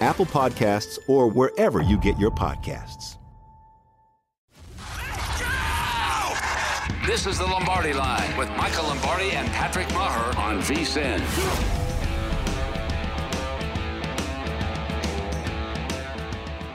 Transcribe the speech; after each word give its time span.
Apple 0.00 0.26
Podcasts, 0.26 0.98
or 1.06 1.28
wherever 1.28 1.82
you 1.82 1.98
get 1.98 2.18
your 2.18 2.30
podcasts. 2.30 3.16
This 7.06 7.26
is 7.26 7.38
the 7.38 7.46
Lombardi 7.46 7.92
Line 7.92 8.36
with 8.36 8.48
Michael 8.50 8.84
Lombardi 8.84 9.32
and 9.32 9.48
Patrick 9.48 9.88
Maher 9.92 10.36
on 10.38 10.60
VSIN. 10.60 11.89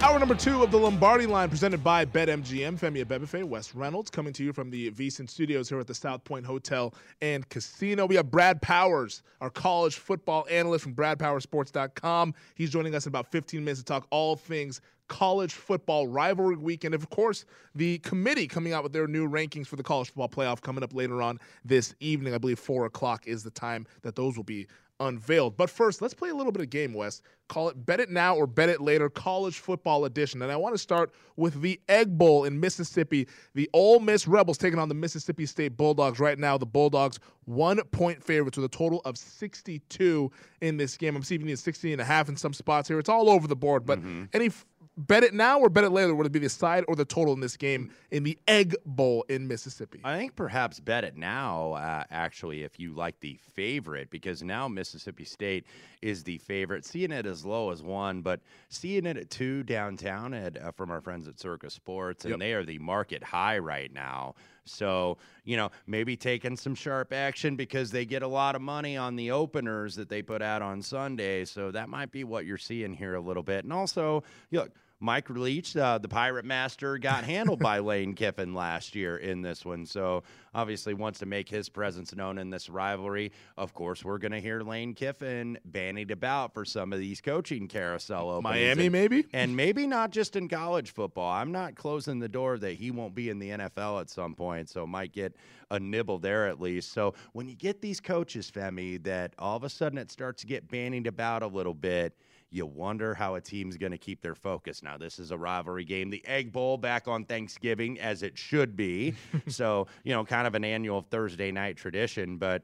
Hour 0.06 0.20
number 0.20 0.36
two 0.36 0.62
of 0.62 0.70
the 0.70 0.78
Lombardi 0.78 1.26
line 1.26 1.50
presented 1.50 1.84
by 1.84 2.06
BetMGM. 2.06 2.80
Femi 2.80 3.04
Abebefe, 3.04 3.44
Wes 3.44 3.74
Reynolds 3.74 4.12
coming 4.12 4.34
to 4.34 4.44
you 4.44 4.54
from 4.54 4.70
the 4.70 4.92
VSIN 4.92 5.28
studios 5.28 5.68
here 5.68 5.80
at 5.80 5.88
the 5.88 5.96
South 5.96 6.24
Point 6.24 6.46
Hotel 6.46 6.94
and 7.24 7.50
Casino. 7.50 8.06
We 8.06 8.14
have 8.14 8.30
Brad 8.30 8.62
Powers, 8.62 9.24
our 9.42 9.50
college 9.50 9.96
football 9.96 10.46
analyst 10.48 10.84
from 10.84 10.94
BradPowerSports.com. 10.94 12.36
He's 12.54 12.70
joining 12.70 12.94
us 12.94 13.08
in 13.08 13.10
about 13.10 13.32
15 13.32 13.62
minutes 13.62 13.80
to 13.80 13.86
talk 13.86 14.06
all 14.12 14.36
things 14.36 14.80
college 15.08 15.54
football 15.54 16.08
rivalry 16.08 16.56
weekend. 16.56 16.94
Of 16.94 17.10
course, 17.10 17.46
the 17.74 18.00
committee 18.00 18.48
coming 18.48 18.74
out 18.74 18.84
with 18.84 18.94
their 18.94 19.08
new 19.08 19.28
rankings 19.30 19.68
for 19.68 19.76
the 19.76 19.84
college 19.84 20.10
football 20.10 20.30
playoff 20.30 20.62
coming 20.62 20.84
up 20.84 20.94
later 20.94 21.22
on 21.22 21.40
this 21.64 21.96
evening. 22.00 22.34
I 22.34 22.38
believe 22.38 22.60
4 22.60 22.86
o'clock 22.86 23.28
is 23.28 23.44
the 23.44 23.52
time 23.52 23.86
that 24.02 24.16
those 24.16 24.36
will 24.36 24.44
be 24.44 24.68
unveiled. 25.00 25.58
But 25.58 25.70
first, 25.70 26.02
let's 26.02 26.14
play 26.14 26.30
a 26.30 26.36
little 26.36 26.52
bit 26.52 26.62
of 26.62 26.70
game, 26.70 26.94
West. 26.94 27.22
Call 27.48 27.70
it 27.70 27.86
Bet 27.86 28.00
It 28.00 28.10
Now 28.10 28.36
or 28.36 28.48
Bet 28.48 28.70
It 28.70 28.82
Later 28.82 29.08
College 29.10 29.60
Football 29.60 30.06
Edition. 30.06 30.42
And 30.42 30.52
I 30.52 30.56
want 30.56 30.74
to 30.74 30.80
start 30.80 31.12
with 31.36 31.62
the 31.62 31.80
Egg 31.90 32.18
Bowl 32.18 32.46
in 32.46 32.60
Mississippi. 32.60 33.28
The 33.54 33.70
Ole 33.74 34.00
Miss 34.00 34.28
Rebels 34.28 34.58
taking 34.58 34.80
on 34.80 34.90
the 34.90 34.96
Mississippi 34.96 35.46
State 35.46 35.78
Bulldogs. 35.78 36.20
Right 36.20 36.40
now, 36.40 36.58
the 36.58 36.66
Bulldogs 36.66 37.20
one 37.46 37.80
point 37.92 38.24
favorites 38.24 38.58
with 38.58 38.66
a 38.66 38.76
total 38.76 39.02
of 39.06 39.16
62 39.18 40.32
in 40.62 40.78
this 40.78 40.98
game. 40.98 41.16
I'm 41.16 41.24
seeing 41.24 41.48
it 41.48 41.60
60 41.60 41.92
and 41.92 42.02
a 42.02 42.06
half 42.06 42.30
in 42.30 42.36
some 42.36 42.54
spots 42.54 42.88
here. 42.88 42.98
It's 42.98 43.10
all 43.10 43.30
over 43.30 43.48
the 43.48 43.56
board. 43.56 43.86
But 43.86 44.00
Mm-hmm. 44.00 44.24
any 44.34 44.50
bet 44.98 45.24
it 45.24 45.34
now 45.34 45.60
or 45.60 45.70
bet 45.70 45.84
it 45.84 45.90
later? 45.92 46.16
Would 46.16 46.26
it 46.26 46.32
be 46.32 46.40
the 46.40 46.50
side 46.50 46.84
or 46.88 46.96
the 46.96 47.06
total 47.06 47.34
in 47.34 47.40
this 47.40 47.58
game 47.58 47.92
in 48.12 48.24
the 48.24 48.38
Egg 48.48 48.76
Bowl 48.86 49.26
in 49.30 49.48
Mississippi? 49.48 50.00
I 50.04 50.18
think 50.18 50.36
perhaps 50.36 50.80
bet 50.80 51.04
it 51.04 51.18
now, 51.18 51.74
uh, 51.74 52.04
actually, 52.12 52.64
if 52.64 52.80
you 52.80 52.94
like 52.94 53.20
the 53.20 53.38
favorite, 53.54 54.10
because 54.10 54.44
now 54.44 54.68
Mississippi 54.68 55.26
State 55.26 55.66
is 56.02 56.24
the 56.24 56.38
favorite. 56.40 56.86
Seeing 56.86 57.12
it 57.12 57.26
as 57.26 57.46
low 57.46 57.72
as 57.72 57.82
one, 57.84 58.22
but 58.22 58.40
seeing 58.70 59.06
it 59.06 59.18
at 59.18 59.30
two 59.30 59.64
downtown 59.64 60.34
at, 60.34 60.62
uh, 60.62 60.72
from 60.72 60.92
our 60.92 61.02
friends 61.02 61.28
at 61.28 61.40
Circa 61.40 61.70
Sports, 61.70 62.26
and 62.26 62.32
Yep. 62.32 62.40
they 62.40 62.54
are 62.54 62.64
the 62.64 62.80
market 62.80 63.24
high 63.24 63.58
right 63.58 63.92
now. 63.94 64.36
So, 64.68 65.18
you 65.44 65.58
know, 65.58 65.70
maybe 65.86 66.18
taking 66.18 66.58
some 66.58 66.74
sharp 66.74 67.14
action 67.14 67.56
because 67.56 67.92
they 67.92 68.04
get 68.04 68.24
a 68.24 68.28
lot 68.28 68.56
of 68.56 68.64
money 68.64 68.98
on 68.98 69.16
the 69.16 69.30
openers 69.30 69.96
that 69.96 70.10
they 70.10 70.24
put 70.24 70.42
out 70.42 70.64
on 70.64 70.82
Sunday. 70.82 71.46
So 71.46 71.70
that 71.70 71.88
might 71.88 72.12
be 72.12 72.24
what 72.24 72.48
you're 72.48 72.58
seeing 72.58 72.94
here 72.94 73.14
a 73.14 73.22
little 73.22 73.44
bit. 73.44 73.64
And 73.64 73.72
also, 73.72 74.24
look, 74.52 74.72
Mike 75.02 75.30
Leach, 75.30 75.76
uh, 75.76 75.98
the 75.98 76.08
Pirate 76.08 76.46
Master, 76.46 76.98
got 76.98 77.26
handled 77.26 77.60
by 77.60 77.80
Lane 77.80 78.14
Kiffin 78.14 78.54
last 78.54 78.96
year 78.96 79.18
in 79.18 79.42
this 79.42 79.66
one. 79.66 79.86
So 79.86 80.24
obviously 80.54 80.94
wants 80.94 81.20
to 81.20 81.26
make 81.26 81.50
his 81.50 81.68
presence 81.68 82.16
known 82.16 82.38
in 82.38 82.50
this 82.50 82.70
rivalry. 82.70 83.34
Of 83.58 83.74
course, 83.74 84.06
we're 84.06 84.18
going 84.20 84.32
to 84.32 84.40
hear 84.40 84.62
Lane 84.62 84.94
Kiffin 84.94 85.58
bandied 85.66 86.12
about 86.12 86.54
for 86.54 86.64
some 86.64 86.94
of 86.94 87.00
these 87.00 87.20
coaching 87.20 87.68
carousel 87.68 88.30
openings. 88.30 88.44
Miami, 88.56 88.84
And- 88.86 88.92
maybe? 88.94 89.26
and 89.34 89.56
maybe 89.56 89.86
not 89.86 90.12
just 90.12 90.38
in 90.38 90.48
college 90.48 90.92
football. 90.92 91.30
I'm 91.30 91.52
not 91.52 91.76
closing 91.76 92.20
the 92.20 92.30
door 92.30 92.58
that 92.60 92.74
he 92.76 92.90
won't 92.90 93.14
be 93.14 93.30
in 93.30 93.38
the 93.38 93.50
NFL 93.50 94.00
at 94.00 94.10
some 94.10 94.34
point, 94.34 94.70
so 94.70 94.88
might 94.88 95.12
get 95.12 95.36
a 95.72 95.80
nibble 95.80 96.20
there 96.20 96.48
at 96.48 96.62
least. 96.62 96.94
So 96.94 97.16
when 97.34 97.50
you 97.50 97.56
get 97.56 97.82
these 97.82 98.00
coaches, 98.00 98.50
Femi, 98.50 99.04
that 99.04 99.34
all 99.38 99.58
of 99.58 99.64
a 99.66 99.70
sudden 99.70 99.98
it 99.98 100.10
starts 100.10 100.42
to 100.42 100.48
get 100.48 100.70
bandied 100.70 101.06
about 101.08 101.44
a 101.44 101.48
little 101.48 101.74
bit. 101.74 102.16
You 102.56 102.66
wonder 102.66 103.14
how 103.14 103.36
a 103.36 103.42
team's 103.42 103.76
going 103.76 103.92
to 103.92 103.98
keep 103.98 104.22
their 104.22 104.34
focus. 104.34 104.82
Now, 104.82 104.98
this 104.98 105.20
is 105.20 105.32
a 105.32 105.38
rivalry 105.38 105.84
game. 105.84 106.10
The 106.10 106.26
Egg 106.26 106.54
Bowl 106.54 106.78
back 106.78 107.06
on 107.06 107.26
Thanksgiving, 107.26 108.00
as 108.00 108.24
it 108.24 108.38
should 108.38 108.78
be. 108.78 109.14
so, 109.50 109.88
you 110.06 110.14
know, 110.14 110.24
kind 110.24 110.48
of 110.48 110.56
an 110.56 110.64
annual 110.64 111.02
Thursday 111.02 111.52
night 111.52 111.76
tradition. 111.76 112.38
But 112.38 112.64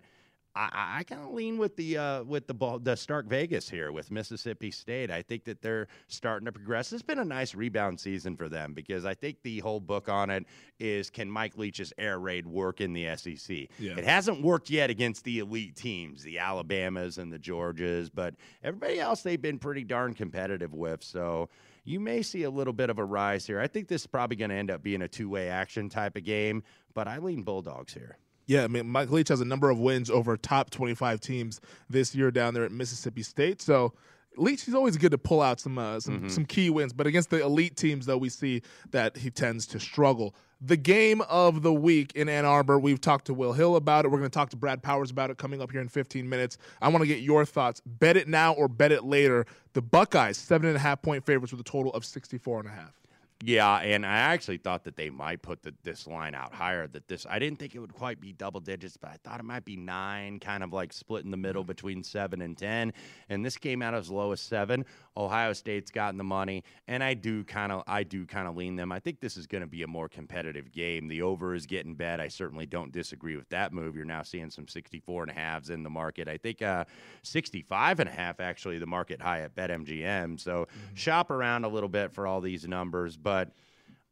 I, 0.56 0.98
I- 1.00 1.04
kind 1.04 1.22
of 1.24 1.32
lean 1.32 1.58
with 1.58 1.76
the 1.78 1.98
uh, 1.98 2.24
with 2.24 2.48
the 2.48 2.54
ball, 2.54 2.78
the 2.80 2.96
Stark 2.96 3.26
Vegas 3.28 3.70
here 3.70 3.92
with 3.92 4.12
Mississippi 4.12 4.70
State. 4.72 5.10
I 5.10 5.22
think 5.22 5.46
that 5.46 5.62
they're 5.62 5.88
starting 6.08 6.46
to 6.46 6.52
progress. 6.52 6.92
It's 6.94 7.02
been 7.02 7.20
a 7.20 7.26
nice 7.26 7.56
rebound 7.56 8.00
season 8.00 8.36
for 8.36 8.50
them 8.50 8.74
because 8.74 9.06
I 9.06 9.14
think 9.14 9.38
the 9.44 9.59
whole 9.59 9.80
book 9.80 10.09
on 10.09 10.30
it 10.30 10.46
is 10.80 11.09
can 11.09 11.30
Mike 11.30 11.58
Leach's 11.58 11.94
air 11.98 12.20
raid 12.20 12.46
work 12.46 12.82
in 12.82 12.94
the 12.94 13.16
SEC? 13.16 13.68
Yeah. 13.80 13.98
It 13.98 14.03
hasn't 14.03 14.42
worked 14.42 14.70
yet 14.70 14.90
against 14.90 15.24
the 15.24 15.40
elite 15.40 15.76
teams, 15.76 16.24
the 16.24 16.40
Alabamas 16.40 17.18
and 17.18 17.32
the 17.32 17.40
Georgias, 17.40 18.09
but 18.14 18.36
everybody 18.64 19.00
else 19.00 19.22
they've 19.22 19.42
been 19.42 19.59
pretty 19.59 19.84
darn 19.84 20.14
competitive 20.14 20.74
with. 20.74 21.04
So 21.04 21.50
you 21.84 22.00
may 22.00 22.22
see 22.22 22.44
a 22.44 22.50
little 22.50 22.74
bit 22.74 22.90
of 22.90 23.00
a 23.00 23.06
rise 23.06 23.47
here. 23.47 23.59
I 23.59 23.68
think 23.68 23.88
this 23.88 24.02
is 24.02 24.08
probably 24.08 24.36
going 24.36 24.50
to 24.52 24.56
end 24.56 24.70
up 24.70 24.84
being 24.84 25.02
a 25.02 25.08
two 25.08 25.30
way 25.30 25.50
action 25.50 25.90
type 25.90 26.16
of 26.16 26.24
game, 26.24 26.64
but 26.94 27.08
I 27.08 27.18
lean 27.18 27.44
Bulldogs 27.44 27.94
here. 27.94 28.18
Yeah, 28.47 28.64
I 28.64 28.67
mean, 28.67 28.88
Mike 28.90 29.09
Leach 29.11 29.29
has 29.29 29.40
a 29.41 29.46
number 29.46 29.70
of 29.70 29.79
wins 29.79 30.09
over 30.09 30.35
top 30.35 30.70
25 30.72 31.20
teams 31.22 31.61
this 31.90 32.14
year 32.16 32.32
down 32.32 32.53
there 32.53 32.64
at 32.64 32.72
Mississippi 32.72 33.23
State. 33.23 33.61
So, 33.61 33.93
Leach, 34.38 34.64
he's 34.64 34.73
always 34.76 34.97
good 34.97 35.11
to 35.11 35.17
pull 35.17 35.41
out 35.41 35.59
some 35.59 35.78
uh, 35.78 35.99
some 35.99 36.17
Mm-hmm. 36.20 36.28
some 36.29 36.46
key 36.46 36.70
wins, 36.70 36.93
but 36.93 37.05
against 37.08 37.29
the 37.29 37.41
elite 37.43 37.76
teams, 37.78 38.05
though, 38.05 38.17
we 38.17 38.29
see 38.29 38.61
that 38.91 39.17
he 39.17 39.29
tends 39.29 39.66
to 39.67 39.79
struggle. 39.79 40.34
The 40.64 40.78
game 40.78 41.22
of 41.22 41.64
the 41.64 41.73
week 41.73 42.11
in 42.16 42.29
Ann 42.29 42.46
Arbor, 42.46 42.78
we've 42.79 43.02
talked 43.02 43.26
to 43.26 43.34
Will 43.34 43.52
Hill 43.53 43.76
about 43.78 44.05
it. 44.05 44.09
We're 44.09 44.20
going 44.20 44.29
to 44.29 44.34
talk 44.34 44.52
to 44.52 44.55
Brad 44.58 44.84
Powers 44.84 45.09
about 45.09 45.32
it 45.32 45.37
coming 45.40 45.59
up 45.59 45.72
here 45.72 45.82
in 45.82 45.87
15 45.90 46.29
minutes. 46.29 46.58
I 46.84 46.87
want 46.90 47.02
to 47.02 47.08
get 47.08 47.22
your 47.22 47.46
thoughts. 47.46 47.82
Bet 47.84 48.16
it 48.16 48.28
now 48.28 48.53
or 48.53 48.67
bet 48.67 48.91
it 48.91 49.03
later. 49.03 49.47
The 49.73 49.82
Buckeyes, 49.82 50.37
seven 50.37 50.67
and 50.67 50.76
a 50.76 50.79
half 50.79 51.02
point 51.02 51.26
favorites 51.26 51.52
with 51.52 51.61
a 51.61 51.64
total 51.64 51.91
of 51.94 52.05
64 52.05 52.59
and 52.59 52.70
a 52.70 52.72
half. 52.72 52.94
Yeah, 53.43 53.78
and 53.78 54.05
I 54.05 54.17
actually 54.17 54.58
thought 54.58 54.84
that 54.84 54.96
they 54.96 55.09
might 55.09 55.41
put 55.41 55.64
the, 55.64 55.73
this 55.84 56.05
line 56.05 56.35
out 56.35 56.53
higher. 56.53 56.85
That 56.88 57.08
this, 57.08 57.26
I 57.28 57.40
didn't 57.40 57.58
think 57.58 57.73
it 57.73 57.79
would 57.79 57.93
quite 57.93 58.20
be 58.20 58.34
double 58.34 58.59
digits, 58.59 58.97
but 58.97 59.09
I 59.09 59.17
thought 59.23 59.40
it 59.40 59.43
might 59.43 59.66
be 59.66 59.76
nine, 59.76 60.40
kind 60.40 60.64
of 60.64 60.73
like 60.73 60.93
split 60.93 61.26
in 61.26 61.32
the 61.32 61.38
middle 61.38 61.64
between 61.64 62.03
seven 62.03 62.41
and 62.41 62.55
ten. 62.55 62.93
And 63.29 63.43
this 63.43 63.58
came 63.58 63.82
out 63.82 63.96
as 63.96 64.11
low 64.11 64.32
as 64.32 64.41
seven. 64.41 64.85
Ohio 65.17 65.53
State's 65.53 65.90
gotten 65.90 66.17
the 66.17 66.23
money, 66.23 66.64
and 66.88 67.03
I 67.03 67.16
do 67.16 67.43
kind 67.43 67.72
of, 67.72 67.84
I 67.88 68.03
do 68.03 68.26
kind 68.28 68.47
of 68.47 68.55
lean 68.55 68.76
them. 68.76 68.91
I 68.91 68.99
think 68.99 69.20
this 69.20 69.38
is 69.38 69.47
going 69.47 69.61
to 69.61 69.67
be 69.67 69.82
a 69.82 69.87
more 69.87 70.08
competitive 70.08 70.72
game. 70.72 71.08
The 71.08 71.23
over 71.23 71.55
is 71.55 71.66
getting 71.66 71.96
bet. 71.96 72.20
I 72.20 72.28
certainly 72.28 72.67
don't 72.67 72.91
disagree 72.91 73.35
with 73.35 73.49
that 73.49 73.73
move. 73.73 73.96
You're 73.96 74.05
now 74.05 74.22
seeing 74.22 74.52
some 74.52 74.67
64 74.67 75.23
and 75.23 75.32
a 75.32 75.34
halves 75.34 75.72
in 75.72 75.82
the 75.82 75.90
market. 75.90 76.28
I 76.28 76.37
think 76.37 76.61
uh, 76.61 76.85
65 77.23 77.99
and 78.02 78.08
a 78.09 78.11
half 78.11 78.40
actually 78.40 78.78
the 78.78 78.85
market 78.85 79.20
high 79.20 79.41
at 79.41 79.55
BetMGM. 79.55 80.40
So 80.40 80.67
shop 80.94 81.32
around 81.32 81.66
a 81.66 81.70
little 81.70 81.90
bit 81.90 82.14
for 82.14 82.28
all 82.28 82.40
these 82.40 82.67
numbers, 82.67 83.17
but. 83.17 83.31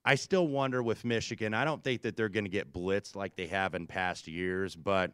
I 0.05 0.15
still 0.15 0.47
wonder 0.47 0.81
with 0.81 1.03
Michigan. 1.03 1.53
I 1.53 1.65
don't 1.65 1.83
think 1.83 2.01
that 2.03 2.15
they're 2.15 2.29
going 2.29 2.45
to 2.45 2.49
get 2.49 2.73
blitzed 2.73 3.15
like 3.15 3.35
they 3.35 3.47
have 3.47 3.75
in 3.75 3.85
past 3.85 4.27
years, 4.27 4.75
but 4.75 5.11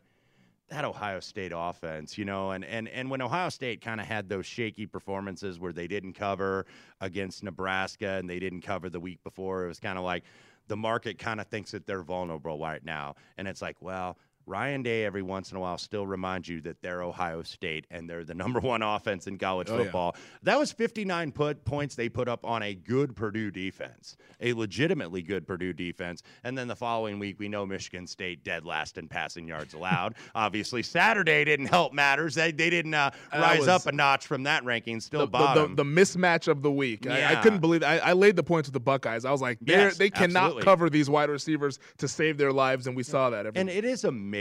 that 0.69 0.85
Ohio 0.85 1.19
State 1.19 1.51
offense, 1.55 2.17
you 2.17 2.25
know, 2.25 2.51
and 2.51 2.63
and 2.65 2.87
and 2.89 3.09
when 3.09 3.21
Ohio 3.21 3.49
State 3.49 3.81
kind 3.81 3.99
of 3.99 4.07
had 4.07 4.29
those 4.29 4.45
shaky 4.45 4.85
performances 4.85 5.59
where 5.59 5.73
they 5.73 5.87
didn't 5.87 6.13
cover 6.13 6.65
against 7.01 7.43
Nebraska 7.43 8.11
and 8.13 8.29
they 8.29 8.39
didn't 8.39 8.61
cover 8.61 8.89
the 8.89 8.99
week 8.99 9.23
before, 9.23 9.65
it 9.65 9.67
was 9.67 9.79
kind 9.79 9.97
of 9.97 10.03
like 10.03 10.23
the 10.67 10.77
market 10.77 11.19
kind 11.19 11.39
of 11.39 11.47
thinks 11.47 11.71
that 11.71 11.85
they're 11.85 12.01
vulnerable 12.01 12.59
right 12.59 12.83
now, 12.83 13.15
and 13.37 13.47
it's 13.47 13.61
like, 13.61 13.81
well. 13.81 14.17
Ryan 14.47 14.83
Day 14.83 15.05
every 15.05 15.21
once 15.21 15.51
in 15.51 15.57
a 15.57 15.59
while 15.59 15.77
still 15.77 16.05
reminds 16.05 16.47
you 16.47 16.61
that 16.61 16.81
they're 16.81 17.01
Ohio 17.01 17.41
State 17.43 17.87
and 17.89 18.09
they're 18.09 18.23
the 18.23 18.33
number 18.45 18.59
one 18.59 18.81
offense 18.81 19.27
in 19.27 19.37
college 19.37 19.69
Oh, 19.69 19.77
yeah. 19.77 19.83
football. 19.83 20.15
That 20.43 20.59
was 20.59 20.71
59 20.71 21.31
put 21.31 21.65
points 21.65 21.95
they 21.95 22.09
put 22.09 22.27
up 22.27 22.45
on 22.45 22.61
a 22.63 22.75
good 22.75 23.15
Purdue 23.15 23.49
defense, 23.51 24.17
a 24.41 24.53
legitimately 24.53 25.21
good 25.23 25.47
Purdue 25.47 25.73
defense. 25.73 26.21
And 26.43 26.57
then 26.57 26.67
the 26.67 26.75
following 26.75 27.17
week, 27.17 27.39
we 27.39 27.47
know 27.47 27.65
Michigan 27.65 28.05
State 28.05 28.43
dead 28.43 28.65
last 28.65 28.97
in 28.97 29.07
passing 29.07 29.47
yards 29.47 29.73
allowed. 29.73 30.15
Obviously, 30.35 30.83
Saturday 30.83 31.43
didn't 31.43 31.67
help 31.67 31.93
matters. 31.93 32.35
They, 32.35 32.51
they 32.51 32.69
didn't 32.69 32.93
uh, 32.93 33.11
rise 33.33 33.59
was- 33.59 33.67
up 33.67 33.85
a 33.87 33.91
notch 33.91 34.27
from 34.27 34.43
that 34.43 34.63
ranking, 34.63 34.99
still 34.99 35.21
the, 35.21 35.25
the, 35.25 35.31
the, 35.37 35.43
bottom. 35.43 35.75
the 35.75 35.83
mismatch 35.83 36.47
of 36.47 36.61
the 36.61 36.71
week. 36.71 37.07
I, 37.07 37.33
I 37.33 37.35
couldn't 37.41 37.59
believe 37.59 37.81
I, 37.83 37.97
I 37.97 38.13
laid 38.13 38.35
the 38.35 38.43
points 38.43 38.67
with 38.67 38.73
the 38.73 38.79
Buckeyes. 38.79 39.25
I 39.25 39.31
was 39.31 39.41
like, 39.41 39.57
Yes, 39.65 39.97
they 39.97 40.09
cannot 40.09 40.43
absolutely. 40.43 40.63
cover 40.63 40.89
these 40.89 41.09
wide 41.09 41.29
receivers 41.29 41.79
to 41.97 42.07
save 42.07 42.37
their 42.37 42.53
lives, 42.53 42.85
and 42.87 42.95
we 42.95 43.03
saw 43.03 43.29
that. 43.31 43.45
Every 43.47 43.59
And 43.59 43.69
it 43.69 43.83
is 43.85 44.03
amazing 44.03 44.34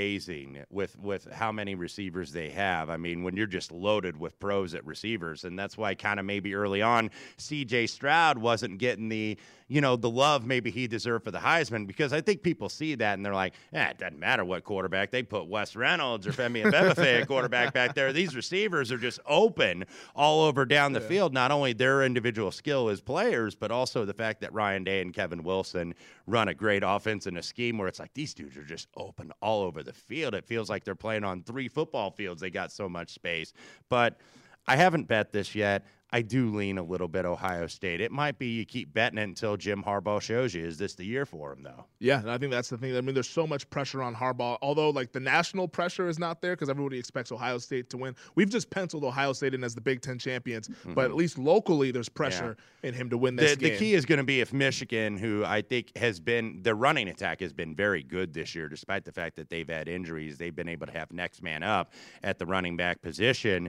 with 0.71 0.99
with 0.99 1.31
how 1.33 1.53
many 1.53 1.75
receivers 1.75 2.33
they 2.33 2.51
have. 2.51 2.91
I 2.91 2.97
mean, 2.97 3.23
when 3.23 3.37
you're 3.37 3.47
just 3.47 3.73
loaded 3.73 4.19
with 4.19 4.39
pros 4.41 4.75
at 4.75 4.85
receivers, 4.85 5.45
and 5.45 5.59
that's 5.59 5.79
why 5.79 5.95
kind 5.95 6.19
of 6.19 6.27
maybe 6.27 6.55
early 6.55 6.83
on, 6.83 7.11
C.J. 7.37 7.87
Stroud 7.87 8.39
wasn't 8.39 8.79
getting 8.79 9.09
the 9.09 9.39
you 9.69 9.81
know 9.81 9.97
the 9.97 10.11
love 10.11 10.45
maybe 10.45 10.71
he 10.71 10.87
deserved 10.87 11.25
for 11.25 11.31
the 11.31 11.39
Heisman 11.39 11.87
because 11.87 12.13
I 12.13 12.21
think 12.21 12.43
people 12.43 12.69
see 12.69 12.95
that 12.97 13.15
and 13.15 13.25
they're 13.25 13.35
like, 13.35 13.55
eh, 13.73 13.89
it 13.89 13.99
doesn't 13.99 14.19
matter 14.19 14.45
what 14.45 14.65
quarterback 14.65 15.11
they 15.11 15.23
put 15.23 15.47
Wes 15.47 15.75
Reynolds 15.75 16.27
or 16.27 16.33
Femi 16.33 16.65
Abebefe 16.71 17.23
at 17.23 17.27
quarterback 17.27 17.73
back 17.73 17.95
there. 17.95 18.13
These 18.13 18.37
receivers 18.37 18.93
are 18.93 18.99
just 18.99 19.21
open 19.27 19.85
all 20.15 20.43
over 20.43 20.65
down 20.65 20.93
the 20.93 21.01
field. 21.01 21.33
Not 21.33 21.51
only 21.51 21.73
their 21.73 22.05
individual 22.05 22.51
skill 22.51 22.89
as 22.89 23.01
players, 23.01 23.55
but 23.55 23.71
also 23.71 24.05
the 24.05 24.15
fact 24.15 24.41
that 24.43 24.53
Ryan 24.53 24.85
Day 24.85 25.01
and 25.01 25.15
Kevin 25.15 25.43
Wilson 25.43 25.95
run 26.27 26.49
a 26.49 26.55
great 26.55 26.83
offense 26.85 27.27
in 27.27 27.37
a 27.37 27.43
scheme 27.43 27.79
where 27.79 27.89
it's 27.89 27.99
like 27.99 28.15
these 28.15 28.35
dudes 28.35 28.57
are 28.57 28.65
just 28.65 28.89
open 28.97 29.33
all 29.41 29.63
over 29.63 29.83
the 29.83 29.93
field. 29.93 30.35
It 30.35 30.45
feels 30.45 30.71
like 30.71 30.85
they're 30.85 30.95
playing 30.95 31.25
on 31.25 31.43
three 31.43 31.69
football 31.69 32.11
fields. 32.11 32.41
They 32.41 32.51
got 32.51 32.73
so 32.73 32.89
much 32.89 33.11
space. 33.11 33.53
But 33.89 34.19
I 34.67 34.77
haven't 34.77 35.09
bet 35.09 35.33
this 35.33 35.55
yet. 35.55 35.85
I 36.15 36.23
do 36.23 36.49
lean 36.55 36.79
a 36.79 36.83
little 36.85 37.09
bit 37.09 37.25
Ohio 37.25 37.67
State. 37.67 38.01
It 38.01 38.13
might 38.13 38.39
be 38.39 38.47
you 38.47 38.65
keep 38.65 38.95
betting 38.95 39.19
it 39.19 39.25
until 39.25 39.57
Jim 39.57 39.83
Harbaugh 39.83 40.21
shows 40.21 40.55
you. 40.55 40.65
Is 40.65 40.79
this 40.79 40.95
the 40.95 41.05
year 41.05 41.27
for 41.27 41.53
him, 41.53 41.65
though? 41.65 41.87
Yeah, 41.99 42.21
and 42.21 42.31
I 42.31 42.39
think 42.39 42.53
that's 42.53 42.69
the 42.69 42.79
thing. 42.79 42.97
I 42.97 43.01
mean, 43.01 43.15
there's 43.15 43.29
so 43.29 43.49
much 43.49 43.69
pressure 43.69 44.01
on 44.01 44.15
Harbaugh. 44.15 44.57
Although, 44.63 44.91
like 44.91 45.11
the 45.11 45.19
national 45.19 45.67
pressure 45.67 46.07
is 46.09 46.21
not 46.21 46.41
there 46.41 46.53
because 46.53 46.69
everybody 46.69 47.01
expects 47.01 47.33
Ohio 47.33 47.59
State 47.59 47.91
to 47.91 47.97
win. 47.97 48.15
We've 48.37 48.49
just 48.49 48.71
penciled 48.71 49.03
Ohio 49.03 49.33
State 49.33 49.55
in 49.55 49.65
as 49.65 49.75
the 49.75 49.81
Big 49.81 50.03
Ten 50.03 50.17
champions, 50.17 50.71
but 50.95 51.07
at 51.07 51.17
least 51.17 51.37
locally, 51.37 51.91
there's 51.91 52.09
pressure 52.09 52.57
in 52.85 52.95
him 52.95 53.11
to 53.11 53.19
win 53.19 53.35
this 53.35 53.55
Mm-hmm. 53.55 53.61
The, 53.61 53.69
game. 53.71 53.73
the 53.73 53.79
key 53.85 53.95
is 53.95 54.07
going 54.07 54.19
to 54.19 54.25
be 54.25 54.41
if 54.41 54.53
Michigan, 54.53 55.19
who 55.19 55.45
I 55.45 55.63
think 55.63 55.97
has 55.99 56.21
been 56.21 56.63
their 56.63 56.77
running 56.77 57.09
attack 57.09 57.41
has 57.41 57.53
been 57.53 57.75
very 57.75 58.05
good 58.05 58.33
this 58.33 58.55
year, 58.55 58.69
despite 58.69 59.05
the 59.05 59.11
fact 59.11 59.35
that 59.35 59.51
they've 59.51 59.69
had 59.69 59.89
injuries, 59.89 60.39
they've 60.39 60.55
been 60.55 60.69
able 60.69 60.87
to 60.87 60.93
have 60.93 61.13
next 61.13 61.43
man 61.43 61.65
up 61.65 61.93
at 62.23 62.39
the 62.39 62.47
running 62.47 62.77
back 62.77 63.03
position. 63.03 63.69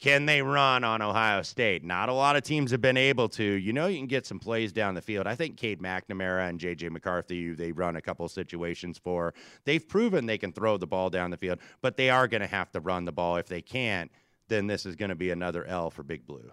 Can 0.00 0.24
they 0.24 0.40
run 0.40 0.82
on 0.82 1.02
Ohio 1.02 1.42
State? 1.42 1.84
Not 1.84 2.08
a 2.08 2.14
lot 2.14 2.34
of 2.34 2.42
teams 2.42 2.70
have 2.70 2.80
been 2.80 2.96
able 2.96 3.28
to. 3.30 3.44
You 3.44 3.74
know, 3.74 3.86
you 3.86 3.98
can 3.98 4.06
get 4.06 4.24
some 4.24 4.38
plays 4.38 4.72
down 4.72 4.94
the 4.94 5.02
field. 5.02 5.26
I 5.26 5.34
think 5.34 5.58
Cade 5.58 5.82
McNamara 5.82 6.48
and 6.48 6.58
J.J. 6.58 6.88
McCarthy, 6.88 7.52
they 7.52 7.70
run 7.70 7.96
a 7.96 8.00
couple 8.00 8.26
situations 8.28 8.96
for, 8.96 9.34
they've 9.66 9.86
proven 9.86 10.24
they 10.24 10.38
can 10.38 10.52
throw 10.54 10.78
the 10.78 10.86
ball 10.86 11.10
down 11.10 11.30
the 11.30 11.36
field, 11.36 11.58
but 11.82 11.98
they 11.98 12.08
are 12.08 12.26
going 12.26 12.40
to 12.40 12.46
have 12.46 12.72
to 12.72 12.80
run 12.80 13.04
the 13.04 13.12
ball. 13.12 13.36
If 13.36 13.46
they 13.46 13.60
can't, 13.60 14.10
then 14.48 14.66
this 14.66 14.86
is 14.86 14.96
going 14.96 15.10
to 15.10 15.14
be 15.14 15.30
another 15.30 15.66
L 15.66 15.90
for 15.90 16.02
Big 16.02 16.26
Blue. 16.26 16.50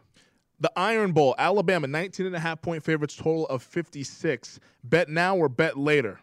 the 0.59 0.71
Iron 0.75 1.13
Bowl, 1.13 1.33
Alabama, 1.37 1.87
19 1.87 2.25
and 2.25 2.35
a 2.35 2.39
half 2.39 2.61
point 2.61 2.83
favorites, 2.83 3.15
total 3.15 3.47
of 3.47 3.63
56. 3.63 4.59
Bet 4.83 5.07
now 5.07 5.37
or 5.37 5.47
bet 5.47 5.77
later? 5.77 6.19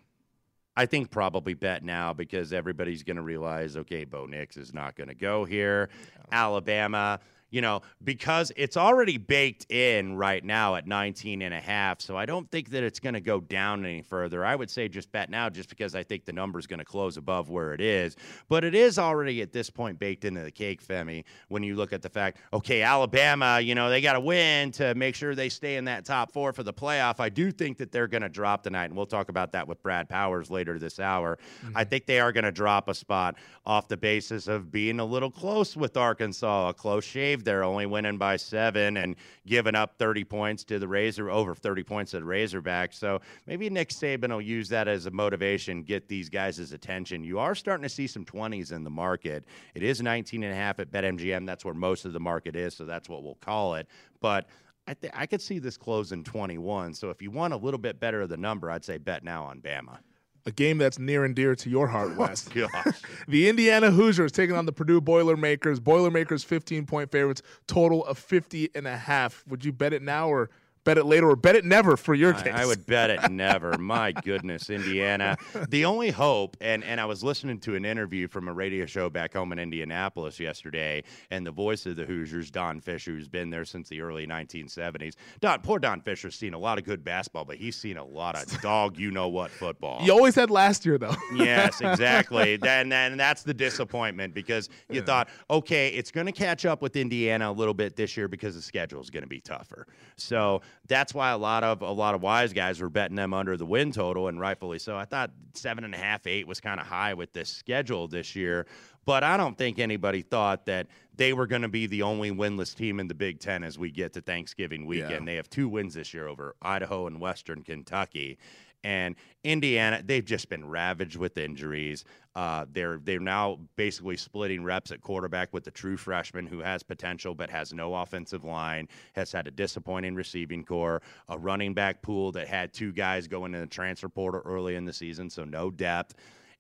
I 0.77 0.87
think 0.87 1.11
probably 1.11 1.55
bet 1.55 1.85
now 1.85 2.13
because 2.13 2.53
everybody's 2.53 3.03
going 3.05 3.17
to 3.17 3.23
realize, 3.23 3.77
okay, 3.77 4.05
Bo 4.05 4.27
Nix 4.27 4.57
is 4.57 4.75
not 4.75 4.97
going 4.97 5.09
to 5.09 5.15
go 5.15 5.45
here. 5.45 5.89
Alabama, 6.33 7.21
you 7.55 7.61
know, 7.61 7.83
because 8.03 8.51
it's 8.57 8.77
already 8.77 9.17
baked 9.17 9.71
in 9.71 10.17
right 10.17 10.45
now 10.45 10.75
at 10.75 10.89
19 10.89 11.41
and 11.41 11.55
a 11.55 11.61
half. 11.61 12.01
So 12.01 12.17
I 12.17 12.27
don't 12.27 12.51
think 12.51 12.71
that 12.71 12.83
it's 12.83 12.99
going 12.99 13.15
to 13.15 13.21
go 13.21 13.39
down 13.39 13.87
any 13.87 14.03
further. 14.03 14.45
I 14.45 14.57
would 14.57 14.69
say 14.69 14.89
just 14.89 15.13
bet 15.13 15.31
now 15.31 15.49
just 15.49 15.69
because 15.69 15.95
I 15.95 16.03
think 16.03 16.25
the 16.25 16.33
number 16.33 16.59
is 16.59 16.67
going 16.67 16.81
to 16.81 16.85
close 16.85 17.17
above 17.17 17.51
where 17.51 17.73
it 17.73 17.81
is. 17.81 18.17
But 18.49 18.65
it 18.65 18.75
is 18.75 18.99
already 18.99 19.41
at 19.41 19.53
this 19.53 19.71
point 19.71 20.01
baked 20.01 20.25
into 20.25 20.43
the 20.43 20.51
cake, 20.51 20.85
Femi, 20.85 21.23
when 21.47 21.63
you 21.63 21.77
look 21.77 21.93
at 21.93 22.03
the 22.03 22.09
fact, 22.09 22.39
okay, 22.53 22.83
Alabama, 22.83 23.61
you 23.61 23.77
know, 23.77 23.89
they 23.89 24.01
got 24.01 24.15
to 24.15 24.21
win 24.21 24.73
to 24.73 24.93
make 24.97 25.15
sure 25.15 25.37
they 25.37 25.49
stay 25.49 25.77
in 25.77 25.85
that 25.85 26.05
top 26.05 26.33
four 26.33 26.53
for 26.53 26.65
the 26.65 26.75
playoff. 26.75 27.21
I 27.21 27.29
do 27.29 27.53
think 27.53 27.79
that 27.79 27.93
they're 27.93 28.09
going 28.09 28.23
to 28.23 28.29
drop 28.29 28.65
tonight, 28.65 28.87
and 28.87 28.97
we'll 28.97 29.07
talk 29.07 29.29
about 29.29 29.53
that 29.53 29.69
with 29.69 29.81
Brad 29.81 30.09
Powers 30.09 30.51
later 30.51 30.77
this 30.81 30.99
hour. 30.99 31.39
I 31.63 31.67
mm-hmm. 31.67 31.89
think 31.89 32.07
they 32.07 32.19
are 32.19 32.33
going 32.33 32.43
to 32.43 32.53
drop 32.53 32.89
a 32.89 32.95
spot 32.95 33.37
off 33.65 33.87
the 33.87 33.97
basis 33.97 34.49
of 34.49 34.73
being 34.73 34.99
a 34.99 35.05
little 35.05 35.31
close 35.31 35.77
with 35.77 35.97
Arkansas, 35.97 36.71
a 36.71 36.75
close 36.75 37.05
shave 37.05 37.44
there, 37.45 37.63
only 37.63 37.87
winning 37.87 38.19
by 38.19 38.37
seven 38.37 38.97
and 38.97 39.17
giving 39.47 39.75
up 39.75 39.97
30 39.99 40.25
points 40.25 40.65
to 40.65 40.79
the 40.79 40.89
Razor, 40.89 41.31
over 41.31 41.55
30 41.55 41.83
points 41.83 42.11
to 42.13 42.21
the 42.21 42.25
Razorbacks. 42.25 42.95
So 42.95 43.21
maybe 43.47 43.71
Nick 43.71 43.91
Saban 43.91 44.31
will 44.31 44.41
use 44.41 44.69
that 44.71 44.89
as 44.89 45.07
a 45.07 45.11
motivation, 45.11 45.83
get 45.83 46.09
these 46.09 46.29
guys' 46.29 46.73
attention. 46.73 47.25
You 47.25 47.39
are 47.39 47.55
starting 47.55 47.83
to 47.83 47.89
see 47.89 48.07
some 48.07 48.25
20s 48.25 48.73
in 48.73 48.85
the 48.85 48.91
market. 48.91 49.45
It 49.75 49.83
is 49.83 50.01
19 50.03 50.43
and 50.43 50.53
a 50.53 50.57
half 50.57 50.81
at 50.81 50.91
BetMGM. 50.91 51.47
That's 51.47 51.65
where 51.65 51.75
most 51.75 52.05
of 52.05 52.13
the 52.13 52.21
market 52.21 52.57
is, 52.57 52.75
so 52.75 52.85
that's 52.85 53.09
what 53.09 53.23
we'll 53.23 53.37
call 53.37 53.75
it. 53.75 53.87
But 54.21 54.47
I, 54.87 54.95
th- 54.95 55.13
I 55.17 55.27
could 55.27 55.41
see 55.41 55.59
this 55.59 55.77
closing 55.77 56.25
21. 56.25 56.95
So 56.95 57.11
if 57.11 57.23
you 57.23 57.31
want 57.31 57.55
a 57.55 57.57
little 57.57 57.79
bit 57.79 58.01
better 58.01 58.21
of 58.21 58.29
the 58.29 58.37
number, 58.37 58.71
I'd 58.71 58.85
say 58.85 58.99
bet 58.99 59.25
now 59.25 59.45
on 59.45 59.61
Bama. 59.61 59.99
A 60.47 60.51
game 60.51 60.77
that's 60.79 60.99
near 60.99 61.25
and 61.25 61.35
dear 61.35 61.55
to 61.55 61.71
your 61.71 61.87
heart, 61.87 62.13
oh, 62.15 62.21
Wes. 62.21 62.49
Gosh. 62.49 62.71
The 63.29 63.49
Indiana 63.49 63.91
Hoosiers 63.91 64.33
taking 64.33 64.55
on 64.57 64.67
the 64.67 64.73
Purdue 64.73 65.01
Boilermakers. 65.01 65.81
Boilermakers 65.81 66.45
15 66.45 66.85
point 66.87 67.11
favorites, 67.11 67.43
total 67.67 68.05
of 68.05 68.19
50 68.19 68.71
and 68.75 68.87
a 68.87 68.97
half. 68.97 69.43
Would 69.49 69.65
you 69.65 69.73
bet 69.73 69.93
it 69.93 70.03
now 70.03 70.29
or 70.29 70.51
bet 70.85 70.99
it 70.99 71.05
later 71.05 71.31
or 71.31 71.37
bet 71.37 71.57
it 71.57 71.65
never 71.65 71.97
for 71.97 72.15
your 72.15 72.35
case? 72.35 72.53
I, 72.55 72.63
I 72.63 72.67
would 72.67 72.87
bet 72.87 73.11
it 73.11 73.31
never. 73.31 73.77
My 73.79 74.13
goodness, 74.13 74.71
Indiana. 74.71 75.37
The 75.69 75.85
only 75.85 76.11
hope, 76.11 76.57
and, 76.61 76.85
and 76.85 77.01
I 77.01 77.07
was 77.07 77.25
listening 77.25 77.59
to 77.61 77.75
an 77.75 77.85
interview 77.85 78.29
from 78.29 78.49
a 78.49 78.53
radio 78.53 78.87
show 78.87 79.11
back 79.11 79.33
home 79.33 79.53
in 79.53 79.59
Indianapolis 79.59 80.39
yesterday, 80.39 81.03
and 81.31 81.47
the 81.47 81.51
voice 81.51 81.87
of 81.87 81.97
the 81.97 82.05
Hoosiers, 82.05 82.51
Don 82.51 82.81
Fisher, 82.81 83.13
who's 83.13 83.29
been 83.29 83.51
there 83.51 83.65
since 83.65 83.89
the 83.89 84.01
early 84.01 84.27
1970s. 84.27 85.15
Don, 85.41 85.61
poor 85.61 85.79
Don 85.79 86.01
Fisher's 86.01 86.37
seen 86.37 86.55
a 86.55 86.59
lot 86.59 86.79
of 86.79 86.85
good 86.85 87.03
basketball, 87.03 87.45
but 87.45 87.57
he's 87.57 87.77
seen 87.77 87.97
a 87.97 88.05
lot 88.05 88.37
of 88.37 88.61
dog, 88.63 88.99
you 88.99 89.11
know 89.11 89.29
what 89.29 89.51
football. 89.51 90.01
You 90.03 90.13
always 90.13 90.35
had 90.35 90.51
last 90.51 90.85
year, 90.85 90.99
though. 90.99 91.17
yes, 91.35 91.81
exactly. 91.81 92.59
and, 92.63 92.93
then 92.93 93.17
that's 93.17 93.43
the 93.43 93.55
disappointment 93.55 94.35
because 94.35 94.69
you 94.91 95.01
thought, 95.03 95.29
okay, 95.51 95.89
it's 95.89 96.11
going 96.11 96.27
to 96.27 96.33
catch 96.33 96.67
up 96.67 96.83
with 96.83 96.97
Indiana 96.97 97.51
a 97.51 97.53
little 97.53 97.75
bit 97.75 97.97
this 97.97 98.17
year 98.17 98.29
because 98.29 98.55
the 98.55 98.63
schedule 98.63 99.01
is 99.01 99.11
going 99.11 99.23
to 99.23 99.29
be 99.29 99.41
tougher. 99.41 99.87
So 100.17 100.61
that's 100.87 101.15
why 101.15 101.31
a 101.31 101.39
lot 101.39 101.65
of 101.65 101.83
a 101.83 101.91
lot 101.91 102.15
of 102.15 102.23
wise 102.23 102.53
guys 102.53 102.81
were 102.81 102.91
betting 102.91 103.17
them 103.17 103.33
under 103.33 103.57
the 103.57 103.67
win 103.67 103.93
total, 103.93 104.29
and 104.29 104.39
rightfully 104.41 104.79
so. 104.79 104.97
I 104.97 105.05
thought 105.05 105.31
seven 105.55 105.85
and 105.85 105.95
a 105.95 105.99
half, 105.99 106.27
eight 106.27 106.47
was 106.47 106.61
kind 106.61 106.79
of 106.81 106.87
high 106.87 107.15
with 107.15 107.33
this 107.33 107.49
schedule 107.49 108.09
this 108.09 108.37
year. 108.37 108.67
but 109.07 109.23
I 109.23 109.37
don't 109.37 109.57
think 109.57 109.79
anybody 109.79 110.23
thought 110.23 110.67
that 110.67 110.87
they 111.17 111.33
were 111.33 111.47
going 111.47 111.63
to 111.63 111.69
be 111.69 111.87
the 111.87 112.03
only 112.03 112.31
winless 112.31 112.75
team 112.75 112.99
in 113.01 113.07
the 113.09 113.15
Big 113.15 113.39
Ten 113.39 113.63
as 113.63 113.79
we 113.79 113.91
get 113.91 114.13
to 114.15 114.21
Thanksgiving 114.21 114.87
weekend. 114.87 115.11
Yeah. 115.11 115.25
They 115.25 115.37
have 115.37 115.49
two 115.51 115.69
wins 115.69 115.95
this 115.95 116.13
year 116.15 116.27
over 116.27 116.57
Idaho 116.63 117.07
and 117.07 117.21
Western 117.21 117.63
Kentucky. 117.63 118.39
And 118.85 119.17
Indiana, 119.43 120.03
they've 120.05 120.25
just 120.25 120.51
been 120.51 120.69
ravaged 120.69 121.17
with 121.17 121.39
injuries. 121.39 122.05
Uh, 122.37 122.67
they're 122.71 123.01
they're 123.03 123.19
now 123.19 123.59
basically 123.77 124.17
splitting 124.17 124.63
reps 124.63 124.91
at 124.91 125.01
quarterback 125.01 125.53
with 125.53 125.65
the 125.65 125.71
true 125.71 125.97
freshman 125.97 126.47
who 126.47 126.61
has 126.61 126.83
potential 126.83 127.35
but 127.35 127.49
has 127.49 127.73
no 127.73 127.95
offensive 127.95 128.45
line, 128.45 128.87
has 129.15 129.33
had 129.33 129.47
a 129.47 129.51
disappointing 129.51 130.15
receiving 130.15 130.65
core, 130.65 131.01
a 131.29 131.39
running 131.39 131.73
back 131.73 132.03
pool 132.03 132.31
that 132.33 132.47
had 132.47 132.73
two 132.73 132.93
guys 132.93 133.27
going 133.27 133.55
in 133.55 133.61
the 133.61 133.67
transfer 133.67 134.09
portal 134.09 134.43
early 134.45 134.77
in 134.77 134.85
the 134.85 134.93
season, 134.93 135.31
so 135.31 135.45
no 135.45 135.71
depth. 135.71 136.15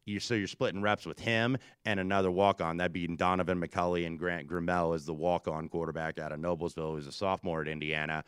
You, 0.06 0.20
so 0.20 0.34
you're 0.34 0.46
splitting 0.46 0.82
reps 0.82 1.06
with 1.06 1.18
him 1.18 1.56
and 1.86 1.98
another 1.98 2.30
walk-on. 2.30 2.76
That'd 2.76 2.92
be 2.92 3.08
Donaven 3.08 3.64
McCulley 3.64 4.06
and 4.06 4.18
Grant 4.18 4.46
Gremel 4.46 4.94
as 4.94 5.06
the 5.06 5.14
walk-on 5.14 5.66
quarterback 5.70 6.18
out 6.18 6.30
of 6.30 6.40
Noblesville, 6.40 6.94
who's 6.94 7.06
a 7.06 7.12
sophomore 7.12 7.62
at 7.62 7.68
Indiana 7.68 8.22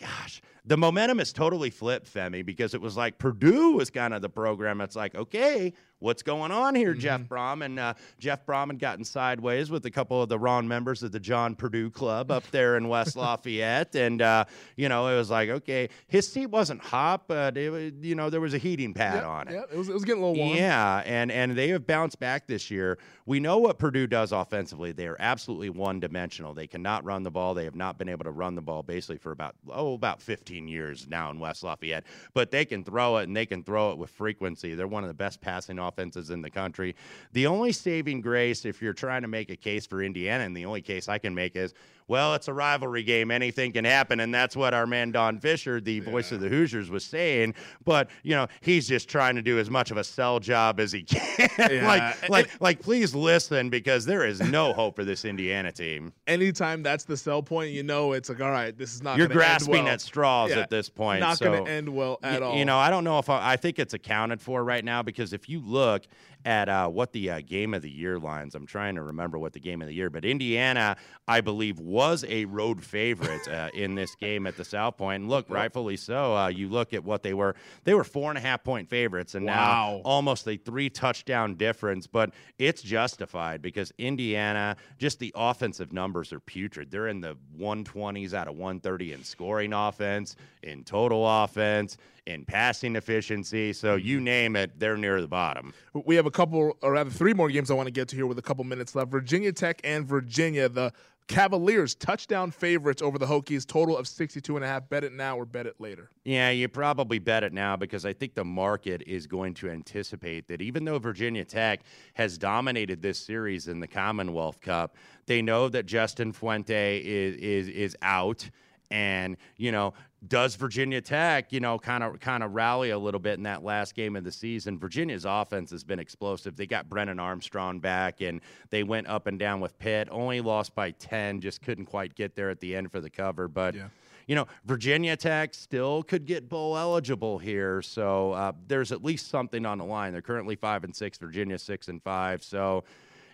gosh, 0.00 0.40
the 0.66 0.76
momentum 0.76 1.20
is 1.20 1.32
totally 1.32 1.70
flipped, 1.70 2.12
Femi, 2.12 2.44
because 2.44 2.74
it 2.74 2.80
was 2.80 2.96
like 2.96 3.18
Purdue 3.18 3.72
was 3.72 3.90
kind 3.90 4.14
of 4.14 4.22
the 4.22 4.30
program. 4.30 4.80
It's 4.80 4.96
like, 4.96 5.14
okay, 5.14 5.74
what's 5.98 6.22
going 6.22 6.50
on 6.52 6.74
here, 6.74 6.94
Jeff 6.94 7.20
Brohm? 7.22 7.62
And 7.64 7.78
uh, 7.78 7.94
Jeff 8.18 8.46
Brohm 8.46 8.68
had 8.68 8.78
gotten 8.78 9.04
sideways 9.04 9.70
with 9.70 9.84
a 9.84 9.90
couple 9.90 10.22
of 10.22 10.30
the 10.30 10.38
wrong 10.38 10.66
members 10.66 11.02
of 11.02 11.12
the 11.12 11.20
John 11.20 11.54
Purdue 11.54 11.90
Club 11.90 12.30
up 12.30 12.50
there 12.50 12.78
in 12.78 12.88
West 12.88 13.14
Lafayette. 13.16 13.94
And, 13.94 14.22
uh, 14.22 14.46
you 14.76 14.88
know, 14.88 15.06
it 15.08 15.16
was 15.16 15.28
like, 15.30 15.50
okay, 15.50 15.90
his 16.06 16.26
seat 16.32 16.46
wasn't 16.46 16.80
hot, 16.82 17.28
but, 17.28 17.58
it 17.58 17.94
you 18.00 18.14
know, 18.14 18.30
there 18.30 18.40
was 18.40 18.54
a 18.54 18.58
heating 18.58 18.94
pad 18.94 19.16
Yep, 19.16 19.24
on 19.26 19.48
it. 19.48 19.52
yep, 19.52 19.68
it 19.70 19.76
was, 19.76 19.90
it 19.90 19.92
was 19.94 20.04
getting 20.06 20.22
a 20.22 20.26
little 20.26 20.42
warm. 20.44 20.56
Yeah, 20.56 21.02
and 21.04 21.30
and 21.30 21.54
they 21.56 21.68
have 21.68 21.86
bounced 21.86 22.18
back 22.18 22.46
this 22.46 22.70
year. 22.70 22.98
We 23.26 23.40
know 23.40 23.56
what 23.56 23.78
Purdue 23.78 24.06
does 24.06 24.32
offensively. 24.32 24.92
They 24.92 25.06
are 25.06 25.16
absolutely 25.18 25.70
one-dimensional. 25.70 26.52
They 26.52 26.66
cannot 26.66 27.04
run 27.04 27.22
the 27.22 27.30
ball. 27.30 27.54
They 27.54 27.64
have 27.64 27.74
not 27.74 27.96
been 27.96 28.10
able 28.10 28.24
to 28.24 28.30
run 28.30 28.54
the 28.54 28.60
ball 28.60 28.82
basically 28.82 29.16
for 29.16 29.32
about 29.32 29.54
oh 29.70 29.94
about 29.94 30.20
15 30.20 30.68
years 30.68 31.06
now 31.08 31.30
in 31.30 31.38
West 31.38 31.62
Lafayette. 31.62 32.04
But 32.34 32.50
they 32.50 32.66
can 32.66 32.84
throw 32.84 33.16
it 33.16 33.24
and 33.24 33.34
they 33.34 33.46
can 33.46 33.64
throw 33.64 33.92
it 33.92 33.98
with 33.98 34.10
frequency. 34.10 34.74
They're 34.74 34.86
one 34.86 35.04
of 35.04 35.08
the 35.08 35.14
best 35.14 35.40
passing 35.40 35.78
offenses 35.78 36.28
in 36.28 36.42
the 36.42 36.50
country. 36.50 36.94
The 37.32 37.46
only 37.46 37.72
saving 37.72 38.20
grace 38.20 38.66
if 38.66 38.82
you're 38.82 38.92
trying 38.92 39.22
to 39.22 39.28
make 39.28 39.50
a 39.50 39.56
case 39.56 39.86
for 39.86 40.02
Indiana, 40.02 40.44
and 40.44 40.54
the 40.54 40.66
only 40.66 40.82
case 40.82 41.08
I 41.08 41.16
can 41.16 41.34
make 41.34 41.56
is 41.56 41.72
well, 42.06 42.34
it's 42.34 42.48
a 42.48 42.52
rivalry 42.52 43.02
game. 43.02 43.30
Anything 43.30 43.72
can 43.72 43.84
happen. 43.84 44.20
And 44.20 44.34
that's 44.34 44.56
what 44.56 44.74
our 44.74 44.86
man 44.86 45.10
Don 45.10 45.38
Fisher, 45.38 45.80
the 45.80 46.00
voice 46.00 46.32
of 46.32 46.40
the 46.40 46.48
Hoosiers, 46.48 46.90
was 46.90 47.04
saying. 47.04 47.54
But, 47.84 48.10
you 48.22 48.34
know, 48.34 48.46
he's 48.60 48.86
just 48.86 49.08
trying 49.08 49.36
to 49.36 49.42
do 49.42 49.58
as 49.58 49.70
much 49.70 49.90
of 49.90 49.96
a 49.96 50.04
sell 50.04 50.38
job 50.38 50.80
as 50.80 50.92
he 50.92 51.02
can. 51.02 51.22
Yeah. 51.58 51.86
like, 51.86 52.28
like, 52.28 52.60
like, 52.60 52.80
please 52.80 53.14
listen 53.14 53.70
because 53.70 54.04
there 54.04 54.24
is 54.26 54.40
no 54.40 54.72
hope 54.72 54.96
for 54.96 55.04
this 55.04 55.24
Indiana 55.24 55.72
team. 55.72 56.12
Anytime 56.26 56.82
that's 56.82 57.04
the 57.04 57.16
sell 57.16 57.42
point, 57.42 57.70
you 57.72 57.82
know 57.82 58.12
it's 58.12 58.28
like, 58.28 58.40
all 58.40 58.50
right, 58.50 58.76
this 58.76 58.94
is 58.94 59.02
not. 59.02 59.18
You're 59.18 59.28
grasping 59.28 59.84
well. 59.84 59.88
at 59.88 60.00
straws 60.00 60.50
Yeah, 60.50 60.60
at 60.60 60.70
this 60.70 60.88
point. 60.88 61.20
Not 61.20 61.38
so, 61.38 61.46
going 61.46 61.64
to 61.64 61.70
end 61.70 61.88
well 61.88 62.18
at 62.22 62.40
y- 62.40 62.46
all. 62.46 62.56
You 62.56 62.64
know, 62.64 62.78
I 62.78 62.90
don't 62.90 63.04
know 63.04 63.18
if 63.18 63.30
I, 63.30 63.52
I 63.52 63.56
think 63.56 63.78
it's 63.78 63.94
accounted 63.94 64.40
for 64.42 64.62
right 64.64 64.84
now 64.84 65.02
because 65.02 65.32
if 65.32 65.48
you 65.48 65.60
look 65.60 66.04
at 66.44 66.68
uh, 66.68 66.88
what 66.88 67.12
the 67.12 67.30
uh, 67.30 67.40
game 67.40 67.72
of 67.74 67.82
the 67.82 67.90
year 67.90 68.18
lines, 68.18 68.54
I'm 68.54 68.66
trying 68.66 68.94
to 68.96 69.02
remember 69.02 69.38
what 69.38 69.52
the 69.52 69.60
game 69.60 69.80
of 69.82 69.88
the 69.88 69.94
year, 69.94 70.10
but 70.10 70.24
Indiana, 70.24 70.96
I 71.26 71.40
believe, 71.40 71.78
was 71.78 72.24
a 72.28 72.44
road 72.44 72.82
favorite 72.84 73.48
uh, 73.48 73.70
in 73.74 73.94
this 73.94 74.14
game 74.14 74.46
at 74.46 74.56
the 74.56 74.64
South 74.64 74.96
Point. 74.96 75.22
And 75.22 75.30
look, 75.30 75.48
rightfully 75.48 75.96
so. 75.96 76.36
Uh, 76.36 76.48
you 76.48 76.68
look 76.68 76.92
at 76.92 77.02
what 77.04 77.22
they 77.22 77.34
were; 77.34 77.54
they 77.84 77.94
were 77.94 78.04
four 78.04 78.30
and 78.30 78.38
a 78.38 78.40
half 78.40 78.62
point 78.64 78.88
favorites, 78.90 79.34
and 79.34 79.46
Wow. 79.46 79.54
now 79.54 80.02
almost 80.04 80.46
a 80.48 80.56
three 80.56 80.90
touchdown 80.90 81.54
difference. 81.54 82.06
But 82.06 82.30
it's 82.58 82.82
justified 82.82 83.62
because 83.62 83.92
Indiana, 83.98 84.76
just 84.98 85.18
the 85.18 85.32
offensive 85.34 85.92
numbers 85.92 86.32
are 86.32 86.40
putrid. 86.40 86.90
They're 86.90 87.08
in 87.08 87.20
the 87.20 87.36
120s 87.58 88.34
out 88.34 88.48
of 88.48 88.54
130 88.56 89.12
in 89.12 89.24
scoring 89.24 89.72
offense, 89.72 90.36
in 90.62 90.84
total 90.84 91.26
offense, 91.26 91.96
in 92.26 92.44
passing 92.44 92.96
efficiency. 92.96 93.72
So 93.72 93.96
you 93.96 94.20
name 94.20 94.56
it, 94.56 94.78
they're 94.78 94.96
near 94.96 95.20
the 95.20 95.28
bottom. 95.28 95.74
We 95.92 96.16
have 96.16 96.26
a 96.26 96.30
couple, 96.30 96.76
or 96.82 96.92
rather 96.92 97.10
three 97.10 97.34
more 97.34 97.50
games 97.50 97.70
I 97.70 97.74
want 97.74 97.86
to 97.86 97.92
get 97.92 98.08
to 98.08 98.16
here 98.16 98.26
with 98.26 98.38
a 98.38 98.42
couple 98.42 98.64
minutes 98.64 98.94
left. 98.94 99.10
Virginia 99.10 99.52
Tech 99.52 99.80
and 99.84 100.06
Virginia, 100.06 100.68
the 100.68 100.92
Cavaliers 101.26 101.94
touchdown 101.94 102.50
favorites 102.50 103.00
over 103.00 103.18
the 103.18 103.24
Hokies, 103.24 103.66
total 103.66 103.96
of 103.96 104.06
62 104.06 104.56
and 104.56 104.64
a 104.64 104.68
half. 104.68 104.88
Bet 104.90 105.04
it 105.04 105.12
now 105.12 105.38
or 105.38 105.46
bet 105.46 105.66
it 105.66 105.80
later. 105.80 106.10
Yeah, 106.24 106.50
you 106.50 106.68
probably 106.68 107.18
bet 107.18 107.42
it 107.42 107.52
now 107.52 107.76
because 107.76 108.04
I 108.04 108.12
think 108.12 108.34
the 108.34 108.44
market 108.44 109.02
is 109.06 109.26
going 109.26 109.54
to 109.54 109.70
anticipate 109.70 110.48
that 110.48 110.60
even 110.60 110.84
though 110.84 110.98
Virginia 110.98 111.44
Tech 111.44 111.80
has 112.12 112.36
dominated 112.36 113.00
this 113.00 113.18
series 113.18 113.68
in 113.68 113.80
the 113.80 113.86
Commonwealth 113.86 114.60
Cup, 114.60 114.96
they 115.24 115.40
know 115.40 115.70
that 115.70 115.86
Justin 115.86 116.30
Fuente 116.30 116.98
is 116.98 117.36
is 117.36 117.68
is 117.68 117.96
out 118.02 118.50
and, 118.90 119.36
you 119.56 119.72
know, 119.72 119.94
does 120.26 120.54
Virginia 120.56 121.00
Tech, 121.02 121.52
you 121.52 121.60
know, 121.60 121.78
kind 121.78 122.02
of 122.02 122.18
kind 122.20 122.42
of 122.42 122.54
rally 122.54 122.90
a 122.90 122.98
little 122.98 123.20
bit 123.20 123.34
in 123.34 123.42
that 123.42 123.62
last 123.62 123.94
game 123.94 124.16
of 124.16 124.24
the 124.24 124.32
season? 124.32 124.78
Virginia's 124.78 125.24
offense 125.26 125.70
has 125.70 125.84
been 125.84 125.98
explosive. 125.98 126.56
They 126.56 126.66
got 126.66 126.88
Brennan 126.88 127.20
Armstrong 127.20 127.78
back, 127.80 128.20
and 128.22 128.40
they 128.70 128.82
went 128.84 129.06
up 129.06 129.26
and 129.26 129.38
down 129.38 129.60
with 129.60 129.78
Pitt. 129.78 130.08
Only 130.10 130.40
lost 130.40 130.74
by 130.74 130.92
ten, 130.92 131.40
just 131.40 131.60
couldn't 131.62 131.86
quite 131.86 132.14
get 132.14 132.34
there 132.34 132.48
at 132.50 132.60
the 132.60 132.74
end 132.74 132.90
for 132.90 133.00
the 133.00 133.10
cover. 133.10 133.48
But 133.48 133.74
Yeah. 133.74 133.88
you 134.26 134.34
know, 134.34 134.46
Virginia 134.64 135.14
Tech 135.16 135.52
still 135.52 136.02
could 136.02 136.24
get 136.24 136.48
bowl 136.48 136.78
eligible 136.78 137.38
here, 137.38 137.82
so 137.82 138.32
uh, 138.32 138.52
there's 138.66 138.92
at 138.92 139.04
least 139.04 139.28
something 139.28 139.66
on 139.66 139.76
the 139.76 139.84
line. 139.84 140.12
They're 140.12 140.22
currently 140.22 140.56
five 140.56 140.84
and 140.84 140.96
six. 140.96 141.18
Virginia 141.18 141.58
six 141.58 141.88
and 141.88 142.02
five. 142.02 142.42
So. 142.42 142.84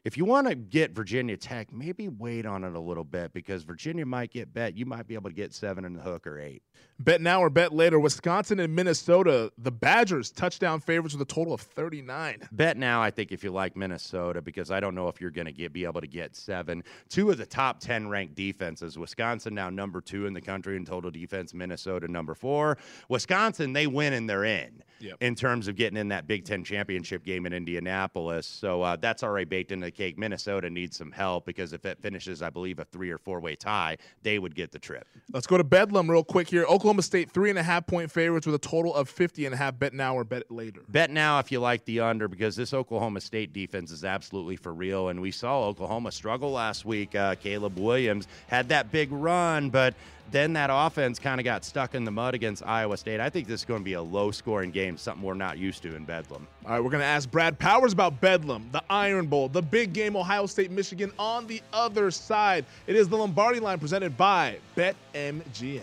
If 0.04 0.16
you 0.16 0.24
want 0.24 0.48
to 0.48 0.54
get 0.54 0.92
Virginia 0.92 1.36
Tech, 1.36 1.72
maybe 1.72 2.08
wait 2.08 2.46
on 2.46 2.64
it 2.64 2.74
a 2.74 2.80
little 2.80 3.04
bit 3.04 3.32
because 3.32 3.62
Virginia 3.64 4.06
might 4.06 4.30
get 4.30 4.52
bet. 4.52 4.76
You 4.76 4.86
might 4.86 5.06
be 5.06 5.14
able 5.14 5.30
to 5.30 5.36
get 5.36 5.52
seven 5.52 5.84
in 5.84 5.92
the 5.94 6.00
hook 6.00 6.26
or 6.26 6.38
eight. 6.40 6.62
Bet 6.98 7.20
now 7.20 7.40
or 7.40 7.50
bet 7.50 7.72
later. 7.72 7.98
Wisconsin 7.98 8.60
and 8.60 8.74
Minnesota, 8.74 9.52
the 9.58 9.70
Badgers 9.70 10.30
touchdown 10.30 10.80
favorites 10.80 11.14
with 11.14 11.22
a 11.22 11.32
total 11.32 11.52
of 11.52 11.60
39. 11.60 12.48
Bet 12.52 12.76
now, 12.76 13.02
I 13.02 13.10
think 13.10 13.32
if 13.32 13.44
you 13.44 13.50
like 13.50 13.76
Minnesota, 13.76 14.40
because 14.42 14.70
I 14.70 14.80
don't 14.80 14.94
know 14.94 15.08
if 15.08 15.20
you're 15.20 15.30
going 15.30 15.46
to 15.46 15.52
get 15.52 15.72
be 15.72 15.84
able 15.84 16.00
to 16.00 16.06
get 16.06 16.34
seven. 16.36 16.82
Two 17.08 17.30
of 17.30 17.38
the 17.38 17.46
top 17.46 17.80
ten 17.80 18.08
ranked 18.08 18.34
defenses. 18.34 18.98
Wisconsin 18.98 19.54
now 19.54 19.70
number 19.70 20.00
two 20.00 20.26
in 20.26 20.32
the 20.34 20.40
country 20.40 20.76
in 20.76 20.84
total 20.84 21.10
defense. 21.10 21.54
Minnesota 21.54 22.08
number 22.08 22.34
four. 22.34 22.78
Wisconsin 23.08 23.72
they 23.72 23.86
win 23.86 24.12
and 24.12 24.28
they're 24.28 24.44
in 24.44 24.82
Yep. 25.00 25.16
in 25.22 25.34
terms 25.34 25.66
of 25.66 25.76
getting 25.76 25.96
in 25.96 26.08
that 26.08 26.26
Big 26.26 26.44
Ten 26.44 26.62
championship 26.62 27.24
game 27.24 27.46
in 27.46 27.54
Indianapolis. 27.54 28.46
So 28.46 28.82
uh, 28.82 28.96
that's 28.96 29.22
already 29.22 29.46
baked 29.46 29.72
into 29.72 29.89
the 29.90 29.96
cake. 29.96 30.18
Minnesota 30.18 30.70
needs 30.70 30.96
some 30.96 31.12
help 31.12 31.46
because 31.46 31.72
if 31.72 31.84
it 31.84 31.98
finishes, 32.00 32.42
I 32.42 32.50
believe, 32.50 32.78
a 32.78 32.84
three 32.84 33.10
or 33.10 33.18
four 33.18 33.40
way 33.40 33.56
tie, 33.56 33.98
they 34.22 34.38
would 34.38 34.54
get 34.54 34.72
the 34.72 34.78
trip. 34.78 35.06
Let's 35.32 35.46
go 35.46 35.56
to 35.56 35.64
Bedlam 35.64 36.10
real 36.10 36.24
quick 36.24 36.48
here. 36.48 36.64
Oklahoma 36.64 37.02
State, 37.02 37.30
three 37.30 37.50
and 37.50 37.58
a 37.58 37.62
half 37.62 37.86
point 37.86 38.10
favorites 38.10 38.46
with 38.46 38.54
a 38.54 38.58
total 38.58 38.94
of 38.94 39.08
50 39.08 39.46
and 39.46 39.54
a 39.54 39.58
half. 39.58 39.78
Bet 39.78 39.92
now 39.92 40.16
or 40.16 40.24
bet 40.24 40.50
later. 40.50 40.82
Bet 40.88 41.10
now 41.10 41.38
if 41.38 41.50
you 41.50 41.60
like 41.60 41.84
the 41.84 42.00
under 42.00 42.28
because 42.28 42.56
this 42.56 42.72
Oklahoma 42.72 43.20
State 43.20 43.52
defense 43.52 43.90
is 43.90 44.04
absolutely 44.04 44.56
for 44.56 44.72
real. 44.72 45.08
And 45.08 45.20
we 45.20 45.30
saw 45.30 45.64
Oklahoma 45.64 46.12
struggle 46.12 46.52
last 46.52 46.84
week. 46.84 47.14
Uh, 47.14 47.34
Caleb 47.34 47.78
Williams 47.78 48.28
had 48.46 48.68
that 48.68 48.92
big 48.92 49.10
run, 49.12 49.70
but 49.70 49.94
then 50.30 50.52
that 50.54 50.70
offense 50.72 51.18
kind 51.18 51.40
of 51.40 51.44
got 51.44 51.64
stuck 51.64 51.94
in 51.94 52.04
the 52.04 52.10
mud 52.10 52.34
against 52.34 52.64
Iowa 52.64 52.96
State. 52.96 53.20
I 53.20 53.30
think 53.30 53.46
this 53.46 53.60
is 53.60 53.64
going 53.64 53.80
to 53.80 53.84
be 53.84 53.94
a 53.94 54.02
low 54.02 54.30
scoring 54.30 54.70
game, 54.70 54.96
something 54.96 55.22
we're 55.22 55.34
not 55.34 55.58
used 55.58 55.82
to 55.82 55.94
in 55.96 56.04
Bedlam. 56.04 56.46
All 56.64 56.72
right, 56.72 56.82
we're 56.82 56.90
going 56.90 57.00
to 57.02 57.06
ask 57.06 57.30
Brad 57.30 57.58
Powers 57.58 57.92
about 57.92 58.20
Bedlam, 58.20 58.68
the 58.72 58.82
Iron 58.90 59.26
Bowl, 59.26 59.48
the 59.48 59.62
big 59.62 59.92
game, 59.92 60.16
Ohio 60.16 60.46
State, 60.46 60.70
Michigan 60.70 61.12
on 61.18 61.46
the 61.46 61.62
other 61.72 62.10
side. 62.10 62.64
It 62.86 62.96
is 62.96 63.08
the 63.08 63.16
Lombardi 63.16 63.60
line 63.60 63.78
presented 63.78 64.16
by 64.16 64.58
BetMGM. 64.76 65.82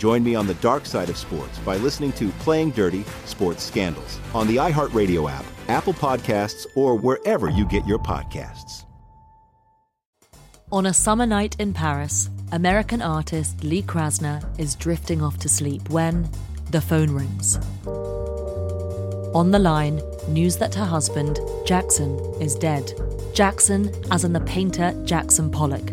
Join 0.00 0.24
me 0.24 0.34
on 0.34 0.46
the 0.46 0.54
dark 0.54 0.86
side 0.86 1.10
of 1.10 1.18
sports 1.18 1.58
by 1.58 1.76
listening 1.76 2.12
to 2.12 2.30
Playing 2.38 2.70
Dirty 2.70 3.04
Sports 3.26 3.62
Scandals 3.62 4.18
on 4.34 4.46
the 4.46 4.56
iHeartRadio 4.56 5.30
app, 5.30 5.44
Apple 5.68 5.92
Podcasts, 5.92 6.66
or 6.74 6.96
wherever 6.96 7.50
you 7.50 7.66
get 7.66 7.86
your 7.86 7.98
podcasts. 7.98 8.86
On 10.72 10.86
a 10.86 10.94
summer 10.94 11.26
night 11.26 11.54
in 11.58 11.74
Paris, 11.74 12.30
American 12.52 13.02
artist 13.02 13.62
Lee 13.62 13.82
Krasner 13.82 14.42
is 14.58 14.74
drifting 14.74 15.20
off 15.20 15.36
to 15.40 15.50
sleep 15.50 15.90
when 15.90 16.26
the 16.70 16.80
phone 16.80 17.10
rings. 17.10 17.58
On 19.34 19.50
the 19.50 19.58
line, 19.58 20.00
news 20.28 20.56
that 20.56 20.74
her 20.76 20.86
husband, 20.86 21.40
Jackson, 21.66 22.18
is 22.40 22.54
dead. 22.54 22.90
Jackson, 23.34 23.94
as 24.10 24.24
in 24.24 24.32
the 24.32 24.40
painter 24.40 24.94
Jackson 25.04 25.50
Pollock. 25.50 25.92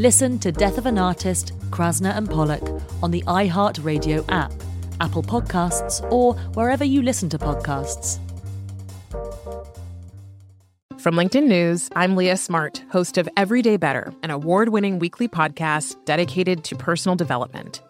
Listen 0.00 0.38
to 0.38 0.50
Death 0.50 0.78
of 0.78 0.86
an 0.86 0.96
Artist, 0.96 1.52
Krasner 1.68 2.16
and 2.16 2.26
Pollock 2.26 2.62
on 3.02 3.10
the 3.10 3.22
iHeartRadio 3.26 4.24
app, 4.30 4.50
Apple 4.98 5.22
Podcasts, 5.22 6.00
or 6.10 6.32
wherever 6.54 6.82
you 6.86 7.02
listen 7.02 7.28
to 7.28 7.38
podcasts. 7.38 8.18
From 10.98 11.16
LinkedIn 11.16 11.48
News, 11.48 11.90
I'm 11.96 12.16
Leah 12.16 12.38
Smart, 12.38 12.82
host 12.90 13.18
of 13.18 13.28
Everyday 13.36 13.76
Better, 13.76 14.14
an 14.22 14.30
award 14.30 14.70
winning 14.70 14.98
weekly 14.98 15.28
podcast 15.28 16.02
dedicated 16.06 16.64
to 16.64 16.76
personal 16.76 17.14
development. 17.14 17.82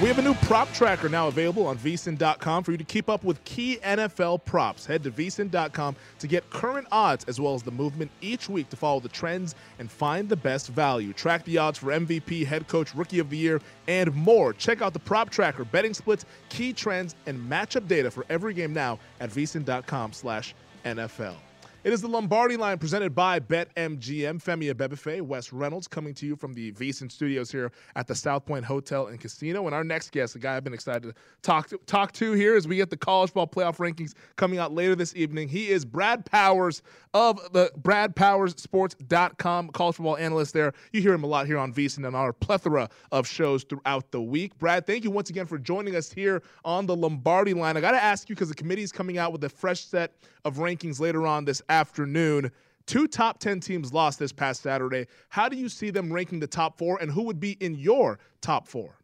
We 0.00 0.08
have 0.08 0.18
a 0.18 0.22
new 0.22 0.32
prop 0.32 0.72
tracker 0.72 1.10
now 1.10 1.28
available 1.28 1.66
on 1.66 1.76
vsin.com 1.76 2.64
for 2.64 2.72
you 2.72 2.78
to 2.78 2.84
keep 2.84 3.10
up 3.10 3.22
with 3.22 3.44
key 3.44 3.76
NFL 3.84 4.42
props. 4.46 4.86
Head 4.86 5.02
to 5.02 5.10
vsin.com 5.10 5.94
to 6.20 6.26
get 6.26 6.48
current 6.48 6.86
odds 6.90 7.26
as 7.28 7.38
well 7.38 7.52
as 7.54 7.62
the 7.62 7.70
movement 7.70 8.10
each 8.22 8.48
week 8.48 8.70
to 8.70 8.76
follow 8.76 9.00
the 9.00 9.10
trends 9.10 9.54
and 9.78 9.90
find 9.90 10.26
the 10.26 10.36
best 10.36 10.68
value. 10.68 11.12
Track 11.12 11.44
the 11.44 11.58
odds 11.58 11.76
for 11.76 11.88
MVP, 11.88 12.46
head 12.46 12.66
coach, 12.66 12.94
rookie 12.94 13.18
of 13.18 13.28
the 13.28 13.36
year, 13.36 13.60
and 13.88 14.14
more. 14.14 14.54
Check 14.54 14.80
out 14.80 14.94
the 14.94 14.98
prop 14.98 15.28
tracker, 15.28 15.66
betting 15.66 15.92
splits, 15.92 16.24
key 16.48 16.72
trends, 16.72 17.14
and 17.26 17.38
matchup 17.38 17.86
data 17.86 18.10
for 18.10 18.24
every 18.30 18.54
game 18.54 18.72
now 18.72 18.98
at 19.20 19.28
vsin.com 19.28 20.14
slash 20.14 20.54
NFL. 20.86 21.34
It 21.82 21.94
is 21.94 22.02
the 22.02 22.08
Lombardi 22.08 22.58
line 22.58 22.76
presented 22.76 23.14
by 23.14 23.40
BetMGM. 23.40 24.42
Femi 24.42 24.70
Abebefe, 24.70 25.22
Wes 25.22 25.50
Reynolds 25.50 25.88
coming 25.88 26.12
to 26.12 26.26
you 26.26 26.36
from 26.36 26.52
the 26.52 26.72
VSiN 26.72 27.10
studios 27.10 27.50
here 27.50 27.72
at 27.96 28.06
the 28.06 28.14
South 28.14 28.44
Point 28.44 28.66
Hotel 28.66 29.06
and 29.06 29.18
Casino. 29.18 29.64
And 29.64 29.74
our 29.74 29.82
next 29.82 30.12
guest, 30.12 30.36
a 30.36 30.38
guy 30.38 30.58
I've 30.58 30.64
been 30.64 30.74
excited 30.74 31.04
to 31.04 31.14
talk 31.40 31.68
to, 31.68 31.78
talk 31.86 32.12
to 32.12 32.34
here 32.34 32.54
as 32.54 32.68
we 32.68 32.76
get 32.76 32.90
the 32.90 32.98
college 32.98 33.32
ball 33.32 33.46
playoff 33.46 33.78
rankings 33.78 34.12
coming 34.36 34.58
out 34.58 34.74
later 34.74 34.94
this 34.94 35.16
evening. 35.16 35.48
He 35.48 35.70
is 35.70 35.86
Brad 35.86 36.26
Powers 36.26 36.82
of 37.14 37.40
the 37.54 37.72
BradPowersSports.com 37.80 39.68
college 39.70 39.96
football 39.96 40.18
analyst 40.18 40.52
there. 40.52 40.74
You 40.92 41.00
hear 41.00 41.14
him 41.14 41.24
a 41.24 41.28
lot 41.28 41.46
here 41.46 41.56
on 41.56 41.72
VSiN 41.72 42.06
and 42.06 42.14
our 42.14 42.34
plethora 42.34 42.90
of 43.10 43.26
shows 43.26 43.64
throughout 43.64 44.10
the 44.10 44.20
week. 44.20 44.58
Brad, 44.58 44.86
thank 44.86 45.02
you 45.02 45.10
once 45.10 45.30
again 45.30 45.46
for 45.46 45.56
joining 45.56 45.96
us 45.96 46.12
here 46.12 46.42
on 46.62 46.84
the 46.84 46.94
Lombardi 46.94 47.54
line. 47.54 47.78
I 47.78 47.80
got 47.80 47.92
to 47.92 48.02
ask 48.02 48.28
you 48.28 48.34
because 48.34 48.50
the 48.50 48.54
committee 48.54 48.82
is 48.82 48.92
coming 48.92 49.16
out 49.16 49.32
with 49.32 49.42
a 49.44 49.48
fresh 49.48 49.86
set 49.86 50.12
of 50.44 50.56
rankings 50.56 51.00
later 51.00 51.26
on 51.26 51.46
this 51.46 51.62
afternoon. 51.70 52.50
Two 52.86 53.06
top 53.06 53.38
10 53.38 53.60
teams 53.60 53.92
lost 53.92 54.18
this 54.18 54.32
past 54.32 54.62
Saturday. 54.62 55.06
How 55.28 55.48
do 55.48 55.56
you 55.56 55.68
see 55.68 55.90
them 55.90 56.12
ranking 56.12 56.40
the 56.40 56.46
top 56.46 56.76
four, 56.76 56.98
and 57.00 57.10
who 57.10 57.22
would 57.22 57.38
be 57.38 57.52
in 57.52 57.76
your 57.76 58.18
top 58.40 58.66
four? 58.66 58.96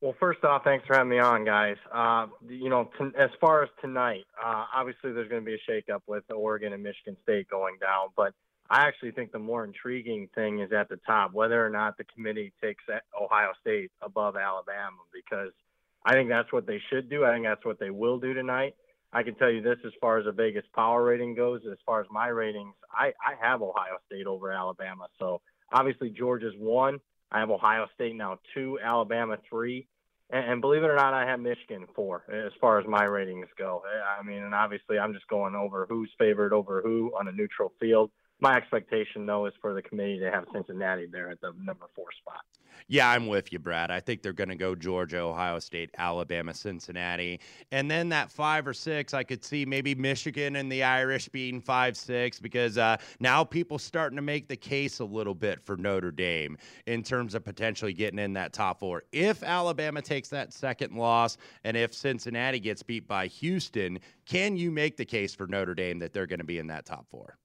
Well, 0.00 0.14
first 0.20 0.44
off, 0.44 0.62
thanks 0.62 0.86
for 0.86 0.94
having 0.94 1.10
me 1.10 1.18
on, 1.18 1.44
guys. 1.44 1.76
Uh, 1.92 2.28
you 2.48 2.70
know, 2.70 2.88
t- 2.98 3.10
as 3.18 3.30
far 3.40 3.64
as 3.64 3.68
tonight, 3.80 4.24
uh, 4.42 4.64
obviously 4.74 5.12
there's 5.12 5.28
going 5.28 5.44
to 5.44 5.46
be 5.46 5.54
a 5.56 5.70
shakeup 5.70 6.02
with 6.06 6.22
Oregon 6.30 6.72
and 6.72 6.82
Michigan 6.82 7.16
State 7.24 7.48
going 7.50 7.76
down, 7.80 8.08
but 8.16 8.32
I 8.70 8.86
actually 8.86 9.10
think 9.10 9.32
the 9.32 9.38
more 9.38 9.64
intriguing 9.64 10.28
thing 10.34 10.60
is 10.60 10.72
at 10.72 10.88
the 10.88 10.98
top, 11.06 11.32
whether 11.32 11.64
or 11.64 11.70
not 11.70 11.96
the 11.96 12.04
committee 12.04 12.52
takes 12.62 12.84
Ohio 13.20 13.52
State 13.60 13.90
above 14.00 14.36
Alabama, 14.36 14.98
because 15.12 15.52
I 16.04 16.12
think 16.12 16.28
that's 16.28 16.52
what 16.52 16.66
they 16.66 16.80
should 16.90 17.10
do. 17.10 17.24
I 17.24 17.32
think 17.32 17.44
that's 17.44 17.64
what 17.64 17.80
they 17.80 17.90
will 17.90 18.18
do 18.18 18.34
tonight. 18.34 18.76
I 19.12 19.22
can 19.22 19.34
tell 19.36 19.50
you 19.50 19.62
this 19.62 19.78
as 19.86 19.92
far 20.00 20.18
as 20.18 20.26
a 20.26 20.32
Vegas 20.32 20.64
power 20.74 21.02
rating 21.02 21.34
goes, 21.34 21.62
as 21.70 21.78
far 21.86 22.00
as 22.00 22.06
my 22.10 22.28
ratings, 22.28 22.74
I, 22.92 23.12
I 23.24 23.34
have 23.40 23.62
Ohio 23.62 23.96
State 24.06 24.26
over 24.26 24.52
Alabama. 24.52 25.06
So 25.18 25.40
obviously 25.72 26.10
Georgia's 26.10 26.54
one. 26.58 26.98
I 27.32 27.40
have 27.40 27.50
Ohio 27.50 27.86
State 27.94 28.16
now 28.16 28.38
two, 28.54 28.78
Alabama 28.82 29.38
three. 29.48 29.86
And, 30.30 30.52
and 30.52 30.60
believe 30.60 30.82
it 30.82 30.90
or 30.90 30.96
not, 30.96 31.14
I 31.14 31.26
have 31.26 31.40
Michigan 31.40 31.86
four 31.94 32.24
as 32.30 32.52
far 32.60 32.78
as 32.78 32.86
my 32.86 33.04
ratings 33.04 33.48
go. 33.58 33.82
I 34.18 34.22
mean, 34.22 34.42
and 34.42 34.54
obviously 34.54 34.98
I'm 34.98 35.14
just 35.14 35.28
going 35.28 35.54
over 35.54 35.86
who's 35.88 36.10
favored 36.18 36.52
over 36.52 36.82
who 36.82 37.12
on 37.18 37.28
a 37.28 37.32
neutral 37.32 37.72
field. 37.80 38.10
My 38.40 38.56
expectation, 38.56 39.26
though, 39.26 39.46
is 39.46 39.54
for 39.60 39.74
the 39.74 39.82
committee 39.82 40.20
to 40.20 40.30
have 40.30 40.44
Cincinnati 40.52 41.06
there 41.06 41.28
at 41.30 41.40
the 41.40 41.52
number 41.58 41.86
four 41.96 42.06
spot. 42.20 42.42
Yeah, 42.86 43.10
I'm 43.10 43.26
with 43.26 43.52
you, 43.52 43.58
Brad. 43.58 43.90
I 43.90 43.98
think 43.98 44.22
they're 44.22 44.32
going 44.32 44.48
to 44.48 44.54
go 44.54 44.76
Georgia, 44.76 45.18
Ohio 45.18 45.58
State, 45.58 45.90
Alabama, 45.98 46.54
Cincinnati. 46.54 47.40
And 47.72 47.90
then 47.90 48.08
that 48.10 48.30
five 48.30 48.66
or 48.66 48.72
six, 48.72 49.12
I 49.12 49.24
could 49.24 49.44
see 49.44 49.66
maybe 49.66 49.96
Michigan 49.96 50.54
and 50.54 50.70
the 50.70 50.84
Irish 50.84 51.28
being 51.28 51.60
five, 51.60 51.96
six, 51.96 52.38
because 52.38 52.78
uh, 52.78 52.96
now 53.18 53.42
people 53.42 53.78
starting 53.78 54.14
to 54.16 54.22
make 54.22 54.46
the 54.46 54.56
case 54.56 55.00
a 55.00 55.04
little 55.04 55.34
bit 55.34 55.60
for 55.60 55.76
Notre 55.76 56.12
Dame 56.12 56.56
in 56.86 57.02
terms 57.02 57.34
of 57.34 57.44
potentially 57.44 57.92
getting 57.92 58.20
in 58.20 58.34
that 58.34 58.52
top 58.52 58.78
four. 58.78 59.02
If 59.10 59.42
Alabama 59.42 60.00
takes 60.00 60.28
that 60.28 60.52
second 60.52 60.94
loss 60.94 61.36
and 61.64 61.76
if 61.76 61.92
Cincinnati 61.92 62.60
gets 62.60 62.84
beat 62.84 63.08
by 63.08 63.26
Houston, 63.26 63.98
can 64.24 64.56
you 64.56 64.70
make 64.70 64.96
the 64.96 65.04
case 65.04 65.34
for 65.34 65.48
Notre 65.48 65.74
Dame 65.74 65.98
that 65.98 66.12
they're 66.12 66.28
going 66.28 66.38
to 66.38 66.44
be 66.44 66.58
in 66.58 66.68
that 66.68 66.86
top 66.86 67.06
four? 67.10 67.36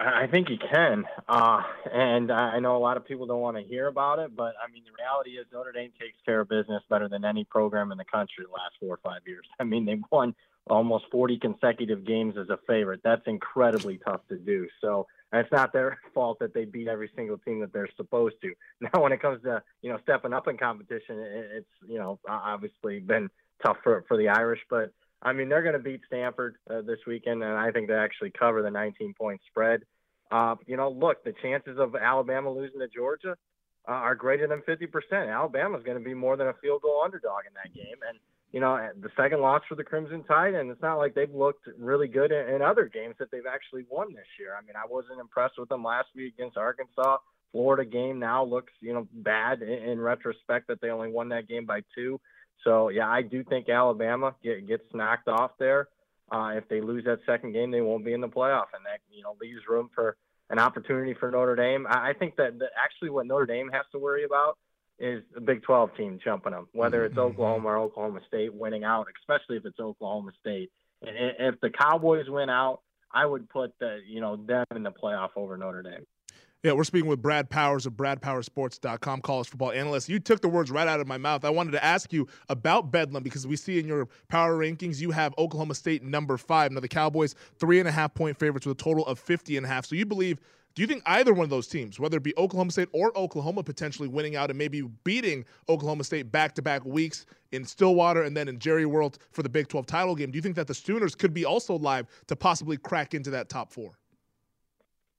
I 0.00 0.28
think 0.28 0.48
he 0.48 0.58
can, 0.58 1.06
uh, 1.28 1.62
and 1.92 2.30
I 2.30 2.60
know 2.60 2.76
a 2.76 2.78
lot 2.78 2.96
of 2.96 3.04
people 3.04 3.26
don't 3.26 3.40
want 3.40 3.56
to 3.56 3.64
hear 3.64 3.88
about 3.88 4.20
it, 4.20 4.36
but 4.36 4.54
I 4.62 4.70
mean 4.70 4.84
the 4.84 4.92
reality 4.96 5.30
is 5.30 5.46
Notre 5.52 5.72
Dame 5.72 5.90
takes 6.00 6.16
care 6.24 6.40
of 6.40 6.48
business 6.48 6.82
better 6.88 7.08
than 7.08 7.24
any 7.24 7.44
program 7.44 7.90
in 7.90 7.98
the 7.98 8.04
country 8.04 8.44
the 8.44 8.52
last 8.52 8.74
four 8.78 8.94
or 8.94 9.00
five 9.02 9.22
years. 9.26 9.44
I 9.60 9.64
mean 9.64 9.84
they've 9.84 10.02
won 10.12 10.34
almost 10.68 11.06
40 11.10 11.38
consecutive 11.38 12.04
games 12.04 12.36
as 12.38 12.48
a 12.48 12.58
favorite. 12.66 13.00
That's 13.02 13.26
incredibly 13.26 13.98
tough 13.98 14.20
to 14.28 14.36
do. 14.36 14.68
So 14.80 15.06
it's 15.32 15.50
not 15.50 15.72
their 15.72 15.98
fault 16.14 16.38
that 16.40 16.54
they 16.54 16.64
beat 16.64 16.88
every 16.88 17.10
single 17.16 17.38
team 17.38 17.60
that 17.60 17.72
they're 17.72 17.88
supposed 17.96 18.36
to. 18.42 18.52
Now, 18.80 19.02
when 19.02 19.12
it 19.12 19.20
comes 19.20 19.42
to 19.42 19.62
you 19.82 19.90
know 19.90 19.98
stepping 20.02 20.32
up 20.32 20.46
in 20.46 20.58
competition, 20.58 21.18
it's 21.18 21.66
you 21.88 21.98
know 21.98 22.20
obviously 22.28 23.00
been 23.00 23.30
tough 23.64 23.78
for 23.82 24.04
for 24.06 24.16
the 24.16 24.28
Irish, 24.28 24.60
but 24.70 24.92
I 25.22 25.32
mean 25.32 25.48
they're 25.48 25.62
going 25.62 25.74
to 25.74 25.78
beat 25.80 26.00
Stanford 26.06 26.56
uh, 26.70 26.82
this 26.82 26.98
weekend, 27.06 27.42
and 27.42 27.52
I 27.52 27.70
think 27.70 27.88
they 27.88 27.94
actually 27.94 28.32
cover 28.38 28.62
the 28.62 28.70
19 28.70 29.14
point 29.18 29.40
spread. 29.48 29.82
Uh, 30.30 30.56
you 30.66 30.76
know, 30.76 30.90
look, 30.90 31.24
the 31.24 31.34
chances 31.42 31.78
of 31.78 31.96
Alabama 31.96 32.50
losing 32.50 32.80
to 32.80 32.88
Georgia 32.88 33.36
uh, 33.88 33.92
are 33.92 34.14
greater 34.14 34.46
than 34.46 34.60
50%. 34.62 35.32
Alabama's 35.32 35.82
going 35.82 35.98
to 35.98 36.04
be 36.04 36.14
more 36.14 36.36
than 36.36 36.48
a 36.48 36.54
field 36.60 36.82
goal 36.82 37.02
underdog 37.02 37.44
in 37.46 37.54
that 37.54 37.74
game, 37.74 37.96
and 38.08 38.18
you 38.52 38.60
know, 38.60 38.88
the 39.00 39.10
second 39.16 39.40
loss 39.40 39.62
for 39.68 39.74
the 39.74 39.84
Crimson 39.84 40.24
Tide, 40.24 40.54
and 40.54 40.70
it's 40.70 40.80
not 40.80 40.96
like 40.96 41.14
they've 41.14 41.34
looked 41.34 41.68
really 41.78 42.08
good 42.08 42.32
in, 42.32 42.54
in 42.54 42.62
other 42.62 42.86
games 42.86 43.14
that 43.18 43.30
they've 43.30 43.42
actually 43.50 43.84
won 43.90 44.14
this 44.14 44.26
year. 44.38 44.54
I 44.56 44.64
mean, 44.64 44.74
I 44.74 44.86
wasn't 44.88 45.20
impressed 45.20 45.58
with 45.58 45.68
them 45.68 45.84
last 45.84 46.08
week 46.16 46.34
against 46.34 46.56
Arkansas. 46.56 47.18
Florida 47.52 47.84
game 47.84 48.18
now 48.18 48.44
looks, 48.44 48.72
you 48.80 48.94
know, 48.94 49.06
bad 49.12 49.60
in, 49.60 49.68
in 49.68 50.00
retrospect 50.00 50.68
that 50.68 50.80
they 50.80 50.88
only 50.88 51.10
won 51.10 51.28
that 51.28 51.48
game 51.48 51.66
by 51.66 51.82
two. 51.94 52.20
So 52.64 52.88
yeah, 52.88 53.08
I 53.08 53.22
do 53.22 53.44
think 53.44 53.68
Alabama 53.68 54.34
get, 54.42 54.66
gets 54.66 54.84
knocked 54.92 55.28
off 55.28 55.52
there. 55.58 55.88
Uh, 56.30 56.52
if 56.56 56.68
they 56.68 56.80
lose 56.80 57.04
that 57.04 57.20
second 57.24 57.52
game, 57.52 57.70
they 57.70 57.80
won't 57.80 58.04
be 58.04 58.12
in 58.12 58.20
the 58.20 58.28
playoff, 58.28 58.66
and 58.74 58.84
that 58.84 59.00
you 59.10 59.22
know 59.22 59.36
leaves 59.40 59.62
room 59.68 59.88
for 59.94 60.16
an 60.50 60.58
opportunity 60.58 61.14
for 61.14 61.30
Notre 61.30 61.56
Dame. 61.56 61.86
I, 61.86 62.10
I 62.10 62.12
think 62.12 62.36
that, 62.36 62.58
that 62.58 62.70
actually 62.82 63.10
what 63.10 63.26
Notre 63.26 63.46
Dame 63.46 63.70
has 63.72 63.84
to 63.92 63.98
worry 63.98 64.24
about 64.24 64.58
is 64.98 65.22
the 65.34 65.40
Big 65.40 65.62
12 65.62 65.96
team 65.96 66.18
jumping 66.22 66.52
them, 66.52 66.68
whether 66.72 67.04
it's 67.04 67.12
mm-hmm. 67.12 67.32
Oklahoma 67.32 67.68
or 67.68 67.78
Oklahoma 67.78 68.20
State 68.26 68.52
winning 68.52 68.84
out, 68.84 69.06
especially 69.20 69.56
if 69.56 69.64
it's 69.64 69.78
Oklahoma 69.78 70.32
State. 70.40 70.70
And 71.02 71.34
if 71.38 71.60
the 71.60 71.70
Cowboys 71.70 72.28
win 72.28 72.50
out, 72.50 72.80
I 73.12 73.24
would 73.24 73.48
put 73.48 73.78
the 73.78 74.00
you 74.06 74.20
know 74.20 74.36
them 74.36 74.66
in 74.74 74.82
the 74.82 74.90
playoff 74.90 75.30
over 75.36 75.56
Notre 75.56 75.82
Dame. 75.82 76.04
Yeah, 76.64 76.72
we're 76.72 76.82
speaking 76.82 77.08
with 77.08 77.22
Brad 77.22 77.48
Powers 77.50 77.86
of 77.86 77.92
BradPowerSports.com, 77.92 79.20
college 79.20 79.48
football 79.48 79.70
analyst. 79.70 80.08
You 80.08 80.18
took 80.18 80.40
the 80.40 80.48
words 80.48 80.72
right 80.72 80.88
out 80.88 80.98
of 80.98 81.06
my 81.06 81.16
mouth. 81.16 81.44
I 81.44 81.50
wanted 81.50 81.70
to 81.70 81.84
ask 81.84 82.12
you 82.12 82.26
about 82.48 82.90
Bedlam 82.90 83.22
because 83.22 83.46
we 83.46 83.54
see 83.54 83.78
in 83.78 83.86
your 83.86 84.08
power 84.26 84.58
rankings 84.58 85.00
you 85.00 85.12
have 85.12 85.32
Oklahoma 85.38 85.76
State 85.76 86.02
number 86.02 86.36
five. 86.36 86.72
Now 86.72 86.80
the 86.80 86.88
Cowboys 86.88 87.36
three 87.60 87.78
and 87.78 87.88
a 87.88 87.92
half 87.92 88.12
point 88.12 88.36
favorites 88.36 88.66
with 88.66 88.76
a 88.76 88.82
total 88.82 89.06
of 89.06 89.20
50 89.20 89.56
and 89.56 89.66
a 89.66 89.68
half. 89.68 89.86
So 89.86 89.94
you 89.94 90.04
believe 90.04 90.40
do 90.74 90.82
you 90.82 90.88
think 90.88 91.04
either 91.06 91.32
one 91.32 91.44
of 91.44 91.50
those 91.50 91.68
teams, 91.68 92.00
whether 92.00 92.16
it 92.16 92.24
be 92.24 92.36
Oklahoma 92.36 92.72
State 92.72 92.88
or 92.92 93.16
Oklahoma, 93.16 93.62
potentially 93.62 94.08
winning 94.08 94.34
out 94.34 94.50
and 94.50 94.58
maybe 94.58 94.82
beating 95.04 95.44
Oklahoma 95.68 96.02
State 96.02 96.32
back 96.32 96.56
to 96.56 96.62
back 96.62 96.84
weeks 96.84 97.24
in 97.52 97.64
Stillwater 97.64 98.24
and 98.24 98.36
then 98.36 98.48
in 98.48 98.58
Jerry 98.58 98.84
World 98.84 99.18
for 99.30 99.44
the 99.44 99.48
Big 99.48 99.68
12 99.68 99.86
title 99.86 100.16
game, 100.16 100.32
do 100.32 100.36
you 100.36 100.42
think 100.42 100.56
that 100.56 100.66
the 100.66 100.74
Sooners 100.74 101.14
could 101.14 101.32
be 101.32 101.44
also 101.44 101.78
live 101.78 102.08
to 102.26 102.34
possibly 102.34 102.76
crack 102.76 103.14
into 103.14 103.30
that 103.30 103.48
top 103.48 103.72
four? 103.72 103.96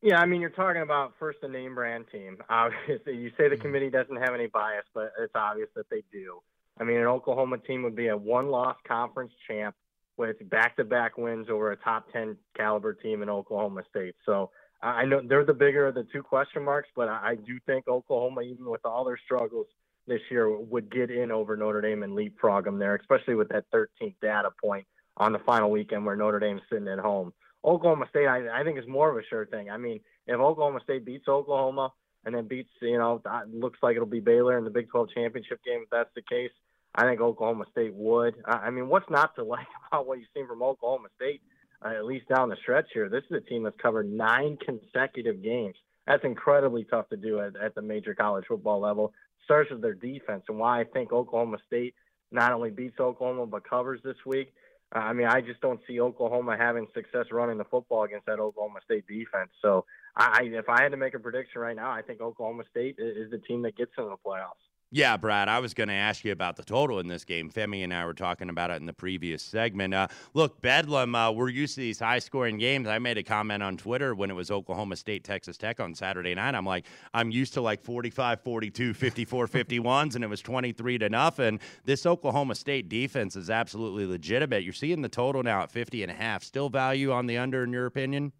Yeah, 0.02 0.20
I 0.20 0.26
mean, 0.26 0.40
you're 0.40 0.50
talking 0.50 0.82
about 0.82 1.14
first 1.20 1.40
a 1.44 1.48
name 1.48 1.76
brand 1.76 2.06
team. 2.12 2.38
Obviously, 2.50 3.18
you 3.18 3.32
say 3.38 3.50
the 3.50 3.56
mm-hmm. 3.56 3.62
committee 3.62 3.90
doesn't 3.90 4.16
have 4.16 4.34
any 4.34 4.48
bias, 4.48 4.86
but 4.94 5.12
it's 5.20 5.36
obvious 5.36 5.70
that 5.76 5.90
they 5.90 6.04
do. 6.12 6.42
I 6.80 6.86
mean, 6.86 6.98
an 6.98 7.08
Oklahoma 7.08 7.58
team 7.58 7.84
would 7.84 7.96
be 7.96 8.08
a 8.08 8.16
one-loss 8.16 8.78
conference 8.88 9.34
champ 9.48 9.76
with 10.16 10.38
back-to-back 10.50 11.18
wins 11.18 11.48
over 11.50 11.72
a 11.72 11.78
top 11.78 12.12
10 12.14 12.38
caliber 12.56 12.94
team 12.94 13.22
in 13.22 13.30
Oklahoma 13.30 13.84
State. 13.90 14.16
So 14.26 14.52
I 14.82 15.06
know 15.06 15.22
they're 15.22 15.46
the 15.46 15.54
bigger 15.54 15.88
of 15.88 15.96
the 15.96 16.06
two 16.12 16.24
question 16.24 16.64
marks, 16.64 16.90
but 16.96 17.10
I 17.10 17.36
do 17.36 17.60
think 17.66 17.88
Oklahoma, 17.88 18.42
even 18.42 18.70
with 18.70 18.86
all 18.86 19.04
their 19.04 19.20
struggles 19.26 19.68
this 20.08 20.22
year, 20.32 20.50
would 20.50 20.90
get 20.90 21.12
in 21.12 21.32
over 21.32 21.58
Notre 21.58 21.82
Dame 21.82 22.04
and 22.04 22.16
leapfrog 22.16 22.64
them 22.64 22.80
there, 22.80 22.96
especially 22.96 23.36
with 23.36 23.50
that 23.50 23.66
13th 23.72 24.16
data 24.22 24.52
point 24.62 24.88
on 25.18 25.34
the 25.34 25.40
final 25.40 25.70
weekend 25.70 26.06
where 26.06 26.16
Notre 26.16 26.40
Dame's 26.40 26.62
sitting 26.70 26.88
at 26.88 27.00
home. 27.00 27.34
Oklahoma 27.64 28.06
State, 28.10 28.28
I, 28.28 28.62
I 28.62 28.64
think, 28.64 28.80
is 28.80 28.88
more 28.88 29.10
of 29.10 29.18
a 29.18 29.28
sure 29.30 29.46
thing. 29.46 29.70
I 29.70 29.78
mean, 29.78 30.00
if 30.28 30.40
Oklahoma 30.40 30.80
State 30.84 31.06
beats 31.06 31.28
Oklahoma 31.28 31.92
and 32.26 32.36
then 32.36 32.48
beats, 32.48 32.70
you 32.82 32.98
know, 32.98 33.22
looks 33.52 33.80
like 33.82 33.96
it'll 33.96 34.08
be 34.08 34.20
Baylor 34.20 34.58
in 34.58 34.64
the 34.64 34.70
Big 34.70 34.90
12 34.90 35.10
championship 35.14 35.60
game, 35.66 35.82
if 35.84 35.90
that's 35.90 36.14
the 36.16 36.22
case, 36.22 36.52
I 36.96 37.04
think 37.04 37.22
Oklahoma 37.22 37.66
State 37.72 37.94
would. 37.94 38.36
I 38.46 38.70
mean, 38.70 38.88
what's 38.88 39.10
not 39.10 39.36
to 39.36 39.44
like 39.46 39.68
about 39.88 40.08
what 40.08 40.20
you've 40.20 40.28
seen 40.36 40.48
from 40.48 40.64
Oklahoma 40.64 41.10
State? 41.16 41.42
uh, 41.84 41.90
at 41.90 42.06
least 42.06 42.28
down 42.28 42.50
the 42.50 42.58
stretch 42.62 42.88
here. 42.94 43.10
This 43.10 43.24
is 43.30 43.38
a 43.38 43.50
team 43.50 43.64
that's 43.64 43.80
covered 43.82 44.12
nine 44.12 44.58
consecutive 44.64 45.42
games. 45.42 45.76
That's 46.08 46.24
incredibly 46.24 46.86
tough 46.86 47.10
to 47.10 47.18
do 47.18 47.40
at, 47.40 47.54
at 47.56 47.76
the 47.76 47.82
major 47.82 48.16
college 48.16 48.46
football 48.48 48.80
level. 48.80 49.14
Starts 49.46 49.72
with 49.72 49.82
their 49.82 49.94
defense, 49.94 50.44
and 50.48 50.60
why 50.60 50.82
I 50.82 50.84
think 50.84 51.12
Oklahoma 51.12 51.58
State 51.66 51.96
not 52.32 52.52
only 52.52 52.70
beats 52.70 53.00
Oklahoma 53.00 53.48
but 53.48 53.68
covers 53.68 54.00
this 54.04 54.18
week. 54.26 54.54
Uh, 54.96 55.00
I 55.00 55.14
mean, 55.14 55.28
I 55.28 55.42
just 55.42 55.62
don't 55.62 55.80
see 55.88 56.00
Oklahoma 56.00 56.58
having 56.58 56.88
success 56.94 57.26
running 57.32 57.58
the 57.58 57.64
football 57.66 58.04
against 58.04 58.26
that 58.26 58.40
Oklahoma 58.40 58.80
State 58.84 59.06
defense. 59.08 59.52
So, 59.62 59.86
I, 60.16 60.44
if 60.44 60.68
I 60.68 60.82
had 60.82 60.92
to 60.92 60.98
make 60.98 61.14
a 61.14 61.20
prediction 61.20 61.62
right 61.62 61.76
now, 61.76 61.92
I 61.92 62.02
think 62.02 62.22
Oklahoma 62.22 62.64
State 62.72 62.96
is 62.98 63.30
the 63.32 63.38
team 63.38 63.62
that 63.64 63.78
gets 63.78 63.92
into 63.98 64.10
the 64.10 64.18
playoffs. 64.26 64.69
Yeah, 64.92 65.18
Brad, 65.18 65.50
I 65.50 65.60
was 65.60 65.76
going 65.76 65.90
to 65.90 65.94
ask 65.94 66.26
you 66.26 66.32
about 66.32 66.56
the 66.56 66.64
total 66.64 66.98
in 66.98 67.08
this 67.08 67.24
game. 67.24 67.52
Femi 67.52 67.84
and 67.84 67.94
I 67.94 68.06
were 68.06 68.16
talking 68.16 68.50
about 68.50 68.72
it 68.72 68.80
in 68.80 68.88
the 68.88 68.94
previous 68.94 69.44
segment. 69.44 69.94
Uh, 69.94 70.08
look, 70.34 70.62
Bedlam, 70.62 71.14
uh, 71.14 71.30
we're 71.32 71.50
used 71.50 71.76
to 71.76 71.82
these 71.82 72.00
high 72.00 72.18
scoring 72.18 72.58
games. 72.58 72.88
I 72.88 72.98
made 72.98 73.20
a 73.20 73.24
comment 73.24 73.62
on 73.62 73.78
Twitter 73.78 74.16
when 74.16 74.32
it 74.32 74.34
was 74.34 74.50
Oklahoma 74.50 74.96
State, 74.96 75.24
Texas 75.24 75.58
Tech 75.58 75.80
on 75.80 75.94
Saturday 75.94 76.34
night. 76.34 76.56
I'm 76.56 76.66
like, 76.66 76.88
I'm 77.14 77.30
used 77.30 77.54
to 77.54 77.62
like 77.62 77.84
45, 77.84 78.42
42, 78.42 78.96
54, 78.96 79.48
51s, 79.48 80.16
and 80.16 80.24
it 80.24 80.28
was 80.28 80.42
23 80.42 80.98
to 80.98 81.10
nothing. 81.10 81.60
This 81.86 82.08
Oklahoma 82.08 82.56
State 82.56 82.90
defense 82.90 83.36
is 83.36 83.52
absolutely 83.52 84.08
legitimate. 84.08 84.64
You're 84.64 84.74
seeing 84.74 85.04
the 85.04 85.10
total 85.10 85.44
now 85.44 85.62
at 85.62 85.72
50 85.72 86.02
and 86.02 86.12
a 86.12 86.16
half. 86.16 86.44
Still 86.44 86.70
value 86.70 87.12
on 87.12 87.28
the 87.28 87.38
under, 87.38 87.64
in 87.64 87.72
your 87.72 87.86
opinion? 87.86 88.34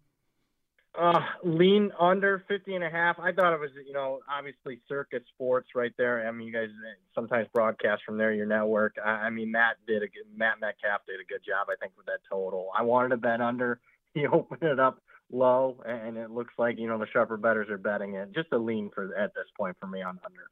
Uh, 0.98 1.20
lean 1.44 1.92
under 2.00 2.44
50 2.48 2.74
and 2.74 2.82
a 2.82 2.90
half. 2.90 3.16
I 3.20 3.30
thought 3.30 3.52
it 3.52 3.60
was, 3.60 3.70
you 3.86 3.92
know, 3.92 4.20
obviously 4.28 4.80
Circa 4.88 5.20
Sports 5.32 5.68
right 5.74 5.92
there. 5.96 6.26
I 6.26 6.32
mean, 6.32 6.48
you 6.48 6.52
guys 6.52 6.68
sometimes 7.14 7.46
broadcast 7.54 8.02
from 8.04 8.18
there, 8.18 8.32
your 8.32 8.46
network. 8.46 8.96
I, 9.04 9.10
I 9.10 9.30
mean, 9.30 9.52
Matt 9.52 9.76
did 9.86 10.02
a 10.02 10.06
good, 10.06 10.26
Matt 10.36 10.60
Metcalf 10.60 11.02
did 11.06 11.20
a 11.20 11.24
good 11.24 11.42
job, 11.46 11.68
I 11.70 11.76
think, 11.76 11.92
with 11.96 12.06
that 12.06 12.20
total. 12.28 12.70
I 12.76 12.82
wanted 12.82 13.10
to 13.10 13.16
bet 13.16 13.40
under. 13.40 13.80
He 14.12 14.26
opened 14.26 14.64
it 14.64 14.80
up 14.80 15.00
low, 15.30 15.80
and 15.86 16.16
it 16.16 16.32
looks 16.32 16.52
like, 16.58 16.80
you 16.80 16.88
know, 16.88 16.98
the 16.98 17.06
sharper 17.12 17.36
betters 17.36 17.70
are 17.70 17.78
betting 17.78 18.14
it. 18.14 18.34
Just 18.34 18.48
a 18.50 18.58
lean 18.58 18.90
for 18.92 19.14
at 19.16 19.32
this 19.34 19.46
point 19.56 19.76
for 19.80 19.86
me 19.86 20.02
on 20.02 20.18
under 20.26 20.50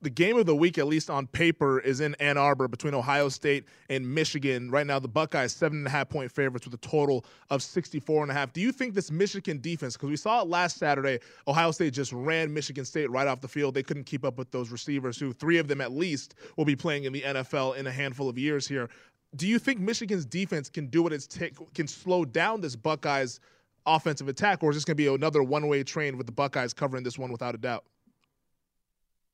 the 0.00 0.10
game 0.10 0.36
of 0.36 0.46
the 0.46 0.54
week, 0.54 0.78
at 0.78 0.86
least 0.86 1.10
on 1.10 1.26
paper, 1.26 1.80
is 1.80 2.00
in 2.00 2.14
Ann 2.16 2.38
Arbor 2.38 2.68
between 2.68 2.94
Ohio 2.94 3.28
State 3.28 3.64
and 3.88 4.14
Michigan. 4.14 4.70
Right 4.70 4.86
now, 4.86 4.98
the 4.98 5.08
Buckeyes 5.08 5.52
seven 5.52 5.78
and 5.78 5.86
a 5.86 5.90
half 5.90 6.08
point 6.08 6.30
favorites 6.30 6.66
with 6.66 6.74
a 6.74 6.86
total 6.86 7.24
of 7.50 7.62
64 7.62 8.22
and 8.22 8.30
a 8.30 8.34
half. 8.34 8.52
Do 8.52 8.60
you 8.60 8.70
think 8.70 8.94
this 8.94 9.10
Michigan 9.10 9.60
defense, 9.60 9.96
because 9.96 10.10
we 10.10 10.16
saw 10.16 10.42
it 10.42 10.48
last 10.48 10.78
Saturday, 10.78 11.18
Ohio 11.48 11.70
State 11.72 11.94
just 11.94 12.12
ran 12.12 12.52
Michigan 12.52 12.84
State 12.84 13.10
right 13.10 13.26
off 13.26 13.40
the 13.40 13.48
field. 13.48 13.74
They 13.74 13.82
couldn't 13.82 14.04
keep 14.04 14.24
up 14.24 14.38
with 14.38 14.50
those 14.50 14.70
receivers, 14.70 15.18
who 15.18 15.32
three 15.32 15.58
of 15.58 15.66
them 15.66 15.80
at 15.80 15.92
least 15.92 16.36
will 16.56 16.64
be 16.64 16.76
playing 16.76 17.04
in 17.04 17.12
the 17.12 17.22
NFL 17.22 17.76
in 17.76 17.86
a 17.86 17.92
handful 17.92 18.28
of 18.28 18.38
years 18.38 18.68
here. 18.68 18.88
Do 19.36 19.46
you 19.46 19.58
think 19.58 19.80
Michigan's 19.80 20.24
defense 20.24 20.70
can 20.70 20.86
do 20.86 21.02
what 21.02 21.12
it's 21.12 21.26
take, 21.26 21.54
can 21.74 21.86
slow 21.86 22.24
down 22.24 22.60
this 22.60 22.76
Buckeyes 22.76 23.40
offensive 23.84 24.28
attack, 24.28 24.62
or 24.62 24.70
is 24.70 24.76
this 24.76 24.84
going 24.84 24.96
to 24.96 25.02
be 25.02 25.12
another 25.12 25.42
one 25.42 25.66
way 25.66 25.82
train 25.82 26.16
with 26.16 26.26
the 26.26 26.32
Buckeyes 26.32 26.72
covering 26.72 27.02
this 27.02 27.18
one 27.18 27.32
without 27.32 27.54
a 27.54 27.58
doubt? 27.58 27.84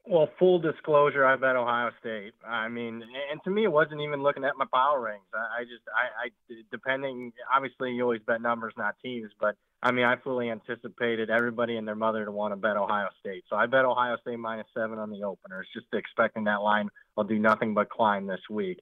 Well, 0.06 0.28
full 0.38 0.58
disclosure, 0.58 1.24
I 1.24 1.36
bet 1.36 1.56
Ohio 1.56 1.90
State. 1.98 2.34
I 2.46 2.68
mean, 2.68 3.02
and 3.30 3.42
to 3.44 3.50
me, 3.50 3.64
it 3.64 3.72
wasn't 3.72 4.02
even 4.02 4.22
looking 4.22 4.44
at 4.44 4.52
my 4.58 4.66
power 4.72 5.00
rings. 5.00 5.24
I, 5.32 5.60
I 5.60 5.64
just, 5.64 5.82
I, 5.88 6.26
I, 6.26 6.62
depending, 6.70 7.32
obviously, 7.54 7.92
you 7.92 8.02
always 8.02 8.20
bet 8.26 8.42
numbers, 8.42 8.74
not 8.76 8.96
teams, 9.02 9.30
but 9.40 9.56
I 9.82 9.92
mean, 9.92 10.04
I 10.04 10.16
fully 10.16 10.50
anticipated 10.50 11.30
everybody 11.30 11.76
and 11.76 11.88
their 11.88 11.94
mother 11.94 12.26
to 12.26 12.30
want 12.30 12.52
to 12.52 12.56
bet 12.56 12.76
Ohio 12.76 13.08
State. 13.20 13.44
So 13.48 13.56
I 13.56 13.64
bet 13.64 13.86
Ohio 13.86 14.18
State 14.20 14.38
minus 14.38 14.66
seven 14.74 14.98
on 14.98 15.10
the 15.10 15.22
opener. 15.22 15.62
It's 15.62 15.72
just 15.72 15.86
expecting 15.94 16.44
that 16.44 16.60
line 16.60 16.90
will 17.16 17.24
do 17.24 17.38
nothing 17.38 17.72
but 17.72 17.88
climb 17.88 18.26
this 18.26 18.40
week. 18.50 18.80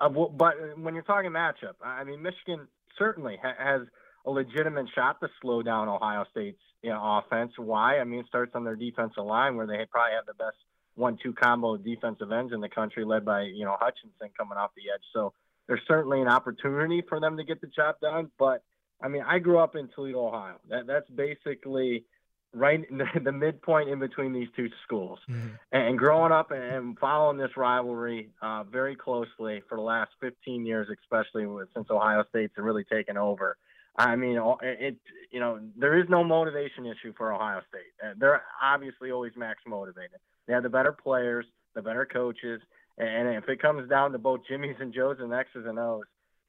Uh, 0.00 0.08
but 0.08 0.54
when 0.78 0.94
you're 0.94 1.02
talking 1.02 1.32
matchup, 1.32 1.74
I 1.84 2.04
mean, 2.04 2.22
Michigan 2.22 2.68
certainly 2.96 3.38
ha- 3.42 3.54
has 3.58 3.82
a 4.24 4.30
legitimate 4.30 4.86
shot 4.94 5.20
to 5.20 5.28
slow 5.42 5.62
down 5.62 5.88
Ohio 5.88 6.24
State's 6.30 6.60
you 6.82 6.90
know, 6.90 7.22
offense. 7.24 7.52
Why? 7.56 7.98
I 7.98 8.04
mean, 8.04 8.20
it 8.20 8.26
starts 8.26 8.52
on 8.54 8.64
their 8.64 8.76
defensive 8.76 9.24
line 9.24 9.56
where 9.56 9.66
they 9.66 9.86
probably 9.90 10.14
have 10.14 10.26
the 10.26 10.34
best 10.34 10.56
one-two 10.96 11.32
combo 11.32 11.74
of 11.74 11.84
defensive 11.84 12.30
ends 12.32 12.52
in 12.52 12.60
the 12.60 12.68
country, 12.68 13.04
led 13.04 13.24
by 13.24 13.42
you 13.42 13.64
know 13.64 13.76
Hutchinson 13.78 14.30
coming 14.36 14.58
off 14.58 14.70
the 14.76 14.92
edge. 14.94 15.02
So 15.12 15.32
there's 15.66 15.80
certainly 15.86 16.20
an 16.20 16.28
opportunity 16.28 17.02
for 17.08 17.20
them 17.20 17.36
to 17.36 17.44
get 17.44 17.60
the 17.60 17.66
job 17.68 17.96
done. 18.00 18.30
But 18.38 18.62
I 19.02 19.08
mean, 19.08 19.22
I 19.26 19.38
grew 19.38 19.58
up 19.58 19.76
in 19.76 19.88
Toledo, 19.94 20.26
Ohio. 20.26 20.56
That 20.68 20.86
that's 20.86 21.08
basically 21.10 22.04
right 22.52 22.84
the, 22.90 23.06
the 23.24 23.32
midpoint 23.32 23.88
in 23.88 23.98
between 23.98 24.32
these 24.32 24.48
two 24.56 24.68
schools. 24.84 25.18
Mm-hmm. 25.28 25.48
And, 25.72 25.82
and, 25.82 25.98
growing 25.98 26.32
up 26.32 26.50
and 26.50 26.98
following 26.98 27.38
this 27.38 27.56
rivalry 27.56 28.30
uh, 28.42 28.64
very 28.64 28.96
closely 28.96 29.62
for 29.68 29.76
the 29.76 29.82
last 29.82 30.10
15 30.20 30.66
years, 30.66 30.88
especially 31.02 31.46
with, 31.46 31.68
since 31.74 31.88
Ohio 31.90 32.24
State's 32.28 32.54
really 32.56 32.84
taken 32.84 33.16
over. 33.16 33.56
I 34.00 34.16
mean, 34.16 34.40
it 34.62 34.96
you 35.30 35.40
know 35.40 35.60
there 35.76 35.98
is 35.98 36.08
no 36.08 36.24
motivation 36.24 36.86
issue 36.86 37.12
for 37.16 37.32
Ohio 37.32 37.60
State. 37.68 37.92
Uh, 38.02 38.14
they're 38.18 38.42
obviously 38.62 39.10
always 39.10 39.32
max 39.36 39.60
motivated. 39.66 40.18
They 40.46 40.54
have 40.54 40.62
the 40.62 40.70
better 40.70 40.92
players, 40.92 41.46
the 41.74 41.82
better 41.82 42.06
coaches, 42.06 42.60
and 42.98 43.28
if 43.28 43.48
it 43.48 43.60
comes 43.60 43.88
down 43.88 44.12
to 44.12 44.18
both 44.18 44.40
Jimmys 44.50 44.80
and 44.80 44.92
Joes 44.92 45.18
and 45.20 45.32
X's 45.32 45.66
and 45.66 45.78
O's, 45.78 46.04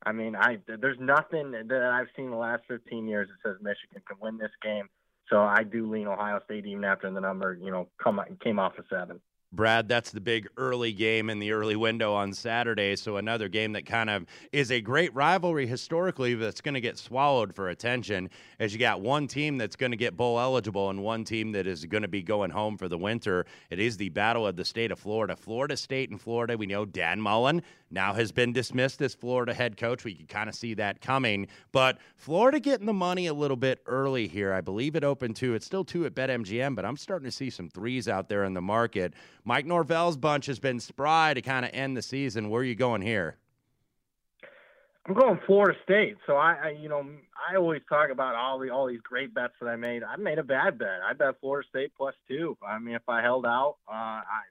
I 0.05 0.11
mean, 0.11 0.35
I 0.35 0.59
there's 0.67 0.99
nothing 0.99 1.51
that 1.51 1.91
I've 1.93 2.07
seen 2.15 2.31
the 2.31 2.37
last 2.37 2.63
15 2.67 3.07
years 3.07 3.27
that 3.27 3.49
says 3.49 3.61
Michigan 3.61 4.01
can 4.07 4.17
win 4.21 4.37
this 4.37 4.51
game. 4.63 4.89
So 5.29 5.41
I 5.41 5.63
do 5.63 5.89
lean 5.89 6.07
Ohio 6.07 6.39
State 6.45 6.65
even 6.65 6.83
after 6.83 7.09
the 7.11 7.21
number, 7.21 7.57
you 7.61 7.71
know, 7.71 7.87
come 8.01 8.19
came 8.43 8.59
off 8.59 8.77
of 8.77 8.85
seven. 8.89 9.21
Brad, 9.53 9.89
that's 9.89 10.11
the 10.11 10.21
big 10.21 10.47
early 10.55 10.93
game 10.93 11.29
in 11.29 11.39
the 11.39 11.51
early 11.51 11.75
window 11.75 12.13
on 12.13 12.33
Saturday. 12.33 12.95
So 12.95 13.17
another 13.17 13.49
game 13.49 13.73
that 13.73 13.85
kind 13.85 14.09
of 14.09 14.25
is 14.53 14.71
a 14.71 14.79
great 14.79 15.13
rivalry 15.13 15.67
historically 15.67 16.35
that's 16.35 16.61
going 16.61 16.75
to 16.75 16.81
get 16.81 16.97
swallowed 16.97 17.53
for 17.53 17.67
attention 17.67 18.29
as 18.59 18.71
you 18.71 18.79
got 18.79 19.01
one 19.01 19.27
team 19.27 19.57
that's 19.57 19.75
going 19.75 19.91
to 19.91 19.97
get 19.97 20.15
bowl 20.15 20.39
eligible 20.39 20.89
and 20.89 21.03
one 21.03 21.25
team 21.25 21.51
that 21.51 21.67
is 21.67 21.83
going 21.83 22.01
to 22.01 22.07
be 22.07 22.21
going 22.21 22.49
home 22.49 22.77
for 22.77 22.87
the 22.87 22.97
winter. 22.97 23.45
It 23.69 23.79
is 23.79 23.97
the 23.97 24.07
battle 24.07 24.47
of 24.47 24.55
the 24.55 24.63
state 24.63 24.89
of 24.89 24.99
Florida. 24.99 25.35
Florida 25.35 25.75
State 25.75 26.11
and 26.11 26.21
Florida, 26.21 26.57
we 26.57 26.65
know 26.65 26.85
Dan 26.85 27.19
Mullen 27.19 27.61
now 27.91 28.13
has 28.13 28.31
been 28.31 28.53
dismissed 28.53 29.01
as 29.01 29.13
Florida 29.13 29.53
head 29.53 29.77
coach. 29.77 30.03
We 30.03 30.15
could 30.15 30.29
kind 30.29 30.49
of 30.49 30.55
see 30.55 30.73
that 30.75 31.01
coming. 31.01 31.47
But 31.71 31.97
Florida 32.15 32.59
getting 32.59 32.85
the 32.85 32.93
money 32.93 33.27
a 33.27 33.33
little 33.33 33.57
bit 33.57 33.81
early 33.85 34.27
here. 34.27 34.53
I 34.53 34.61
believe 34.61 34.95
it 34.95 35.03
opened 35.03 35.35
two. 35.35 35.53
It's 35.53 35.65
still 35.65 35.83
two 35.83 36.05
at 36.05 36.15
BetMGM, 36.15 36.75
but 36.75 36.85
I'm 36.85 36.97
starting 36.97 37.25
to 37.25 37.31
see 37.31 37.49
some 37.49 37.69
threes 37.69 38.07
out 38.07 38.29
there 38.29 38.43
in 38.43 38.53
the 38.53 38.61
market. 38.61 39.13
Mike 39.43 39.65
Norvell's 39.65 40.17
bunch 40.17 40.45
has 40.45 40.59
been 40.59 40.79
spry 40.79 41.33
to 41.33 41.41
kind 41.41 41.65
of 41.65 41.71
end 41.73 41.97
the 41.97 42.01
season. 42.01 42.49
Where 42.49 42.61
are 42.61 42.65
you 42.65 42.75
going 42.75 43.01
here? 43.01 43.37
I'm 45.07 45.15
going 45.15 45.39
Florida 45.47 45.77
State. 45.83 46.17
So 46.27 46.35
I, 46.35 46.57
I, 46.63 46.69
you 46.79 46.87
know, 46.87 47.03
I 47.35 47.55
always 47.55 47.81
talk 47.89 48.11
about 48.11 48.35
all 48.35 48.59
the 48.59 48.69
all 48.69 48.87
these 48.87 49.01
great 49.01 49.33
bets 49.33 49.53
that 49.59 49.67
I 49.67 49.75
made. 49.75 50.03
I 50.03 50.15
made 50.15 50.37
a 50.37 50.43
bad 50.43 50.77
bet. 50.77 51.01
I 51.09 51.13
bet 51.13 51.39
Florida 51.41 51.67
State 51.69 51.91
plus 51.97 52.13
two. 52.27 52.55
I 52.65 52.77
mean, 52.77 52.93
if 52.93 53.01
I 53.07 53.21
held 53.21 53.45
out, 53.47 53.77
uh, 53.89 53.93
I 53.93 54.41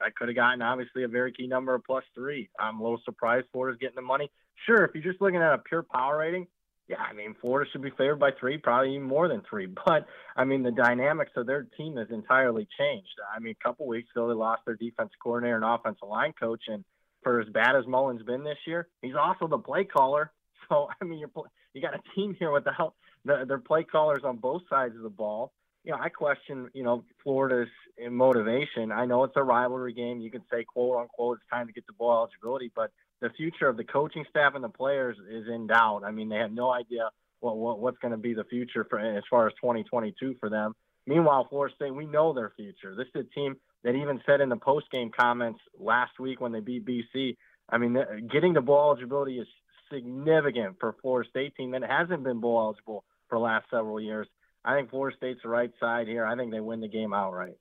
I 0.00 0.08
could 0.16 0.28
have 0.28 0.36
gotten 0.36 0.62
obviously 0.62 1.04
a 1.04 1.08
very 1.08 1.32
key 1.32 1.46
number 1.46 1.74
of 1.74 1.84
plus 1.84 2.04
three. 2.14 2.48
I'm 2.58 2.80
a 2.80 2.82
little 2.82 3.00
surprised 3.04 3.48
Florida's 3.52 3.78
getting 3.80 3.96
the 3.96 4.02
money. 4.02 4.30
Sure, 4.64 4.82
if 4.84 4.94
you're 4.94 5.04
just 5.04 5.20
looking 5.20 5.42
at 5.42 5.52
a 5.52 5.58
pure 5.58 5.82
power 5.82 6.18
rating, 6.18 6.46
yeah, 6.88 7.02
I 7.02 7.12
mean 7.12 7.36
Florida 7.38 7.68
should 7.70 7.82
be 7.82 7.90
favored 7.90 8.18
by 8.18 8.30
three, 8.40 8.56
probably 8.56 8.94
even 8.94 9.06
more 9.06 9.28
than 9.28 9.42
three. 9.48 9.66
But 9.86 10.06
I 10.36 10.44
mean 10.44 10.62
the 10.62 10.70
dynamics 10.70 11.32
of 11.36 11.46
their 11.46 11.64
team 11.76 11.98
has 11.98 12.08
entirely 12.10 12.66
changed. 12.78 13.12
I 13.36 13.40
mean, 13.40 13.54
a 13.60 13.62
couple 13.62 13.86
weeks 13.86 14.08
ago 14.14 14.26
they 14.26 14.34
lost 14.34 14.62
their 14.64 14.76
defense 14.76 15.10
coordinator 15.22 15.56
and 15.56 15.64
offensive 15.66 16.08
line 16.08 16.32
coach, 16.32 16.62
and 16.68 16.82
for 17.28 17.40
as 17.40 17.48
bad 17.50 17.76
as 17.76 17.86
Mullen's 17.86 18.22
been 18.22 18.42
this 18.42 18.56
year, 18.66 18.88
he's 19.02 19.14
also 19.14 19.46
the 19.46 19.58
play 19.58 19.84
caller. 19.84 20.32
So 20.68 20.86
I 21.00 21.04
mean, 21.06 21.18
you're 21.18 21.30
you 21.72 21.80
got 21.80 21.94
a 21.94 22.02
team 22.14 22.36
here 22.38 22.50
with 22.50 22.64
the 22.64 22.72
their 23.24 23.58
play 23.58 23.84
callers 23.84 24.20
on 24.22 24.36
both 24.36 24.60
sides 24.68 24.94
of 24.96 25.00
the 25.00 25.08
ball. 25.08 25.50
You 25.82 25.92
know, 25.92 25.98
I 25.98 26.10
question 26.10 26.68
you 26.74 26.82
know 26.82 27.04
Florida's 27.22 27.70
eh, 27.98 28.10
motivation. 28.10 28.92
I 28.92 29.06
know 29.06 29.24
it's 29.24 29.32
a 29.36 29.42
rivalry 29.42 29.94
game. 29.94 30.20
You 30.20 30.30
can 30.30 30.42
say 30.52 30.64
quote 30.64 30.98
unquote 30.98 31.38
it's 31.38 31.48
time 31.50 31.68
to 31.68 31.72
get 31.72 31.86
the 31.86 31.94
ball 31.94 32.18
eligibility, 32.18 32.70
but 32.76 32.90
the 33.22 33.30
future 33.30 33.66
of 33.66 33.78
the 33.78 33.84
coaching 33.84 34.26
staff 34.28 34.56
and 34.56 34.62
the 34.62 34.68
players 34.68 35.16
is 35.30 35.46
in 35.48 35.68
doubt. 35.68 36.02
I 36.04 36.10
mean, 36.10 36.28
they 36.28 36.36
have 36.36 36.52
no 36.52 36.70
idea 36.70 37.08
what, 37.40 37.56
what 37.56 37.80
what's 37.80 37.98
going 37.98 38.12
to 38.12 38.18
be 38.18 38.34
the 38.34 38.44
future 38.44 38.86
for 38.90 38.98
as 38.98 39.24
far 39.30 39.46
as 39.46 39.54
2022 39.54 40.36
for 40.38 40.50
them. 40.50 40.74
Meanwhile, 41.06 41.46
Florida 41.48 41.74
State, 41.74 41.94
we 41.94 42.04
know 42.04 42.34
their 42.34 42.52
future. 42.56 42.94
This 42.94 43.06
is 43.14 43.24
a 43.24 43.34
team 43.34 43.56
that 43.84 43.94
even 43.94 44.20
said 44.26 44.40
in 44.40 44.48
the 44.48 44.56
post 44.56 44.90
game 44.90 45.10
comments 45.18 45.60
last 45.78 46.18
week 46.18 46.40
when 46.40 46.52
they 46.52 46.60
beat 46.60 46.86
BC. 46.86 47.36
I 47.68 47.78
mean, 47.78 47.96
getting 48.30 48.54
the 48.54 48.60
bowl 48.60 48.90
eligibility 48.90 49.38
is 49.38 49.46
significant 49.92 50.76
for 50.80 50.96
Florida 51.00 51.28
State 51.28 51.54
team 51.56 51.72
that 51.72 51.82
hasn't 51.82 52.24
been 52.24 52.40
bowl 52.40 52.60
eligible 52.60 53.04
for 53.28 53.38
the 53.38 53.44
last 53.44 53.66
several 53.70 54.00
years. 54.00 54.26
I 54.64 54.74
think 54.74 54.90
Florida 54.90 55.16
State's 55.16 55.40
the 55.42 55.48
right 55.48 55.70
side 55.78 56.08
here. 56.08 56.26
I 56.26 56.36
think 56.36 56.52
they 56.52 56.60
win 56.60 56.80
the 56.80 56.88
game 56.88 57.14
outright. 57.14 57.56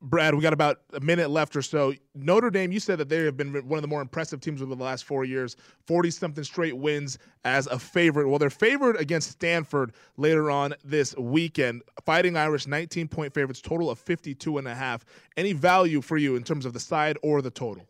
Brad, 0.00 0.34
we 0.34 0.42
got 0.42 0.52
about 0.52 0.80
a 0.92 1.00
minute 1.00 1.28
left 1.28 1.56
or 1.56 1.62
so. 1.62 1.92
Notre 2.14 2.50
Dame, 2.50 2.70
you 2.70 2.78
said 2.78 2.98
that 2.98 3.08
they 3.08 3.24
have 3.24 3.36
been 3.36 3.52
one 3.66 3.78
of 3.78 3.82
the 3.82 3.88
more 3.88 4.00
impressive 4.00 4.40
teams 4.40 4.62
over 4.62 4.72
the 4.74 4.82
last 4.82 5.04
four 5.04 5.24
years. 5.24 5.56
40 5.86 6.10
something 6.12 6.44
straight 6.44 6.76
wins 6.76 7.18
as 7.44 7.66
a 7.66 7.78
favorite. 7.80 8.28
Well, 8.28 8.38
they're 8.38 8.48
favored 8.48 8.96
against 8.96 9.30
Stanford 9.32 9.92
later 10.16 10.52
on 10.52 10.74
this 10.84 11.16
weekend. 11.16 11.82
Fighting 12.04 12.36
Irish, 12.36 12.68
19 12.68 13.08
point 13.08 13.34
favorites, 13.34 13.60
total 13.60 13.90
of 13.90 13.98
52 13.98 14.58
and 14.58 14.68
a 14.68 14.74
half. 14.74 15.04
Any 15.36 15.52
value 15.52 16.00
for 16.00 16.16
you 16.16 16.36
in 16.36 16.44
terms 16.44 16.64
of 16.64 16.74
the 16.74 16.80
side 16.80 17.18
or 17.22 17.42
the 17.42 17.50
total? 17.50 17.88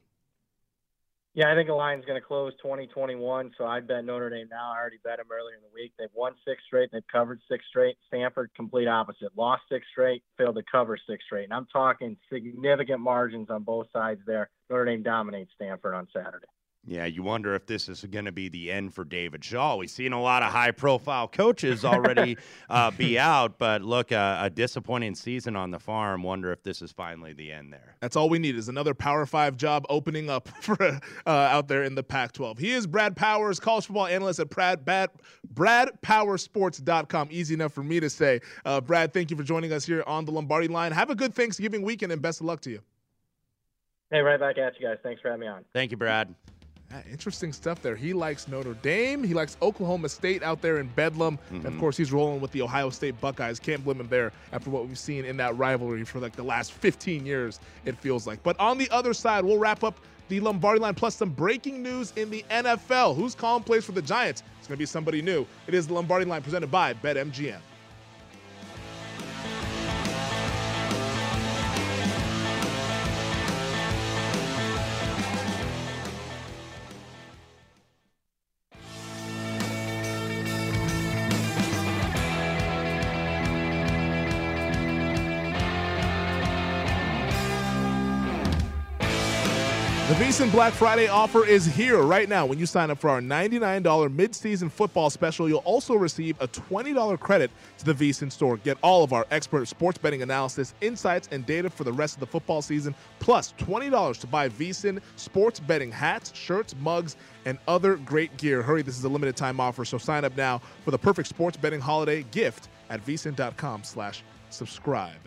Yeah, 1.39 1.53
I 1.53 1.55
think 1.55 1.69
the 1.69 1.75
line's 1.75 2.05
going 2.05 2.21
to 2.21 2.27
close 2.27 2.53
2021, 2.61 3.53
so 3.57 3.65
I 3.65 3.79
bet 3.79 4.05
Notre 4.05 4.29
Dame 4.29 4.49
now. 4.51 4.73
I 4.73 4.81
already 4.81 4.99
bet 5.05 5.19
them 5.19 5.29
earlier 5.31 5.55
in 5.55 5.63
the 5.63 5.71
week. 5.73 5.93
They've 5.97 6.09
won 6.13 6.33
six 6.45 6.61
straight. 6.67 6.91
They've 6.91 7.01
covered 7.13 7.39
six 7.49 7.65
straight. 7.69 7.97
Stanford, 8.09 8.51
complete 8.57 8.89
opposite. 8.89 9.31
Lost 9.37 9.63
six 9.71 9.87
straight, 9.93 10.25
failed 10.37 10.57
to 10.57 10.65
cover 10.69 10.99
six 11.09 11.25
straight. 11.27 11.45
And 11.45 11.53
I'm 11.53 11.67
talking 11.67 12.17
significant 12.29 12.99
margins 12.99 13.51
on 13.51 13.63
both 13.63 13.87
sides 13.93 14.21
there. 14.27 14.51
Notre 14.69 14.87
Dame 14.87 15.05
dominates 15.05 15.53
Stanford 15.55 15.95
on 15.95 16.09
Saturday. 16.13 16.49
Yeah, 16.89 17.05
you 17.05 17.23
wonder 17.23 17.55
if 17.55 17.67
this 17.67 17.87
is 17.91 18.03
going 18.05 18.25
to 18.25 18.33
be 18.33 18.49
the 18.49 18.73
end 18.73 18.95
for 18.95 19.05
David 19.05 19.45
Shaw. 19.45 19.77
We've 19.77 19.91
seen 19.91 20.15
a 20.15 20.21
lot 20.21 20.43
of 20.43 20.51
high 20.51 20.71
profile 20.71 21.29
coaches 21.29 21.85
already 21.85 22.39
uh, 22.71 22.91
be 22.91 23.19
out, 23.19 23.59
but 23.59 23.83
look, 23.83 24.11
uh, 24.11 24.39
a 24.41 24.49
disappointing 24.49 25.15
season 25.15 25.55
on 25.55 25.71
the 25.71 25.79
farm. 25.79 26.23
Wonder 26.23 26.51
if 26.51 26.63
this 26.63 26.81
is 26.81 26.91
finally 26.91 27.35
the 27.35 27.53
end 27.53 27.75
there. 27.75 27.97
That's 28.01 28.17
all 28.17 28.31
we 28.31 28.39
need 28.39 28.57
is 28.57 28.71
another 28.71 28.95
Power 28.95 29.27
Five 29.27 29.59
job 29.59 29.85
opening 29.91 30.31
up 30.31 30.49
for 30.63 30.83
uh, 30.83 30.99
out 31.27 31.69
there 31.69 31.83
in 31.83 31.95
the 31.95 32.03
Pac 32.03 32.33
12. 32.33 32.57
He 32.57 32.71
is 32.71 32.87
Brad 32.87 33.15
Powers, 33.15 33.61
college 33.61 33.85
football 33.85 34.07
analyst 34.07 34.41
at 34.41 34.49
Brad, 34.49 34.87
Brad, 34.87 35.11
BradPowersports.com. 35.53 37.29
Easy 37.31 37.53
enough 37.53 37.75
for 37.75 37.83
me 37.83 38.01
to 38.01 38.09
say. 38.09 38.41
Uh, 38.65 38.81
Brad, 38.81 39.13
thank 39.13 39.31
you 39.31 39.37
for 39.37 39.43
joining 39.43 39.75
us 39.75 39.85
here 39.85 40.03
on 40.07 40.25
the 40.25 40.33
Lombardi 40.33 40.69
line. 40.69 40.93
Have 40.93 41.11
a 41.11 41.15
good 41.15 41.35
Thanksgiving 41.35 41.83
weekend 41.83 42.13
and 42.13 42.23
best 42.23 42.41
of 42.41 42.47
luck 42.47 42.63
to 42.63 42.71
you. 42.71 42.81
Hey, 44.11 44.21
right 44.21 44.41
back 44.41 44.57
at 44.57 44.81
you 44.81 44.87
guys. 44.87 44.97
Thanks 45.03 45.21
for 45.21 45.29
having 45.29 45.43
me 45.43 45.49
on. 45.49 45.67
Thank 45.75 45.91
you, 45.91 45.99
Brad. 45.99 46.35
Yeah, 46.91 47.03
interesting 47.11 47.53
stuff 47.53 47.83
there. 47.83 47.95
He 47.95 48.15
likes 48.15 48.49
Notre 48.49 48.73
Dame. 48.75 49.23
He 49.23 49.35
likes 49.35 49.59
Oklahoma 49.61 50.09
State 50.09 50.43
out 50.43 50.63
there 50.63 50.79
in 50.79 50.87
Bedlam. 50.89 51.37
Mm-hmm. 51.37 51.57
And 51.57 51.67
of 51.67 51.79
course, 51.79 51.99
he's 51.99 52.13
rolling 52.13 52.41
with 52.41 52.51
the 52.53 52.63
Ohio 52.63 52.89
State 52.89 53.21
Buckeyes. 53.21 53.61
Can't 53.61 53.85
blame 53.85 54.01
him 54.01 54.09
there 54.09 54.33
after 54.53 54.71
what 54.71 54.89
we've 54.89 54.99
seen 54.99 55.27
in 55.27 55.37
that 55.37 55.57
rivalry 55.59 56.05
for 56.05 56.19
like 56.19 56.35
the 56.35 56.43
last 56.43 56.73
15 56.73 57.27
years, 57.27 57.61
it 57.85 57.99
feels 57.99 58.27
like. 58.27 58.43
But 58.43 58.59
on 58.59 58.79
the 58.79 58.89
other 58.91 59.13
side, 59.13 59.45
we'll 59.45 59.59
wrap 59.59 59.85
up 59.85 59.99
the 60.29 60.41
Lombardi 60.41 60.81
line 60.81 60.95
plus 60.95 61.15
some 61.15 61.31
breaking 61.31 61.83
news 61.83 62.13
in 62.17 62.31
the 62.31 62.45
NFL. 62.51 63.17
Who's 63.17 63.35
calling 63.35 63.65
plays 63.65 63.85
for 63.85 63.93
the 63.93 64.03
Giants? 64.03 64.43
It's 64.59 64.67
going 64.67 64.77
to 64.77 64.79
be 64.79 64.87
somebody 64.87 65.21
new. 65.21 65.47
It 65.67 65.75
is 65.75 65.87
the 65.87 65.95
Lombardi 65.95 66.25
line 66.25 66.43
presented 66.43 66.71
by 66.71 66.95
BetMGM. 66.95 67.59
VSIN 90.39 90.53
Black 90.53 90.73
Friday 90.73 91.09
offer 91.09 91.45
is 91.45 91.67
here 91.67 92.01
right 92.01 92.29
now. 92.29 92.47
When 92.47 92.61
you 92.61 92.67
sign 92.67 92.93
up 92.93 92.99
for 92.99 93.11
our 93.11 93.21
$99 93.21 93.83
midseason 94.15 94.71
football 94.71 95.11
special, 95.11 95.49
you'll 95.49 95.59
also 95.65 95.97
receive 95.97 96.41
a 96.41 96.47
$20 96.47 97.19
credit 97.19 97.51
to 97.79 97.85
the 97.85 97.93
VSIN 97.93 98.31
store. 98.31 98.57
Get 98.59 98.79
all 98.81 99.03
of 99.03 99.13
our 99.13 99.27
expert 99.33 99.67
sports 99.67 99.99
betting 99.99 100.23
analysis, 100.23 100.75
insights, 100.81 101.29
and 101.33 101.45
data 101.45 101.69
for 101.69 101.83
the 101.83 101.93
rest 101.93 102.15
of 102.15 102.21
the 102.21 102.27
football 102.29 102.63
season, 102.63 102.95
plus 103.19 103.53
$20 103.59 104.21
to 104.21 104.27
buy 104.29 104.49
VSIN 104.49 105.01
sports 105.17 105.59
betting 105.59 105.91
hats, 105.91 106.33
shirts, 106.37 106.73
mugs, 106.79 107.17
and 107.45 107.59
other 107.67 107.97
great 107.97 108.37
gear. 108.37 108.63
Hurry, 108.63 108.83
this 108.83 108.97
is 108.97 109.03
a 109.03 109.09
limited 109.09 109.35
time 109.35 109.59
offer, 109.59 109.85
so 109.85 109.99
sign 109.99 110.25
up 110.25 110.37
now 110.37 110.63
for 110.85 110.93
the 110.93 110.99
perfect 110.99 111.29
sports 111.29 111.57
betting 111.57 111.81
holiday 111.81 112.23
gift 112.31 112.69
at 112.91 113.05
vsin.com 113.05 113.83
slash 113.83 114.23
subscribe. 114.51 115.19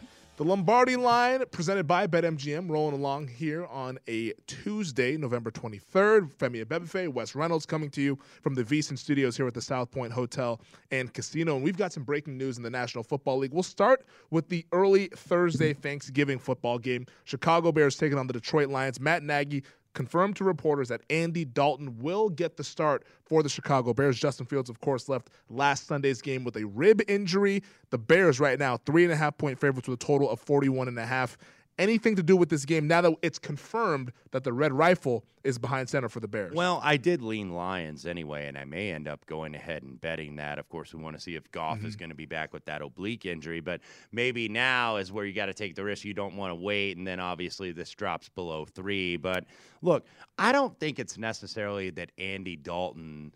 The 0.41 0.47
Lombardi 0.47 0.95
line 0.95 1.43
presented 1.51 1.85
by 1.85 2.07
BetMGM 2.07 2.67
rolling 2.67 2.95
along 2.95 3.27
here 3.27 3.67
on 3.67 3.99
a 4.07 4.33
Tuesday, 4.47 5.15
November 5.15 5.51
23rd. 5.51 6.33
Femi 6.33 6.65
Abebefe, 6.65 7.09
Wes 7.09 7.35
Reynolds 7.35 7.67
coming 7.67 7.91
to 7.91 8.01
you 8.01 8.17
from 8.41 8.55
the 8.55 8.63
VSIN 8.63 8.97
studios 8.97 9.37
here 9.37 9.45
at 9.45 9.53
the 9.53 9.61
South 9.61 9.91
Point 9.91 10.11
Hotel 10.11 10.59
and 10.89 11.13
Casino. 11.13 11.57
And 11.57 11.63
we've 11.63 11.77
got 11.77 11.93
some 11.93 12.01
breaking 12.01 12.39
news 12.39 12.57
in 12.57 12.63
the 12.63 12.71
National 12.71 13.03
Football 13.03 13.37
League. 13.37 13.53
We'll 13.53 13.61
start 13.61 14.03
with 14.31 14.49
the 14.49 14.65
early 14.71 15.09
Thursday 15.09 15.73
Thanksgiving 15.73 16.39
football 16.39 16.79
game. 16.79 17.05
Chicago 17.23 17.71
Bears 17.71 17.95
taking 17.95 18.17
on 18.17 18.25
the 18.25 18.33
Detroit 18.33 18.69
Lions. 18.69 18.99
Matt 18.99 19.21
Nagy 19.21 19.61
confirmed 19.93 20.35
to 20.37 20.43
reporters 20.43 20.87
that 20.89 21.01
Andy 21.09 21.45
Dalton 21.45 21.97
will 21.99 22.29
get 22.29 22.57
the 22.57 22.63
start 22.63 23.03
for 23.25 23.43
the 23.43 23.49
Chicago 23.49 23.93
Bears. 23.93 24.17
Justin 24.19 24.45
Fields, 24.45 24.69
of 24.69 24.79
course, 24.79 25.09
left 25.09 25.29
last 25.49 25.87
Sunday's 25.87 26.21
game 26.21 26.43
with 26.43 26.55
a 26.57 26.65
rib 26.65 27.01
injury. 27.07 27.63
The 27.89 27.97
Bears 27.97 28.39
right 28.39 28.57
now, 28.59 28.77
three 28.77 29.03
and 29.03 29.11
a 29.11 29.15
half 29.15 29.37
point 29.37 29.59
favorites 29.59 29.87
with 29.87 30.01
a 30.01 30.05
total 30.05 30.29
of 30.29 30.39
41 30.39 30.87
and 30.87 30.97
a 30.97 31.05
half 31.05 31.37
anything 31.81 32.15
to 32.15 32.23
do 32.23 32.37
with 32.37 32.49
this 32.49 32.63
game 32.63 32.87
now 32.87 33.01
that 33.01 33.13
it's 33.21 33.39
confirmed 33.39 34.13
that 34.31 34.43
the 34.43 34.53
Red 34.53 34.71
Rifle 34.71 35.25
is 35.43 35.57
behind 35.57 35.89
center 35.89 36.07
for 36.07 36.19
the 36.19 36.27
Bears? 36.27 36.53
Well, 36.53 36.79
I 36.83 36.97
did 36.97 37.21
lean 37.21 37.53
Lions 37.53 38.05
anyway, 38.05 38.47
and 38.47 38.57
I 38.57 38.63
may 38.65 38.91
end 38.91 39.07
up 39.07 39.25
going 39.25 39.55
ahead 39.55 39.83
and 39.83 39.99
betting 39.99 40.35
that. 40.35 40.59
Of 40.59 40.69
course, 40.69 40.93
we 40.93 41.01
want 41.01 41.15
to 41.15 41.21
see 41.21 41.35
if 41.35 41.51
Goff 41.51 41.79
mm-hmm. 41.79 41.87
is 41.87 41.95
going 41.95 42.09
to 42.09 42.15
be 42.15 42.27
back 42.27 42.53
with 42.53 42.63
that 42.65 42.81
oblique 42.81 43.25
injury, 43.25 43.59
but 43.59 43.81
maybe 44.11 44.47
now 44.47 44.97
is 44.97 45.11
where 45.11 45.25
you 45.25 45.33
got 45.33 45.47
to 45.47 45.53
take 45.53 45.75
the 45.75 45.83
risk. 45.83 46.05
You 46.05 46.13
don't 46.13 46.35
want 46.35 46.51
to 46.51 46.55
wait, 46.55 46.97
and 46.97 47.05
then 47.05 47.19
obviously 47.19 47.71
this 47.71 47.89
drops 47.89 48.29
below 48.29 48.65
three. 48.65 49.17
But 49.17 49.45
look, 49.81 50.05
I 50.37 50.51
don't 50.51 50.79
think 50.79 50.99
it's 50.99 51.17
necessarily 51.17 51.89
that 51.91 52.11
Andy 52.17 52.55
Dalton 52.55 53.33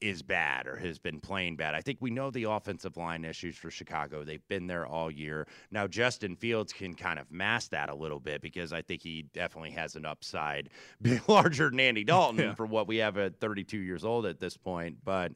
is 0.00 0.22
bad 0.22 0.66
or 0.66 0.76
has 0.76 0.98
been 0.98 1.20
playing 1.20 1.56
bad. 1.56 1.74
I 1.74 1.80
think 1.80 1.98
we 2.00 2.10
know 2.10 2.30
the 2.30 2.44
offensive 2.44 2.96
line 2.96 3.24
issues 3.24 3.56
for 3.56 3.70
Chicago. 3.70 4.24
They've 4.24 4.46
been 4.48 4.66
there 4.66 4.86
all 4.86 5.10
year. 5.10 5.46
Now, 5.70 5.86
Justin 5.86 6.36
Fields 6.36 6.72
can 6.72 6.94
kind 6.94 7.18
of 7.18 7.30
mask 7.30 7.70
that 7.70 7.88
a 7.88 7.94
little 7.94 8.20
bit 8.20 8.42
because 8.42 8.72
I 8.72 8.82
think 8.82 9.02
he 9.02 9.22
definitely 9.32 9.70
has 9.72 9.96
an 9.96 10.04
upside 10.04 10.70
larger 11.28 11.70
than 11.70 11.80
Andy 11.80 12.04
Dalton 12.04 12.38
yeah. 12.38 12.54
for 12.54 12.66
what 12.66 12.86
we 12.86 12.98
have 12.98 13.16
at 13.16 13.40
32 13.40 13.78
years 13.78 14.04
old 14.04 14.26
at 14.26 14.38
this 14.38 14.56
point. 14.56 14.98
But 15.04 15.32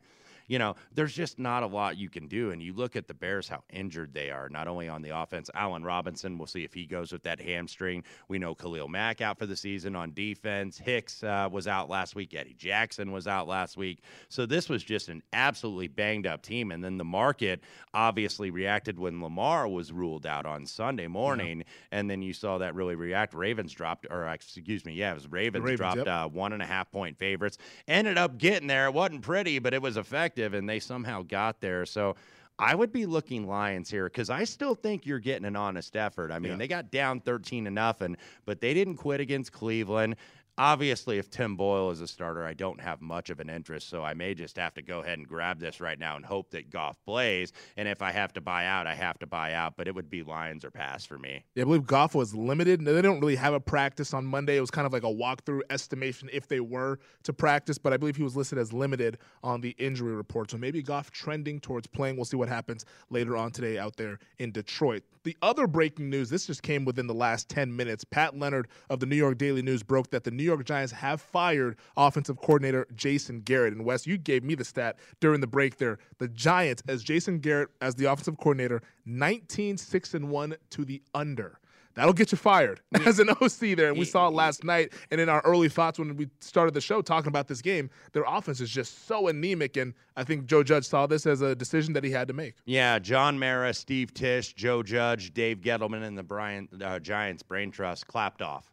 you 0.50 0.58
know, 0.58 0.74
there's 0.92 1.14
just 1.14 1.38
not 1.38 1.62
a 1.62 1.66
lot 1.68 1.96
you 1.96 2.10
can 2.10 2.26
do. 2.26 2.50
And 2.50 2.60
you 2.60 2.72
look 2.72 2.96
at 2.96 3.06
the 3.06 3.14
Bears, 3.14 3.46
how 3.46 3.62
injured 3.72 4.12
they 4.12 4.32
are, 4.32 4.48
not 4.48 4.66
only 4.66 4.88
on 4.88 5.00
the 5.00 5.16
offense. 5.16 5.48
Allen 5.54 5.84
Robinson, 5.84 6.38
we'll 6.38 6.48
see 6.48 6.64
if 6.64 6.74
he 6.74 6.86
goes 6.86 7.12
with 7.12 7.22
that 7.22 7.40
hamstring. 7.40 8.02
We 8.26 8.40
know 8.40 8.56
Khalil 8.56 8.88
Mack 8.88 9.20
out 9.20 9.38
for 9.38 9.46
the 9.46 9.54
season 9.54 9.94
on 9.94 10.12
defense. 10.12 10.76
Hicks 10.76 11.22
uh, 11.22 11.48
was 11.52 11.68
out 11.68 11.88
last 11.88 12.16
week. 12.16 12.34
Eddie 12.34 12.56
Jackson 12.58 13.12
was 13.12 13.28
out 13.28 13.46
last 13.46 13.76
week. 13.76 14.02
So 14.28 14.44
this 14.44 14.68
was 14.68 14.82
just 14.82 15.08
an 15.08 15.22
absolutely 15.32 15.86
banged 15.86 16.26
up 16.26 16.42
team. 16.42 16.72
And 16.72 16.82
then 16.82 16.98
the 16.98 17.04
market 17.04 17.62
obviously 17.94 18.50
reacted 18.50 18.98
when 18.98 19.22
Lamar 19.22 19.68
was 19.68 19.92
ruled 19.92 20.26
out 20.26 20.46
on 20.46 20.66
Sunday 20.66 21.06
morning. 21.06 21.58
Yeah. 21.58 21.98
And 22.00 22.10
then 22.10 22.22
you 22.22 22.32
saw 22.32 22.58
that 22.58 22.74
really 22.74 22.96
react. 22.96 23.34
Ravens 23.34 23.72
dropped, 23.72 24.08
or 24.10 24.26
excuse 24.26 24.84
me, 24.84 24.94
yeah, 24.94 25.12
it 25.12 25.14
was 25.14 25.30
Ravens, 25.30 25.62
Ravens 25.62 25.78
dropped 25.78 25.98
yep. 25.98 26.08
uh, 26.08 26.28
one 26.28 26.52
and 26.52 26.60
a 26.60 26.66
half 26.66 26.90
point 26.90 27.16
favorites. 27.16 27.56
Ended 27.86 28.18
up 28.18 28.36
getting 28.36 28.66
there. 28.66 28.86
It 28.86 28.94
wasn't 28.94 29.22
pretty, 29.22 29.60
but 29.60 29.74
it 29.74 29.80
was 29.80 29.96
effective 29.96 30.39
effective, 30.40 30.58
and 30.58 30.68
they 30.68 30.80
somehow 30.80 31.22
got 31.22 31.60
there. 31.60 31.86
So 31.86 32.16
I 32.58 32.74
would 32.74 32.92
be 32.92 33.06
looking 33.06 33.46
Lions 33.46 33.90
here 33.90 34.04
because 34.04 34.30
I 34.30 34.44
still 34.44 34.74
think 34.74 35.06
you're 35.06 35.18
getting 35.18 35.46
an 35.46 35.56
honest 35.56 35.96
effort. 35.96 36.30
I 36.30 36.38
mean, 36.38 36.52
yeah. 36.52 36.58
they 36.58 36.68
got 36.68 36.90
down 36.90 37.20
13 37.20 37.64
to 37.64 37.70
nothing, 37.70 38.16
but 38.44 38.60
they 38.60 38.74
didn't 38.74 38.96
quit 38.96 39.20
against 39.20 39.52
Cleveland 39.52 40.16
obviously, 40.60 41.16
if 41.16 41.30
Tim 41.30 41.56
Boyle 41.56 41.90
is 41.90 42.02
a 42.02 42.06
starter, 42.06 42.44
I 42.44 42.52
don't 42.52 42.80
have 42.80 43.00
much 43.00 43.30
of 43.30 43.40
an 43.40 43.48
interest, 43.48 43.88
so 43.88 44.04
I 44.04 44.12
may 44.12 44.34
just 44.34 44.58
have 44.58 44.74
to 44.74 44.82
go 44.82 45.00
ahead 45.00 45.18
and 45.18 45.26
grab 45.26 45.58
this 45.58 45.80
right 45.80 45.98
now 45.98 46.16
and 46.16 46.24
hope 46.24 46.50
that 46.50 46.68
Goff 46.68 46.96
plays. 47.06 47.52
And 47.78 47.88
if 47.88 48.02
I 48.02 48.12
have 48.12 48.34
to 48.34 48.42
buy 48.42 48.66
out, 48.66 48.86
I 48.86 48.94
have 48.94 49.18
to 49.20 49.26
buy 49.26 49.54
out, 49.54 49.78
but 49.78 49.88
it 49.88 49.94
would 49.94 50.10
be 50.10 50.22
Lions 50.22 50.62
or 50.62 50.70
pass 50.70 51.06
for 51.06 51.18
me. 51.18 51.42
Yeah, 51.54 51.62
I 51.62 51.64
believe 51.64 51.86
Goff 51.86 52.14
was 52.14 52.34
limited. 52.34 52.84
They 52.84 53.00
don't 53.00 53.20
really 53.20 53.36
have 53.36 53.54
a 53.54 53.60
practice 53.60 54.12
on 54.12 54.26
Monday. 54.26 54.58
It 54.58 54.60
was 54.60 54.70
kind 54.70 54.86
of 54.86 54.92
like 54.92 55.02
a 55.02 55.06
walkthrough 55.06 55.62
estimation 55.70 56.28
if 56.30 56.46
they 56.46 56.60
were 56.60 56.98
to 57.22 57.32
practice, 57.32 57.78
but 57.78 57.94
I 57.94 57.96
believe 57.96 58.16
he 58.16 58.22
was 58.22 58.36
listed 58.36 58.58
as 58.58 58.70
limited 58.70 59.16
on 59.42 59.62
the 59.62 59.70
injury 59.78 60.14
report. 60.14 60.50
So 60.50 60.58
maybe 60.58 60.82
Goff 60.82 61.10
trending 61.10 61.58
towards 61.58 61.86
playing. 61.86 62.16
We'll 62.16 62.26
see 62.26 62.36
what 62.36 62.50
happens 62.50 62.84
later 63.08 63.34
on 63.34 63.50
today 63.50 63.78
out 63.78 63.96
there 63.96 64.18
in 64.38 64.52
Detroit. 64.52 65.04
The 65.22 65.36
other 65.42 65.66
breaking 65.66 66.08
news, 66.08 66.30
this 66.30 66.46
just 66.46 66.62
came 66.62 66.86
within 66.86 67.06
the 67.06 67.14
last 67.14 67.50
10 67.50 67.76
minutes. 67.76 68.04
Pat 68.04 68.38
Leonard 68.38 68.68
of 68.88 69.00
the 69.00 69.06
New 69.06 69.16
York 69.16 69.36
Daily 69.36 69.60
News 69.60 69.82
broke 69.82 70.10
that 70.10 70.24
the 70.24 70.30
New 70.30 70.42
York 70.42 70.49
Giants 70.58 70.92
have 70.92 71.20
fired 71.20 71.76
offensive 71.96 72.38
coordinator 72.38 72.86
Jason 72.94 73.40
Garrett. 73.40 73.72
And 73.72 73.84
Wes, 73.84 74.06
you 74.06 74.18
gave 74.18 74.42
me 74.42 74.54
the 74.54 74.64
stat 74.64 74.98
during 75.20 75.40
the 75.40 75.46
break 75.46 75.78
there. 75.78 75.98
The 76.18 76.28
Giants, 76.28 76.82
as 76.88 77.02
Jason 77.02 77.38
Garrett 77.38 77.68
as 77.80 77.94
the 77.94 78.06
offensive 78.06 78.38
coordinator, 78.38 78.82
19 79.06 79.76
6 79.76 80.14
and 80.14 80.30
1 80.30 80.56
to 80.70 80.84
the 80.84 81.02
under 81.14 81.59
that'll 81.94 82.12
get 82.12 82.32
you 82.32 82.38
fired 82.38 82.80
as 83.06 83.18
an 83.18 83.30
OC 83.30 83.76
there. 83.76 83.88
And 83.88 83.98
we 83.98 84.04
saw 84.04 84.28
it 84.28 84.32
last 84.32 84.64
night. 84.64 84.92
And 85.10 85.20
in 85.20 85.28
our 85.28 85.40
early 85.42 85.68
thoughts 85.68 85.98
when 85.98 86.16
we 86.16 86.28
started 86.40 86.74
the 86.74 86.80
show 86.80 87.02
talking 87.02 87.28
about 87.28 87.48
this 87.48 87.62
game, 87.62 87.90
their 88.12 88.24
offense 88.26 88.60
is 88.60 88.70
just 88.70 89.06
so 89.06 89.28
anemic. 89.28 89.76
And 89.76 89.94
I 90.16 90.24
think 90.24 90.46
Joe 90.46 90.62
Judge 90.62 90.86
saw 90.86 91.06
this 91.06 91.26
as 91.26 91.40
a 91.40 91.54
decision 91.54 91.92
that 91.94 92.04
he 92.04 92.10
had 92.10 92.28
to 92.28 92.34
make. 92.34 92.54
Yeah, 92.64 92.98
John 92.98 93.38
Mara, 93.38 93.72
Steve 93.72 94.12
Tisch, 94.14 94.54
Joe 94.54 94.82
Judge, 94.82 95.32
Dave 95.32 95.60
Gettleman, 95.60 96.02
and 96.02 96.16
the 96.16 96.22
Brian, 96.22 96.68
uh, 96.82 96.98
Giants 96.98 97.42
Brain 97.42 97.70
Trust 97.70 98.06
clapped 98.06 98.42
off 98.42 98.70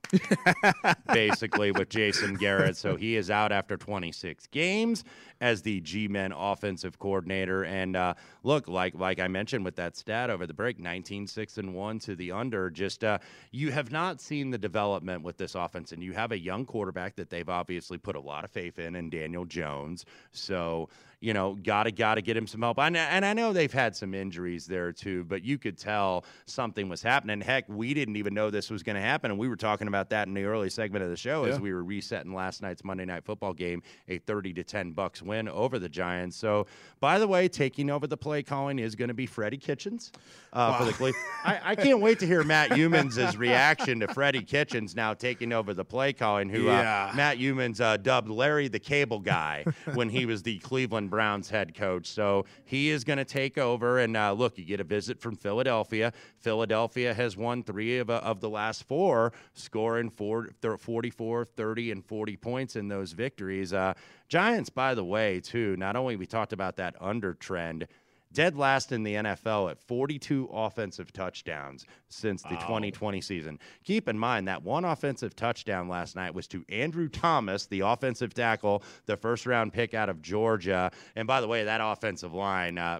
basically 1.13 1.71
with 1.71 1.89
Jason 1.89 2.35
Garrett. 2.35 2.77
So 2.77 2.95
he 2.95 3.15
is 3.15 3.29
out 3.29 3.51
after 3.51 3.77
26 3.77 4.47
games 4.47 5.03
as 5.41 5.61
the 5.61 5.81
G-Men 5.81 6.31
offensive 6.31 6.99
coordinator. 6.99 7.63
And 7.63 7.95
uh, 7.95 8.15
look, 8.43 8.67
like 8.67 8.95
like 8.95 9.19
I 9.19 9.27
mentioned 9.27 9.65
with 9.65 9.75
that 9.75 9.95
stat 9.95 10.29
over 10.29 10.47
the 10.47 10.53
break, 10.53 10.79
19 10.79 11.27
6 11.27 11.57
and 11.57 11.73
1 11.73 11.99
to 11.99 12.15
the 12.15 12.31
under. 12.31 12.69
Just 12.69 13.03
uh, 13.07 13.17
you 13.51 13.71
have 13.71 13.91
not 13.91 14.21
seen 14.21 14.51
the 14.51 14.57
development 14.57 15.23
with 15.23 15.37
this 15.37 15.55
offense, 15.55 15.91
and 15.91 16.03
you 16.03 16.13
have 16.13 16.31
a 16.31 16.37
young 16.37 16.65
quarterback 16.65 17.15
that 17.15 17.29
they've 17.29 17.49
obviously 17.49 17.97
put 17.97 18.15
a 18.15 18.19
lot 18.19 18.43
of 18.43 18.51
faith 18.51 18.77
in, 18.77 18.95
in 18.95 19.09
Daniel 19.09 19.45
Jones. 19.45 20.05
So 20.31 20.89
you 21.19 21.33
know, 21.33 21.57
gotta 21.63 21.91
gotta 21.91 22.21
get 22.21 22.37
him 22.37 22.45
some 22.45 22.61
help. 22.61 22.77
And, 22.77 22.95
and 22.95 23.25
I 23.25 23.33
know 23.33 23.51
they've 23.51 23.71
had 23.71 23.95
some 23.95 24.13
injuries 24.13 24.67
there 24.67 24.91
too, 24.91 25.23
but 25.23 25.43
you 25.43 25.57
could 25.57 25.77
tell 25.77 26.25
something 26.45 26.89
was 26.89 27.01
happening. 27.01 27.41
Heck, 27.41 27.67
we 27.67 27.93
didn't 27.95 28.17
even 28.17 28.35
know 28.35 28.51
this 28.51 28.69
was 28.69 28.83
going 28.83 28.97
to 28.97 29.01
happen, 29.01 29.31
and 29.31 29.39
we 29.39 29.47
were 29.47 29.55
talking 29.55 29.87
about 29.87 30.11
that 30.11 30.27
in 30.27 30.35
the 30.35 30.43
early 30.43 30.69
segment 30.69 31.03
of 31.03 31.09
the 31.09 31.17
show 31.17 31.45
yeah. 31.45 31.53
as 31.53 31.59
we 31.59 31.73
were 31.73 31.83
resetting 31.83 32.35
last 32.35 32.61
night's 32.61 32.83
Monday 32.83 33.05
Night 33.05 33.25
Football 33.25 33.53
game, 33.53 33.81
a 34.07 34.19
thirty 34.19 34.53
to 34.53 34.63
ten 34.63 34.93
Bucs 34.93 35.23
win 35.23 35.49
over 35.49 35.79
the 35.79 35.89
Giants. 35.89 36.37
So, 36.37 36.67
by 36.99 37.17
the 37.17 37.27
way, 37.27 37.47
taking 37.47 37.89
over 37.89 38.05
the 38.05 38.17
play 38.17 38.43
calling 38.43 38.77
is 38.77 38.93
going 38.93 39.07
to 39.07 39.15
be 39.15 39.25
Freddie 39.25 39.57
Kitchens 39.57 40.11
uh, 40.53 40.69
wow. 40.71 40.77
for 40.77 40.85
the 40.85 40.93
Cleveland. 40.93 41.25
I, 41.43 41.59
I, 41.63 41.75
can't 41.75 41.99
wait 41.99 42.19
to 42.19 42.27
hear 42.27 42.43
Matt 42.43 42.71
Youmans' 42.71 43.37
reaction 43.37 43.99
to 44.01 44.07
Freddie 44.13 44.43
Kitchens 44.43 44.95
now 44.95 45.13
taking 45.15 45.51
over 45.51 45.73
the 45.73 45.85
play 45.85 46.13
calling. 46.13 46.49
Who 46.49 46.69
uh, 46.69 46.73
yeah. 46.73 47.09
uh, 47.11 47.15
Matt 47.15 47.37
Youmans 47.37 47.81
uh, 47.81 47.97
dubbed 47.97 48.29
Larry 48.29 48.67
the 48.67 48.79
Cable 48.79 49.19
Guy 49.19 49.65
when 49.95 50.09
he 50.09 50.27
was 50.27 50.43
the 50.43 50.59
Cleveland. 50.59 51.06
Browns 51.07 51.49
head 51.49 51.75
coach. 51.75 52.07
So 52.07 52.45
he 52.65 52.89
is 52.89 53.03
going 53.03 53.17
to 53.17 53.25
take 53.25 53.57
over. 53.57 53.99
And 53.99 54.15
uh, 54.15 54.33
look, 54.33 54.57
you 54.57 54.65
get 54.65 54.79
a 54.79 54.83
visit 54.83 55.19
from 55.19 55.35
Philadelphia. 55.35 56.13
Philadelphia 56.39 57.13
has 57.13 57.37
won 57.37 57.63
three 57.63 57.99
of, 57.99 58.09
uh, 58.09 58.21
of 58.23 58.41
the 58.41 58.49
last 58.49 58.87
four, 58.87 59.33
scoring 59.53 60.09
four, 60.09 60.49
44, 60.79 61.45
30, 61.45 61.91
and 61.91 62.05
40 62.05 62.37
points 62.37 62.75
in 62.75 62.87
those 62.87 63.13
victories. 63.13 63.73
Uh, 63.73 63.93
Giants, 64.27 64.69
by 64.69 64.93
the 64.93 65.05
way, 65.05 65.39
too, 65.39 65.75
not 65.77 65.95
only 65.95 66.15
we 66.15 66.25
talked 66.25 66.53
about 66.53 66.75
that 66.77 66.95
under 66.99 67.33
trend 67.33 67.87
dead 68.33 68.57
last 68.57 68.91
in 68.91 69.03
the 69.03 69.15
NFL 69.15 69.71
at 69.71 69.79
42 69.79 70.49
offensive 70.51 71.11
touchdowns 71.13 71.85
since 72.09 72.43
the 72.43 72.55
wow. 72.55 72.61
2020 72.61 73.21
season. 73.21 73.59
Keep 73.83 74.07
in 74.07 74.17
mind 74.17 74.47
that 74.47 74.63
one 74.63 74.85
offensive 74.85 75.35
touchdown 75.35 75.87
last 75.87 76.15
night 76.15 76.33
was 76.33 76.47
to 76.47 76.63
Andrew 76.69 77.09
Thomas, 77.09 77.65
the 77.65 77.81
offensive 77.81 78.33
tackle, 78.33 78.83
the 79.05 79.17
first 79.17 79.45
round 79.45 79.73
pick 79.73 79.93
out 79.93 80.09
of 80.09 80.21
Georgia. 80.21 80.91
And 81.15 81.27
by 81.27 81.41
the 81.41 81.47
way, 81.47 81.63
that 81.63 81.81
offensive 81.83 82.33
line, 82.33 82.77
uh, 82.77 82.99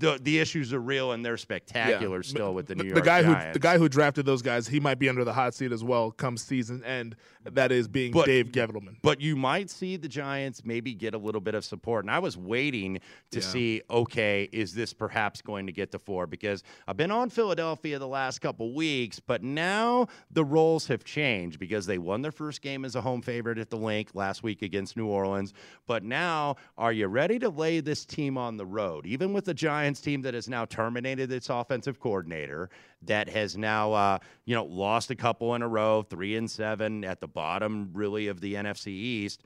the 0.00 0.18
the 0.22 0.38
issues 0.38 0.72
are 0.72 0.80
real 0.80 1.12
and 1.12 1.24
they're 1.24 1.36
spectacular 1.36 2.18
yeah. 2.18 2.28
still 2.28 2.54
with 2.54 2.66
the 2.66 2.74
New 2.74 2.82
the, 2.82 2.88
York 2.88 2.94
the 2.96 3.02
guy 3.02 3.22
Giants. 3.22 3.46
who 3.46 3.52
the 3.52 3.58
guy 3.58 3.78
who 3.78 3.88
drafted 3.88 4.26
those 4.26 4.42
guys, 4.42 4.66
he 4.66 4.80
might 4.80 4.98
be 4.98 5.08
under 5.08 5.24
the 5.24 5.32
hot 5.32 5.54
seat 5.54 5.72
as 5.72 5.84
well 5.84 6.10
come 6.10 6.36
season 6.36 6.82
end. 6.84 7.16
That 7.44 7.72
is 7.72 7.88
being 7.88 8.12
but, 8.12 8.26
Dave 8.26 8.48
Gettleman. 8.48 8.96
But 9.02 9.20
you 9.20 9.34
might 9.34 9.70
see 9.70 9.96
the 9.96 10.08
Giants 10.08 10.62
maybe 10.62 10.92
get 10.92 11.14
a 11.14 11.18
little 11.18 11.40
bit 11.40 11.54
of 11.54 11.64
support. 11.64 12.04
And 12.04 12.10
I 12.10 12.18
was 12.18 12.36
waiting 12.36 13.00
to 13.30 13.40
yeah. 13.40 13.46
see, 13.46 13.82
okay, 13.88 14.46
is 14.52 14.74
this 14.74 14.92
perhaps 14.92 15.40
going 15.40 15.64
to 15.66 15.72
get 15.72 15.90
to 15.92 15.98
four? 15.98 16.26
Because 16.26 16.62
I've 16.86 16.98
been 16.98 17.10
on 17.10 17.30
Philadelphia 17.30 17.98
the 17.98 18.06
last 18.06 18.40
couple 18.40 18.74
weeks, 18.74 19.20
but 19.20 19.42
now 19.42 20.08
the 20.30 20.44
roles 20.44 20.86
have 20.88 21.02
changed 21.02 21.58
because 21.58 21.86
they 21.86 21.96
won 21.96 22.20
their 22.20 22.30
first 22.30 22.60
game 22.60 22.84
as 22.84 22.94
a 22.94 23.00
home 23.00 23.22
favorite 23.22 23.56
at 23.56 23.70
the 23.70 23.78
Linc 23.78 24.10
last 24.14 24.42
week 24.42 24.60
against 24.60 24.98
New 24.98 25.06
Orleans. 25.06 25.54
But 25.86 26.04
now, 26.04 26.56
are 26.76 26.92
you 26.92 27.06
ready 27.06 27.38
to 27.38 27.48
lay 27.48 27.80
this 27.80 28.04
team 28.04 28.36
on 28.36 28.58
the 28.58 28.66
road? 28.66 29.06
Even 29.06 29.32
with 29.32 29.46
the 29.46 29.54
Giants 29.54 29.89
Team 29.98 30.20
that 30.22 30.34
has 30.34 30.46
now 30.46 30.66
terminated 30.66 31.32
its 31.32 31.48
offensive 31.48 31.98
coordinator, 31.98 32.68
that 33.02 33.28
has 33.30 33.56
now, 33.56 33.92
uh, 33.94 34.18
you 34.44 34.54
know, 34.54 34.64
lost 34.64 35.10
a 35.10 35.16
couple 35.16 35.54
in 35.54 35.62
a 35.62 35.68
row, 35.68 36.02
three 36.02 36.36
and 36.36 36.50
seven 36.50 37.02
at 37.02 37.20
the 37.20 37.26
bottom, 37.26 37.90
really, 37.94 38.28
of 38.28 38.40
the 38.40 38.54
NFC 38.54 38.88
East 38.88 39.42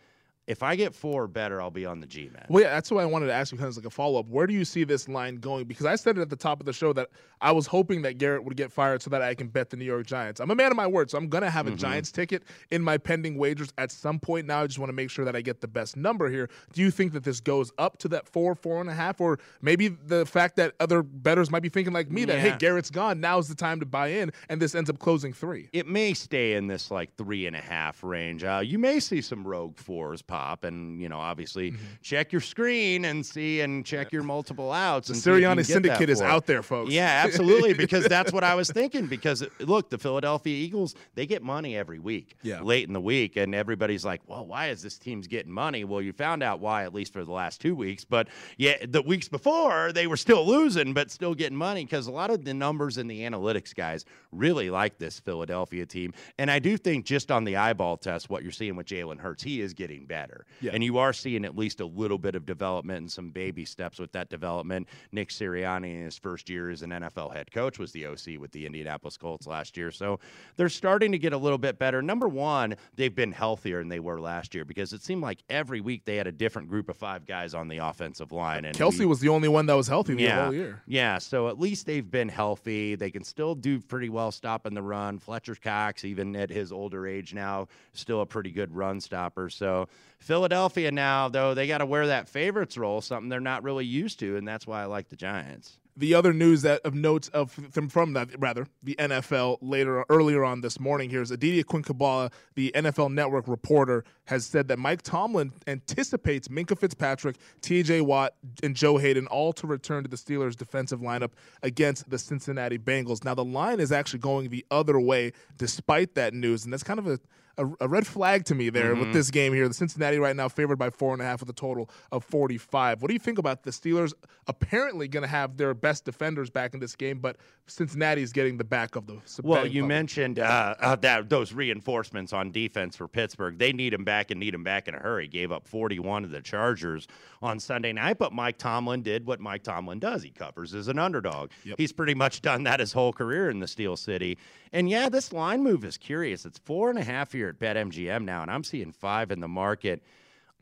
if 0.46 0.62
I 0.62 0.76
get 0.76 0.94
four 0.94 1.24
or 1.24 1.28
better, 1.28 1.60
I'll 1.60 1.70
be 1.70 1.86
on 1.86 2.00
the 2.00 2.06
G 2.06 2.30
man. 2.32 2.46
Well, 2.48 2.62
yeah, 2.62 2.70
that's 2.70 2.90
what 2.90 3.02
I 3.02 3.06
wanted 3.06 3.26
to 3.26 3.32
ask 3.32 3.52
you, 3.52 3.58
kind 3.58 3.68
of 3.68 3.76
like 3.76 3.86
a 3.86 3.90
follow 3.90 4.20
up. 4.20 4.28
Where 4.28 4.46
do 4.46 4.52
you 4.52 4.64
see 4.64 4.84
this 4.84 5.08
line 5.08 5.36
going? 5.36 5.64
Because 5.64 5.86
I 5.86 5.96
said 5.96 6.18
it 6.18 6.20
at 6.20 6.30
the 6.30 6.36
top 6.36 6.60
of 6.60 6.66
the 6.66 6.72
show 6.72 6.92
that 6.92 7.08
I 7.40 7.52
was 7.52 7.66
hoping 7.66 8.02
that 8.02 8.18
Garrett 8.18 8.44
would 8.44 8.56
get 8.56 8.72
fired 8.72 9.02
so 9.02 9.10
that 9.10 9.22
I 9.22 9.34
can 9.34 9.48
bet 9.48 9.70
the 9.70 9.76
New 9.76 9.84
York 9.84 10.06
Giants. 10.06 10.40
I'm 10.40 10.50
a 10.50 10.54
man 10.54 10.70
of 10.70 10.76
my 10.76 10.86
word, 10.86 11.10
so 11.10 11.18
I'm 11.18 11.28
gonna 11.28 11.50
have 11.50 11.66
a 11.66 11.70
mm-hmm. 11.70 11.78
Giants 11.78 12.12
ticket 12.12 12.42
in 12.70 12.82
my 12.82 12.98
pending 12.98 13.38
wagers 13.38 13.72
at 13.78 13.90
some 13.90 14.18
point. 14.18 14.46
Now 14.46 14.62
I 14.62 14.66
just 14.66 14.78
want 14.78 14.90
to 14.90 14.94
make 14.94 15.10
sure 15.10 15.24
that 15.24 15.34
I 15.34 15.40
get 15.40 15.60
the 15.60 15.68
best 15.68 15.96
number 15.96 16.30
here. 16.30 16.50
Do 16.72 16.82
you 16.82 16.90
think 16.90 17.12
that 17.12 17.24
this 17.24 17.40
goes 17.40 17.72
up 17.78 17.96
to 17.98 18.08
that 18.08 18.28
four, 18.28 18.54
four 18.54 18.80
and 18.80 18.90
a 18.90 18.94
half, 18.94 19.20
or 19.20 19.38
maybe 19.62 19.88
the 19.88 20.26
fact 20.26 20.56
that 20.56 20.74
other 20.80 21.02
betters 21.02 21.50
might 21.50 21.62
be 21.62 21.68
thinking 21.70 21.92
like 21.92 22.10
me 22.10 22.24
that 22.26 22.38
hey, 22.38 22.56
Garrett's 22.58 22.90
gone, 22.90 23.20
now's 23.20 23.48
the 23.48 23.54
time 23.54 23.80
to 23.80 23.86
buy 23.86 24.08
in, 24.08 24.30
and 24.48 24.60
this 24.60 24.74
ends 24.74 24.90
up 24.90 24.98
closing 24.98 25.32
three? 25.32 25.70
It 25.72 25.86
may 25.86 26.12
stay 26.12 26.54
in 26.54 26.66
this 26.66 26.90
like 26.90 27.14
three 27.16 27.46
and 27.46 27.56
a 27.56 27.60
half 27.60 28.02
range. 28.02 28.44
Uh, 28.44 28.60
you 28.62 28.78
may 28.78 29.00
see 29.00 29.20
some 29.20 29.46
rogue 29.46 29.78
fours 29.78 30.22
pop, 30.34 30.64
and 30.64 31.00
you 31.00 31.08
know 31.08 31.18
obviously 31.18 31.70
mm-hmm. 31.70 31.84
check 32.02 32.32
your 32.32 32.40
screen 32.40 33.04
and 33.04 33.24
see 33.24 33.60
and 33.60 33.86
check 33.86 34.10
your 34.10 34.24
multiple 34.24 34.72
outs. 34.72 35.06
The 35.06 35.14
Sirianni 35.14 35.64
syndicate 35.64 36.10
is 36.10 36.20
out 36.20 36.46
there, 36.46 36.62
folks. 36.62 36.92
Yeah, 36.92 37.22
absolutely. 37.24 37.72
because 37.84 38.04
that's 38.06 38.32
what 38.32 38.42
I 38.42 38.56
was 38.56 38.68
thinking. 38.68 39.06
Because 39.06 39.44
look, 39.60 39.90
the 39.90 39.98
Philadelphia 39.98 40.56
Eagles, 40.56 40.96
they 41.14 41.24
get 41.26 41.42
money 41.42 41.76
every 41.76 42.00
week, 42.00 42.36
yeah. 42.42 42.60
late 42.62 42.88
in 42.88 42.92
the 42.92 43.00
week, 43.00 43.36
and 43.36 43.54
everybody's 43.54 44.04
like, 44.04 44.22
well, 44.26 44.44
why 44.44 44.70
is 44.70 44.82
this 44.82 44.98
team's 44.98 45.28
getting 45.28 45.52
money? 45.52 45.84
Well, 45.84 46.02
you 46.02 46.12
found 46.12 46.42
out 46.42 46.58
why, 46.58 46.82
at 46.82 46.92
least 46.92 47.12
for 47.12 47.24
the 47.24 47.32
last 47.32 47.60
two 47.60 47.76
weeks. 47.76 48.04
But 48.04 48.26
yeah, 48.56 48.84
the 48.86 49.02
weeks 49.02 49.28
before, 49.28 49.92
they 49.92 50.08
were 50.08 50.16
still 50.16 50.44
losing, 50.44 50.94
but 50.94 51.12
still 51.12 51.34
getting 51.34 51.56
money 51.56 51.84
because 51.84 52.08
a 52.08 52.12
lot 52.12 52.30
of 52.30 52.44
the 52.44 52.54
numbers 52.54 52.98
and 52.98 53.08
the 53.08 53.20
analytics 53.20 53.72
guys 53.72 54.04
really 54.32 54.68
like 54.68 54.98
this 54.98 55.20
Philadelphia 55.20 55.86
team. 55.86 56.12
And 56.38 56.50
I 56.50 56.58
do 56.58 56.76
think 56.76 57.04
just 57.04 57.30
on 57.30 57.44
the 57.44 57.56
eyeball 57.56 57.96
test, 57.98 58.28
what 58.28 58.42
you're 58.42 58.50
seeing 58.50 58.74
with 58.74 58.86
Jalen 58.86 59.20
Hurts, 59.20 59.44
he 59.44 59.60
is 59.60 59.74
getting 59.74 60.06
better 60.06 60.23
better. 60.24 60.46
Yeah. 60.60 60.72
And 60.72 60.82
you 60.82 60.98
are 60.98 61.12
seeing 61.12 61.44
at 61.44 61.56
least 61.56 61.80
a 61.80 61.86
little 61.86 62.18
bit 62.18 62.34
of 62.34 62.46
development 62.46 62.98
and 62.98 63.12
some 63.12 63.30
baby 63.30 63.64
steps 63.64 63.98
with 63.98 64.12
that 64.12 64.30
development. 64.30 64.88
Nick 65.12 65.28
Sirianni, 65.28 65.94
in 65.96 66.04
his 66.04 66.16
first 66.16 66.48
year 66.48 66.70
as 66.70 66.82
an 66.82 66.90
NFL 66.90 67.34
head 67.34 67.50
coach, 67.52 67.78
was 67.78 67.92
the 67.92 68.06
OC 68.06 68.38
with 68.38 68.52
the 68.52 68.66
Indianapolis 68.66 69.16
Colts 69.16 69.46
last 69.46 69.76
year. 69.76 69.90
So 69.90 70.20
they're 70.56 70.68
starting 70.68 71.12
to 71.12 71.18
get 71.18 71.32
a 71.32 71.38
little 71.38 71.58
bit 71.58 71.78
better. 71.78 72.00
Number 72.00 72.28
one, 72.28 72.76
they've 72.96 73.14
been 73.14 73.32
healthier 73.32 73.80
than 73.80 73.88
they 73.88 74.00
were 74.00 74.20
last 74.20 74.54
year 74.54 74.64
because 74.64 74.92
it 74.92 75.02
seemed 75.02 75.22
like 75.22 75.42
every 75.50 75.80
week 75.80 76.04
they 76.04 76.16
had 76.16 76.26
a 76.26 76.32
different 76.32 76.68
group 76.68 76.88
of 76.88 76.96
five 76.96 77.26
guys 77.26 77.54
on 77.54 77.68
the 77.68 77.78
offensive 77.78 78.32
line. 78.32 78.64
And 78.64 78.76
Kelce 78.76 79.00
we- 79.00 79.06
was 79.06 79.20
the 79.20 79.28
only 79.28 79.48
one 79.48 79.66
that 79.66 79.74
was 79.74 79.88
healthy 79.88 80.14
the 80.14 80.22
yeah, 80.22 80.44
whole 80.44 80.54
year. 80.54 80.82
Yeah, 80.86 81.18
so 81.18 81.48
at 81.48 81.58
least 81.58 81.86
they've 81.86 82.10
been 82.10 82.28
healthy. 82.28 82.94
They 82.94 83.10
can 83.10 83.24
still 83.24 83.54
do 83.54 83.80
pretty 83.80 84.08
well 84.08 84.32
stopping 84.32 84.74
the 84.74 84.82
run. 84.82 85.18
Fletcher 85.18 85.54
Cox, 85.54 86.04
even 86.04 86.34
at 86.36 86.50
his 86.50 86.72
older 86.72 87.06
age 87.06 87.34
now, 87.34 87.68
still 87.92 88.20
a 88.20 88.26
pretty 88.26 88.50
good 88.50 88.74
run 88.74 89.00
stopper. 89.00 89.48
So 89.48 89.88
Philadelphia 90.24 90.90
now, 90.90 91.28
though, 91.28 91.52
they 91.52 91.66
got 91.66 91.78
to 91.78 91.86
wear 91.86 92.06
that 92.06 92.30
favorites 92.30 92.78
role, 92.78 93.02
something 93.02 93.28
they're 93.28 93.40
not 93.40 93.62
really 93.62 93.84
used 93.84 94.18
to, 94.20 94.36
and 94.36 94.48
that's 94.48 94.66
why 94.66 94.80
I 94.80 94.86
like 94.86 95.10
the 95.10 95.16
Giants. 95.16 95.78
The 95.98 96.14
other 96.14 96.32
news 96.32 96.62
that 96.62 96.80
of 96.80 96.94
notes 96.94 97.28
of 97.28 97.52
from 97.52 98.14
that 98.14 98.28
rather 98.40 98.66
the 98.82 98.96
NFL 98.98 99.58
later 99.60 100.04
earlier 100.08 100.42
on 100.42 100.62
this 100.62 100.80
morning 100.80 101.10
here 101.10 101.20
is 101.20 101.30
Aditi 101.30 101.62
Kinkhabwala, 101.62 102.32
the 102.54 102.72
NFL 102.74 103.12
Network 103.12 103.46
reporter, 103.46 104.02
has 104.24 104.46
said 104.46 104.66
that 104.68 104.78
Mike 104.78 105.02
Tomlin 105.02 105.52
anticipates 105.68 106.48
Minkah 106.48 106.76
Fitzpatrick, 106.76 107.36
T.J. 107.60 108.00
Watt, 108.00 108.34
and 108.62 108.74
Joe 108.74 108.96
Haden 108.96 109.26
all 109.26 109.52
to 109.52 109.66
return 109.66 110.02
to 110.04 110.08
the 110.08 110.16
Steelers' 110.16 110.56
defensive 110.56 111.00
lineup 111.00 111.32
against 111.62 112.08
the 112.08 112.18
Cincinnati 112.18 112.78
Bengals. 112.78 113.24
Now 113.24 113.34
the 113.34 113.44
line 113.44 113.78
is 113.78 113.92
actually 113.92 114.20
going 114.20 114.48
the 114.48 114.64
other 114.70 114.98
way 114.98 115.32
despite 115.58 116.14
that 116.14 116.32
news, 116.32 116.64
and 116.64 116.72
that's 116.72 116.82
kind 116.82 116.98
of 116.98 117.06
a 117.06 117.20
a, 117.58 117.66
a 117.80 117.88
red 117.88 118.06
flag 118.06 118.44
to 118.46 118.54
me 118.54 118.68
there 118.70 118.94
with 118.94 119.08
Mhm. 119.08 119.12
this 119.12 119.30
game 119.30 119.52
here. 119.52 119.68
The 119.68 119.74
Cincinnati 119.74 120.18
right 120.18 120.34
now 120.36 120.48
favored 120.48 120.76
by 120.78 120.90
four 120.90 121.12
and 121.12 121.22
a 121.22 121.24
half 121.24 121.40
with 121.40 121.48
a 121.50 121.54
total 121.54 121.88
of 122.12 122.24
45. 122.24 123.00
What 123.02 123.08
do 123.08 123.14
you 123.14 123.20
think 123.20 123.38
about 123.38 123.62
the 123.62 123.70
Steelers 123.70 124.12
apparently 124.46 125.08
going 125.08 125.22
to 125.22 125.28
have 125.28 125.56
their 125.56 125.72
best 125.74 126.04
defenders 126.04 126.50
back 126.50 126.74
in 126.74 126.80
this 126.80 126.94
game, 126.96 127.18
but 127.18 127.36
Cincinnati's 127.66 128.32
getting 128.32 128.58
the 128.58 128.64
back 128.64 128.94
of 128.96 129.06
the 129.06 129.18
Well, 129.42 129.66
you 129.66 129.84
mentioned 129.84 130.38
uh, 130.38 130.74
uh, 130.80 130.96
that 130.96 131.28
those 131.30 131.52
reinforcements 131.52 132.32
on 132.32 132.50
defense 132.52 132.94
for 132.96 133.08
Pittsburgh. 133.08 133.58
They 133.58 133.72
need 133.72 133.94
him 133.94 134.04
back 134.04 134.30
and 134.30 134.38
need 134.38 134.54
him 134.54 134.62
back 134.64 134.86
in 134.86 134.94
a 134.94 134.98
hurry. 134.98 135.28
Gave 135.28 135.50
up 135.50 135.66
41 135.66 136.22
to 136.22 136.28
the 136.28 136.42
Chargers 136.42 137.08
on 137.40 137.58
Sunday 137.58 137.92
night, 137.92 138.18
but 138.18 138.32
Mike 138.32 138.58
Tomlin 138.58 139.02
did 139.02 139.26
what 139.26 139.40
Mike 139.40 139.62
Tomlin 139.62 139.98
does. 139.98 140.22
He 140.22 140.30
covers 140.30 140.74
as 140.74 140.88
an 140.88 140.98
underdog. 140.98 141.50
He's 141.78 141.92
pretty 141.92 142.14
much 142.14 142.42
done 142.42 142.64
that 142.64 142.80
his 142.80 142.92
whole 142.92 143.12
career 143.12 143.48
in 143.48 143.60
the 143.60 143.66
Steel 143.68 143.96
City. 143.96 144.36
And 144.72 144.90
yeah, 144.90 145.08
this 145.08 145.32
line 145.32 145.62
move 145.62 145.84
is 145.84 145.96
curious. 145.96 146.44
It's 146.44 146.58
four 146.58 146.90
and 146.90 146.98
a 146.98 147.04
half 147.04 147.32
here 147.44 147.50
at 147.50 147.76
BetMGM 147.76 148.24
now, 148.24 148.42
and 148.42 148.50
I'm 148.50 148.64
seeing 148.64 148.92
five 148.92 149.30
in 149.30 149.40
the 149.40 149.48
market. 149.48 150.02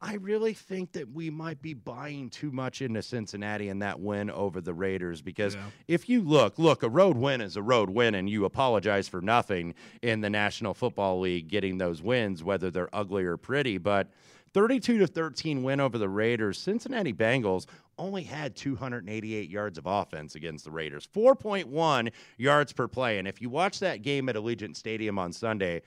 I 0.01 0.14
really 0.14 0.53
think 0.53 0.93
that 0.93 1.12
we 1.12 1.30
might 1.30 1.62
be 1.62 1.74
buying 1.74 2.28
too 2.28 2.51
much 2.51 2.83
into 2.83 3.03
Cincinnati 3.03 3.68
and 3.68 3.80
that 3.83 4.01
win 4.01 4.30
over 4.30 4.61
the 4.61 4.74
Raiders 4.74 5.22
because 5.22 5.57
if 5.87 6.09
you 6.09 6.22
look, 6.22 6.59
look, 6.59 6.83
a 6.83 6.89
road 6.89 7.16
win 7.16 7.41
is 7.41 7.57
a 7.57 7.62
road 7.62 7.89
win, 7.89 8.16
and 8.16 8.28
you 8.28 8.45
apologize 8.45 9.07
for 9.07 9.20
nothing 9.20 9.74
in 10.03 10.20
the 10.20 10.28
National 10.28 10.74
Football 10.74 11.20
League 11.20 11.47
getting 11.47 11.78
those 11.78 12.03
wins, 12.03 12.43
whether 12.43 12.68
they're 12.68 12.93
ugly 12.93 13.22
or 13.22 13.37
pretty. 13.37 13.78
But 13.78 14.11
32 14.55 14.99
to 14.99 15.07
13 15.07 15.62
win 15.62 15.78
over 15.78 15.99
the 15.99 16.09
Raiders. 16.09 16.59
Cincinnati 16.59 17.12
Bengals 17.12 17.66
only 17.97 18.24
had 18.24 18.57
288 18.57 19.49
yards 19.49 19.78
of 19.78 19.87
offense 19.87 20.35
against 20.35 20.64
the 20.64 20.70
Raiders, 20.72 21.09
4.1 21.14 22.11
yards 22.39 22.72
per 22.72 22.89
play. 22.89 23.18
And 23.18 23.28
if 23.28 23.41
you 23.41 23.49
watch 23.49 23.78
that 23.78 24.03
game 24.03 24.28
at 24.28 24.35
Allegiant 24.35 24.76
Stadium 24.76 25.18
on 25.18 25.33
Sunday, 25.33 25.83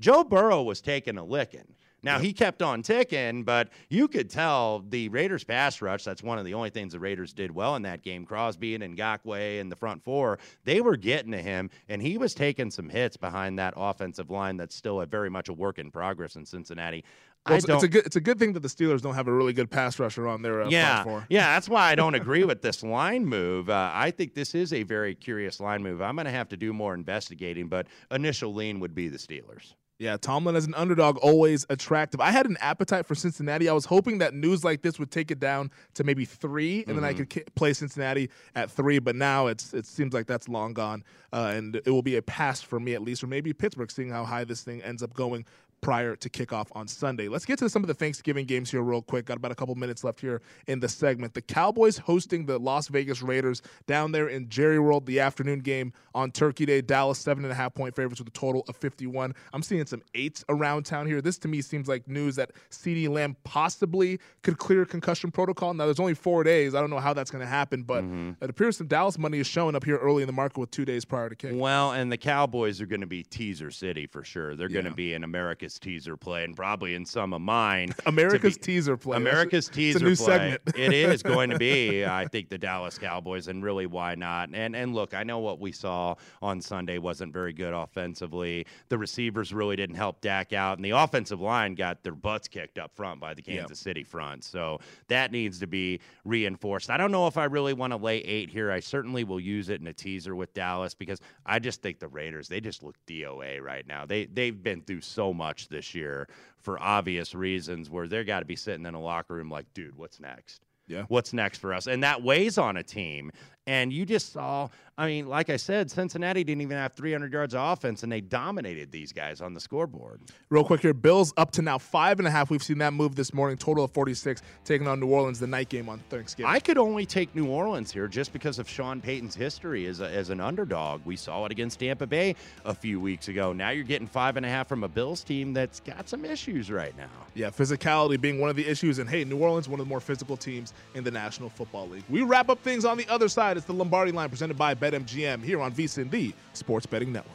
Joe 0.00 0.24
Burrow 0.24 0.62
was 0.62 0.80
taking 0.80 1.18
a 1.18 1.24
licking. 1.24 1.74
Now 2.02 2.18
he 2.18 2.32
kept 2.32 2.62
on 2.62 2.82
ticking, 2.82 3.42
but 3.42 3.70
you 3.90 4.06
could 4.06 4.30
tell 4.30 4.84
the 4.88 5.08
Raiders 5.08 5.42
pass 5.42 5.82
rush. 5.82 6.04
That's 6.04 6.22
one 6.22 6.38
of 6.38 6.44
the 6.44 6.54
only 6.54 6.70
things 6.70 6.92
the 6.92 7.00
Raiders 7.00 7.32
did 7.32 7.50
well 7.50 7.74
in 7.74 7.82
that 7.82 8.02
game. 8.02 8.24
Crosby 8.24 8.74
and 8.76 8.96
Ngakoue 8.96 9.60
and 9.60 9.70
the 9.70 9.76
front 9.76 10.04
four, 10.04 10.38
they 10.64 10.80
were 10.80 10.96
getting 10.96 11.32
to 11.32 11.42
him, 11.42 11.70
and 11.88 12.00
he 12.00 12.16
was 12.16 12.34
taking 12.34 12.70
some 12.70 12.88
hits 12.88 13.16
behind 13.16 13.58
that 13.58 13.74
offensive 13.76 14.30
line. 14.30 14.56
That's 14.56 14.76
still 14.76 15.00
a 15.00 15.06
very 15.06 15.28
much 15.28 15.48
a 15.48 15.52
work 15.52 15.78
in 15.78 15.90
progress 15.90 16.36
in 16.36 16.46
Cincinnati. 16.46 17.04
Well, 17.46 17.56
it's, 17.56 17.68
it's 17.68 17.82
a 17.82 17.88
good 17.88 18.06
it's 18.06 18.16
a 18.16 18.20
good 18.20 18.38
thing 18.38 18.52
that 18.52 18.60
the 18.60 18.68
Steelers 18.68 19.00
don't 19.00 19.14
have 19.14 19.26
a 19.26 19.32
really 19.32 19.52
good 19.52 19.70
pass 19.70 19.98
rusher 19.98 20.28
on 20.28 20.42
their 20.42 20.62
uh, 20.62 20.68
yeah, 20.68 21.02
front 21.02 21.08
four. 21.08 21.26
yeah, 21.30 21.54
that's 21.54 21.68
why 21.68 21.90
I 21.90 21.94
don't 21.94 22.14
agree 22.14 22.44
with 22.44 22.62
this 22.62 22.82
line 22.82 23.24
move. 23.24 23.70
Uh, 23.70 23.90
I 23.92 24.10
think 24.10 24.34
this 24.34 24.54
is 24.54 24.72
a 24.72 24.82
very 24.82 25.14
curious 25.14 25.58
line 25.58 25.82
move. 25.82 26.02
I'm 26.02 26.14
going 26.14 26.26
to 26.26 26.30
have 26.30 26.48
to 26.50 26.56
do 26.56 26.72
more 26.72 26.94
investigating, 26.94 27.68
but 27.68 27.86
initial 28.10 28.54
lean 28.54 28.80
would 28.80 28.94
be 28.94 29.08
the 29.08 29.18
Steelers. 29.18 29.74
Yeah, 29.98 30.16
Tomlin 30.16 30.54
as 30.54 30.64
an 30.64 30.74
underdog 30.74 31.16
always 31.18 31.66
attractive. 31.70 32.20
I 32.20 32.30
had 32.30 32.46
an 32.46 32.56
appetite 32.60 33.04
for 33.04 33.16
Cincinnati. 33.16 33.68
I 33.68 33.72
was 33.72 33.84
hoping 33.84 34.18
that 34.18 34.32
news 34.32 34.62
like 34.62 34.82
this 34.82 34.96
would 35.00 35.10
take 35.10 35.32
it 35.32 35.40
down 35.40 35.72
to 35.94 36.04
maybe 36.04 36.24
3 36.24 36.84
and 36.86 36.96
then 36.96 37.04
I 37.04 37.12
Mhm. 37.12 37.16
could 37.16 37.30
ki- 37.30 37.44
play 37.56 37.72
Cincinnati 37.72 38.30
at 38.54 38.70
three. 38.70 39.00
But 39.00 39.16
now 39.16 39.48
it's 39.48 39.74
it 39.74 39.86
seems 39.86 40.14
like 40.14 40.26
that's 40.28 40.48
long 40.48 40.72
gone, 40.72 41.02
uh, 41.32 41.52
and 41.52 41.74
it 41.76 41.88
will 41.88 42.02
be 42.02 42.14
a 42.14 42.22
pass 42.22 42.60
for 42.62 42.78
me 42.78 42.94
at 42.94 43.02
least, 43.02 43.24
or 43.24 43.26
maybe 43.26 43.52
Pittsburgh, 43.52 43.90
seeing 43.90 44.10
how 44.10 44.24
high 44.24 44.44
this 44.44 44.62
thing 44.62 44.80
ends 44.82 45.02
up 45.02 45.14
going 45.14 45.44
prior 45.80 46.16
to 46.16 46.28
kickoff 46.28 46.66
on 46.72 46.88
Sunday. 46.88 47.28
Let's 47.28 47.44
get 47.44 47.58
to 47.60 47.68
some 47.68 47.82
of 47.82 47.88
the 47.88 47.94
Thanksgiving 47.94 48.46
games 48.46 48.70
here 48.70 48.82
real 48.82 49.02
quick. 49.02 49.26
Got 49.26 49.36
about 49.36 49.52
a 49.52 49.54
couple 49.54 49.74
minutes 49.74 50.04
left 50.04 50.20
here 50.20 50.42
in 50.66 50.80
the 50.80 50.88
segment. 50.88 51.34
The 51.34 51.42
Cowboys 51.42 51.98
hosting 51.98 52.46
the 52.46 52.58
Las 52.58 52.88
Vegas 52.88 53.22
Raiders 53.22 53.62
down 53.86 54.12
there 54.12 54.28
in 54.28 54.48
Jerry 54.48 54.78
World, 54.78 55.06
the 55.06 55.20
afternoon 55.20 55.60
game 55.60 55.92
on 56.14 56.30
Turkey 56.30 56.66
Day. 56.66 56.80
Dallas 56.80 57.18
seven 57.18 57.44
and 57.44 57.52
a 57.52 57.54
half 57.54 57.74
point 57.74 57.94
favorites 57.94 58.20
with 58.20 58.28
a 58.28 58.32
total 58.32 58.64
of 58.68 58.76
51. 58.76 59.34
I'm 59.52 59.62
seeing 59.62 59.84
some 59.86 60.02
eights 60.14 60.44
around 60.48 60.84
town 60.84 61.06
here. 61.06 61.20
This 61.20 61.38
to 61.38 61.48
me 61.48 61.62
seems 61.62 61.88
like 61.88 62.08
news 62.08 62.36
that 62.36 62.52
CeeDee 62.70 63.08
Lamb 63.08 63.36
possibly 63.44 64.18
could 64.42 64.58
clear 64.58 64.84
concussion 64.84 65.30
protocol. 65.30 65.74
Now 65.74 65.84
there's 65.84 66.00
only 66.00 66.14
four 66.14 66.44
days. 66.44 66.74
I 66.74 66.80
don't 66.80 66.90
know 66.90 66.98
how 66.98 67.12
that's 67.12 67.30
going 67.30 67.42
to 67.42 67.48
happen, 67.48 67.82
but 67.82 68.04
mm-hmm. 68.04 68.32
it 68.42 68.50
appears 68.50 68.76
some 68.76 68.86
Dallas 68.86 69.18
money 69.18 69.38
is 69.38 69.46
showing 69.46 69.74
up 69.74 69.84
here 69.84 69.96
early 69.96 70.22
in 70.22 70.26
the 70.26 70.32
market 70.32 70.58
with 70.58 70.70
two 70.70 70.84
days 70.84 71.04
prior 71.04 71.28
to 71.28 71.36
kick. 71.36 71.52
Well, 71.54 71.92
and 71.92 72.10
the 72.10 72.16
Cowboys 72.16 72.80
are 72.80 72.86
going 72.86 73.00
to 73.00 73.06
be 73.06 73.22
teaser 73.22 73.70
city 73.70 74.06
for 74.06 74.24
sure. 74.24 74.56
They're 74.56 74.68
going 74.68 74.84
Yeah. 74.84 74.90
to 74.90 74.96
be 74.96 75.14
in 75.14 75.24
America's 75.68 75.78
teaser 75.78 76.16
play 76.16 76.44
and 76.44 76.56
probably 76.56 76.94
in 76.94 77.04
some 77.04 77.34
of 77.34 77.40
mine. 77.40 77.94
America's 78.06 78.56
be- 78.56 78.62
teaser 78.62 78.96
play. 78.96 79.16
America's 79.16 79.68
it's 79.68 79.76
a 79.76 79.80
teaser 79.80 79.98
new 80.04 80.16
play. 80.16 80.26
segment. 80.26 80.62
it 80.76 80.92
is 80.92 81.22
going 81.22 81.50
to 81.50 81.58
be, 81.58 82.04
I 82.06 82.26
think, 82.26 82.48
the 82.48 82.58
Dallas 82.58 82.98
Cowboys, 82.98 83.48
and 83.48 83.62
really, 83.62 83.86
why 83.86 84.14
not? 84.14 84.50
And 84.54 84.74
and 84.74 84.94
look, 84.94 85.14
I 85.14 85.24
know 85.24 85.40
what 85.40 85.60
we 85.60 85.72
saw 85.72 86.14
on 86.40 86.60
Sunday 86.60 86.98
wasn't 86.98 87.32
very 87.32 87.52
good 87.52 87.74
offensively. 87.74 88.66
The 88.88 88.96
receivers 88.98 89.52
really 89.52 89.76
didn't 89.76 89.96
help 89.96 90.20
Dak 90.20 90.52
out, 90.52 90.78
and 90.78 90.84
the 90.84 90.90
offensive 90.90 91.40
line 91.40 91.74
got 91.74 92.02
their 92.02 92.14
butts 92.14 92.48
kicked 92.48 92.78
up 92.78 92.94
front 92.94 93.20
by 93.20 93.34
the. 93.34 93.42
Kansas 93.48 93.78
City 93.78 94.04
front. 94.04 94.44
So 94.44 94.80
that 95.08 95.32
needs 95.32 95.58
to 95.60 95.66
be 95.66 96.00
reinforced. 96.24 96.90
I 96.90 96.96
don't 96.96 97.10
know 97.12 97.26
if 97.26 97.36
I 97.38 97.44
really 97.44 97.72
want 97.72 97.92
to 97.92 97.96
lay 97.96 98.18
eight 98.18 98.50
here. 98.50 98.70
I 98.70 98.80
certainly 98.80 99.24
will 99.24 99.40
use 99.40 99.68
it 99.68 99.80
in 99.80 99.86
a 99.86 99.92
teaser 99.92 100.34
with 100.34 100.52
Dallas 100.54 100.94
because 100.94 101.20
I 101.46 101.58
just 101.58 101.82
think 101.82 101.98
the 101.98 102.08
Raiders 102.08 102.48
they 102.48 102.60
just 102.60 102.82
look 102.82 102.96
DOA 103.06 103.60
right 103.60 103.86
now. 103.86 104.04
They 104.06 104.26
they've 104.26 104.60
been 104.62 104.82
through 104.82 105.00
so 105.00 105.32
much 105.32 105.57
this 105.66 105.94
year 105.94 106.28
for 106.60 106.80
obvious 106.80 107.34
reasons 107.34 107.90
where 107.90 108.06
they're 108.06 108.24
got 108.24 108.40
to 108.40 108.46
be 108.46 108.56
sitting 108.56 108.86
in 108.86 108.94
a 108.94 109.00
locker 109.00 109.34
room 109.34 109.50
like, 109.50 109.66
dude, 109.74 109.96
what's 109.96 110.20
next? 110.20 110.64
Yeah. 110.86 111.04
What's 111.08 111.32
next 111.32 111.58
for 111.58 111.74
us? 111.74 111.86
And 111.86 112.02
that 112.02 112.22
weighs 112.22 112.56
on 112.56 112.76
a 112.76 112.82
team. 112.82 113.30
And 113.68 113.92
you 113.92 114.06
just 114.06 114.32
saw, 114.32 114.70
I 114.96 115.06
mean, 115.06 115.28
like 115.28 115.50
I 115.50 115.58
said, 115.58 115.90
Cincinnati 115.90 116.42
didn't 116.42 116.62
even 116.62 116.78
have 116.78 116.94
300 116.94 117.30
yards 117.30 117.54
of 117.54 117.60
offense, 117.60 118.02
and 118.02 118.10
they 118.10 118.22
dominated 118.22 118.90
these 118.90 119.12
guys 119.12 119.42
on 119.42 119.52
the 119.52 119.60
scoreboard. 119.60 120.22
Real 120.48 120.64
quick 120.64 120.80
here, 120.80 120.94
Bills 120.94 121.34
up 121.36 121.50
to 121.50 121.60
now 121.60 121.76
five 121.76 122.18
and 122.18 122.26
a 122.26 122.30
half. 122.30 122.48
We've 122.48 122.62
seen 122.62 122.78
that 122.78 122.94
move 122.94 123.14
this 123.14 123.34
morning, 123.34 123.58
total 123.58 123.84
of 123.84 123.90
46, 123.90 124.40
taking 124.64 124.88
on 124.88 125.00
New 125.00 125.08
Orleans 125.08 125.38
the 125.38 125.46
night 125.46 125.68
game 125.68 125.90
on 125.90 125.98
Thanksgiving. 126.08 126.50
I 126.50 126.60
could 126.60 126.78
only 126.78 127.04
take 127.04 127.34
New 127.34 127.46
Orleans 127.46 127.92
here 127.92 128.08
just 128.08 128.32
because 128.32 128.58
of 128.58 128.66
Sean 128.66 129.02
Payton's 129.02 129.34
history 129.34 129.84
as, 129.84 130.00
a, 130.00 130.08
as 130.08 130.30
an 130.30 130.40
underdog. 130.40 131.02
We 131.04 131.16
saw 131.16 131.44
it 131.44 131.52
against 131.52 131.80
Tampa 131.80 132.06
Bay 132.06 132.36
a 132.64 132.74
few 132.74 132.98
weeks 133.00 133.28
ago. 133.28 133.52
Now 133.52 133.68
you're 133.68 133.84
getting 133.84 134.08
five 134.08 134.38
and 134.38 134.46
a 134.46 134.48
half 134.48 134.66
from 134.66 134.82
a 134.82 134.88
Bills 134.88 135.22
team 135.22 135.52
that's 135.52 135.80
got 135.80 136.08
some 136.08 136.24
issues 136.24 136.70
right 136.70 136.96
now. 136.96 137.10
Yeah, 137.34 137.50
physicality 137.50 138.18
being 138.18 138.40
one 138.40 138.48
of 138.48 138.56
the 138.56 138.66
issues. 138.66 138.98
And 138.98 139.10
hey, 139.10 139.24
New 139.24 139.36
Orleans, 139.36 139.68
one 139.68 139.78
of 139.78 139.84
the 139.84 139.90
more 139.90 140.00
physical 140.00 140.38
teams 140.38 140.72
in 140.94 141.04
the 141.04 141.10
National 141.10 141.50
Football 141.50 141.90
League. 141.90 142.04
We 142.08 142.22
wrap 142.22 142.48
up 142.48 142.62
things 142.62 142.86
on 142.86 142.96
the 142.96 143.06
other 143.10 143.28
side. 143.28 143.57
It's 143.58 143.66
the 143.66 143.72
Lombardi 143.72 144.12
line 144.12 144.28
presented 144.28 144.56
by 144.56 144.72
BetMGM 144.76 145.42
here 145.42 145.60
on 145.60 145.72
VSIN, 145.72 146.12
the 146.12 146.32
Sports 146.52 146.86
Betting 146.86 147.12
Network. 147.12 147.34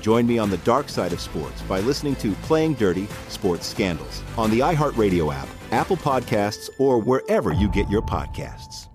Join 0.00 0.26
me 0.26 0.38
on 0.38 0.50
the 0.50 0.58
dark 0.58 0.88
side 0.88 1.12
of 1.12 1.20
sports 1.20 1.60
by 1.62 1.80
listening 1.80 2.16
to 2.16 2.32
Playing 2.42 2.74
Dirty 2.74 3.06
Sports 3.28 3.66
Scandals 3.66 4.22
on 4.36 4.50
the 4.50 4.60
iHeartRadio 4.60 5.32
app, 5.34 5.48
Apple 5.72 5.96
Podcasts, 5.96 6.70
or 6.78 6.98
wherever 6.98 7.52
you 7.52 7.68
get 7.68 7.88
your 7.90 8.02
podcasts. 8.02 8.88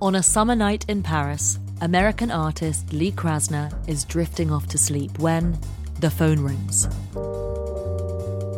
On 0.00 0.14
a 0.14 0.22
summer 0.22 0.54
night 0.54 0.84
in 0.88 1.02
Paris, 1.02 1.58
American 1.80 2.30
artist 2.30 2.92
Lee 2.92 3.12
Krasner 3.12 3.72
is 3.88 4.04
drifting 4.04 4.52
off 4.52 4.66
to 4.68 4.78
sleep 4.78 5.18
when 5.18 5.58
the 6.00 6.10
phone 6.10 6.40
rings. 6.40 6.86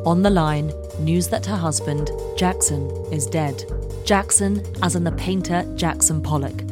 On 0.04 0.22
the 0.22 0.30
line, 0.30 0.72
news 0.98 1.28
that 1.28 1.46
her 1.46 1.56
husband, 1.56 2.10
Jackson, 2.36 2.90
is 3.12 3.26
dead. 3.26 3.64
Jackson, 4.04 4.64
as 4.82 4.96
in 4.96 5.04
the 5.04 5.12
painter 5.12 5.64
Jackson 5.76 6.20
Pollock. 6.20 6.62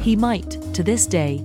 He 0.00 0.16
might, 0.16 0.52
to 0.74 0.82
this 0.82 1.06
day, 1.06 1.44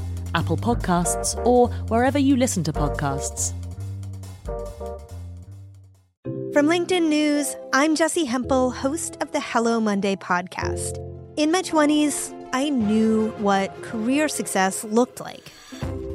Apple 0.35 0.57
Podcasts, 0.57 1.35
or 1.45 1.69
wherever 1.87 2.19
you 2.19 2.35
listen 2.35 2.63
to 2.63 2.73
podcasts. 2.73 3.53
From 6.53 6.67
LinkedIn 6.67 7.07
News, 7.07 7.55
I'm 7.71 7.95
Jessi 7.95 8.25
Hempel, 8.25 8.71
host 8.71 9.17
of 9.21 9.31
the 9.31 9.39
Hello 9.39 9.79
Monday 9.79 10.15
podcast. 10.15 10.97
In 11.37 11.49
my 11.51 11.61
20s, 11.61 12.33
I 12.53 12.69
knew 12.69 13.29
what 13.37 13.81
career 13.81 14.27
success 14.27 14.83
looked 14.83 15.21
like. 15.21 15.51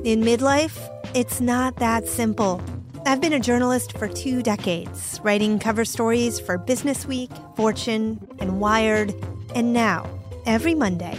In 0.04 0.20
midlife, 0.20 0.78
it's 1.14 1.40
not 1.40 1.76
that 1.76 2.06
simple. 2.06 2.62
I've 3.06 3.20
been 3.20 3.32
a 3.32 3.40
journalist 3.40 3.96
for 3.96 4.08
two 4.08 4.42
decades, 4.42 5.20
writing 5.22 5.58
cover 5.58 5.84
stories 5.84 6.38
for 6.38 6.58
Business 6.58 7.06
Week, 7.06 7.30
Fortune, 7.56 8.26
and 8.38 8.60
Wired. 8.60 9.14
And 9.54 9.72
now, 9.72 10.06
every 10.44 10.74
Monday, 10.74 11.18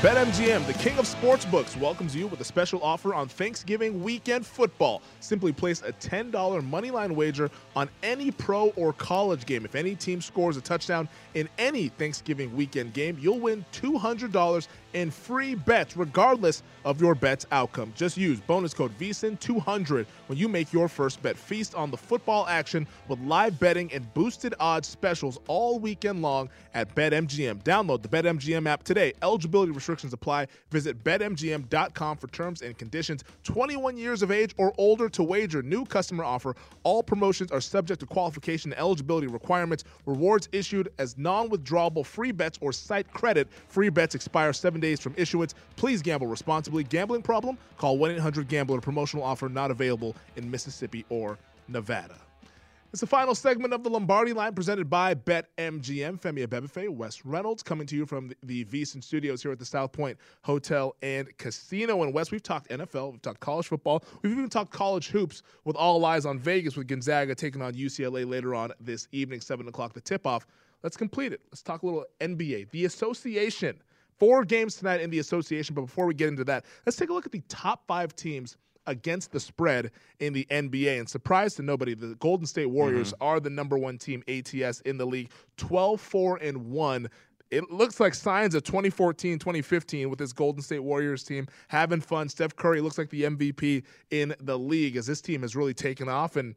BetMGM, 0.00 0.66
the 0.66 0.72
king 0.72 0.98
of 0.98 1.04
sportsbooks, 1.04 1.78
welcomes 1.78 2.16
you 2.16 2.26
with 2.26 2.40
a 2.40 2.44
special 2.44 2.82
offer 2.82 3.12
on 3.12 3.28
Thanksgiving 3.28 4.02
weekend 4.02 4.46
football. 4.46 5.02
Simply 5.20 5.52
place 5.52 5.82
a 5.82 5.92
$10 5.92 6.32
moneyline 6.32 7.10
wager 7.10 7.50
on 7.76 7.86
any 8.02 8.30
pro 8.30 8.68
or 8.76 8.94
college 8.94 9.44
game. 9.44 9.66
If 9.66 9.74
any 9.74 9.94
team 9.94 10.22
scores 10.22 10.56
a 10.56 10.62
touchdown 10.62 11.06
in 11.34 11.50
any 11.58 11.88
Thanksgiving 11.88 12.56
weekend 12.56 12.94
game, 12.94 13.18
you'll 13.20 13.40
win 13.40 13.62
$200 13.74 14.68
in 14.92 15.10
free 15.10 15.54
bets, 15.54 15.96
regardless 15.96 16.62
of 16.84 17.00
your 17.00 17.14
bet's 17.14 17.46
outcome. 17.52 17.92
Just 17.96 18.16
use 18.16 18.40
bonus 18.40 18.74
code 18.74 18.96
VSIN200 18.98 20.06
when 20.26 20.38
you 20.38 20.48
make 20.48 20.72
your 20.72 20.88
first 20.88 21.22
bet. 21.22 21.36
Feast 21.36 21.74
on 21.74 21.90
the 21.90 21.96
football 21.96 22.46
action 22.46 22.86
with 23.08 23.20
live 23.20 23.58
betting 23.60 23.92
and 23.92 24.12
boosted 24.14 24.54
odds 24.60 24.88
specials 24.88 25.38
all 25.46 25.78
weekend 25.78 26.22
long 26.22 26.48
at 26.74 26.94
BetMGM. 26.94 27.62
Download 27.62 28.02
the 28.02 28.08
BetMGM 28.08 28.66
app 28.66 28.82
today. 28.82 29.12
Eligibility 29.22 29.72
restrictions 29.72 30.12
apply. 30.12 30.46
Visit 30.70 31.02
BetMGM.com 31.04 32.16
for 32.16 32.26
terms 32.28 32.62
and 32.62 32.76
conditions. 32.78 33.24
21 33.44 33.96
years 33.96 34.22
of 34.22 34.30
age 34.30 34.54
or 34.56 34.72
older 34.78 35.08
to 35.08 35.22
wager. 35.22 35.62
New 35.62 35.84
customer 35.84 36.24
offer. 36.24 36.54
All 36.82 37.02
promotions 37.02 37.50
are 37.50 37.60
subject 37.60 38.00
to 38.00 38.06
qualification 38.06 38.72
and 38.72 38.80
eligibility 38.80 39.26
requirements. 39.26 39.84
Rewards 40.06 40.48
issued 40.52 40.90
as 40.98 41.18
non 41.18 41.48
withdrawable 41.50 42.04
free 42.04 42.32
bets 42.32 42.58
or 42.60 42.72
site 42.72 43.10
credit. 43.12 43.48
Free 43.68 43.88
bets 43.88 44.14
expire 44.14 44.52
seven 44.80 44.90
days 44.90 45.00
from 45.00 45.14
issuance. 45.16 45.54
Please 45.76 46.02
gamble 46.02 46.26
responsibly. 46.26 46.84
Gambling 46.84 47.22
problem? 47.22 47.58
Call 47.76 47.98
1 47.98 48.12
800 48.12 48.48
Gambler. 48.48 48.80
Promotional 48.80 49.24
offer 49.24 49.48
not 49.48 49.70
available 49.70 50.16
in 50.36 50.50
Mississippi 50.50 51.04
or 51.08 51.38
Nevada. 51.68 52.16
It's 52.92 53.00
the 53.00 53.06
final 53.06 53.36
segment 53.36 53.72
of 53.72 53.84
the 53.84 53.90
Lombardi 53.90 54.32
line 54.32 54.52
presented 54.52 54.90
by 54.90 55.14
BetMGM. 55.14 56.20
Femi 56.20 56.44
Abebefe, 56.44 56.88
Wes 56.88 57.24
Reynolds, 57.24 57.62
coming 57.62 57.86
to 57.86 57.94
you 57.94 58.04
from 58.04 58.28
the, 58.28 58.36
the 58.42 58.64
VSIN 58.64 59.04
studios 59.04 59.42
here 59.42 59.52
at 59.52 59.60
the 59.60 59.64
South 59.64 59.92
Point 59.92 60.18
Hotel 60.42 60.96
and 61.00 61.28
Casino. 61.38 62.02
And 62.02 62.12
Wes, 62.12 62.32
we've 62.32 62.42
talked 62.42 62.68
NFL, 62.68 63.12
we've 63.12 63.22
talked 63.22 63.38
college 63.38 63.68
football, 63.68 64.02
we've 64.22 64.32
even 64.32 64.48
talked 64.48 64.72
college 64.72 65.08
hoops 65.08 65.44
with 65.64 65.76
all 65.76 66.04
eyes 66.04 66.26
on 66.26 66.36
Vegas 66.40 66.76
with 66.76 66.88
Gonzaga 66.88 67.32
taking 67.36 67.62
on 67.62 67.74
UCLA 67.74 68.28
later 68.28 68.56
on 68.56 68.72
this 68.80 69.06
evening, 69.12 69.40
7 69.40 69.68
o'clock, 69.68 69.92
the 69.92 70.00
tip 70.00 70.26
off. 70.26 70.44
Let's 70.82 70.96
complete 70.96 71.32
it. 71.32 71.42
Let's 71.52 71.62
talk 71.62 71.82
a 71.82 71.86
little 71.86 72.06
NBA. 72.20 72.70
The 72.70 72.86
association 72.86 73.80
Four 74.20 74.44
games 74.44 74.76
tonight 74.76 75.00
in 75.00 75.10
the 75.10 75.18
association, 75.18 75.74
but 75.74 75.82
before 75.82 76.06
we 76.06 76.14
get 76.14 76.28
into 76.28 76.44
that, 76.44 76.66
let's 76.86 76.96
take 76.96 77.08
a 77.08 77.12
look 77.12 77.26
at 77.26 77.32
the 77.32 77.42
top 77.48 77.86
five 77.86 78.14
teams 78.14 78.58
against 78.86 79.32
the 79.32 79.40
spread 79.40 79.90
in 80.18 80.34
the 80.34 80.46
NBA. 80.50 80.98
And 80.98 81.08
surprise 81.08 81.54
to 81.54 81.62
nobody, 81.62 81.94
the 81.94 82.14
Golden 82.16 82.44
State 82.46 82.66
Warriors 82.66 83.12
mm-hmm. 83.14 83.24
are 83.24 83.40
the 83.40 83.48
number 83.48 83.78
one 83.78 83.96
team 83.96 84.22
ATS 84.28 84.80
in 84.82 84.98
the 84.98 85.06
league, 85.06 85.30
12 85.56 86.00
4 86.00 86.36
and 86.36 86.66
1. 86.66 87.08
It 87.50 87.70
looks 87.70 87.98
like 87.98 88.14
signs 88.14 88.54
of 88.54 88.62
2014, 88.62 89.38
2015 89.38 90.10
with 90.10 90.18
this 90.18 90.32
Golden 90.32 90.62
State 90.62 90.80
Warriors 90.80 91.24
team 91.24 91.48
having 91.68 92.00
fun. 92.00 92.28
Steph 92.28 92.54
Curry 92.54 92.80
looks 92.80 92.98
like 92.98 93.10
the 93.10 93.22
MVP 93.22 93.82
in 94.10 94.34
the 94.40 94.58
league 94.58 94.96
as 94.96 95.06
this 95.06 95.20
team 95.20 95.42
has 95.42 95.56
really 95.56 95.74
taken 95.74 96.08
off. 96.08 96.36
And 96.36 96.54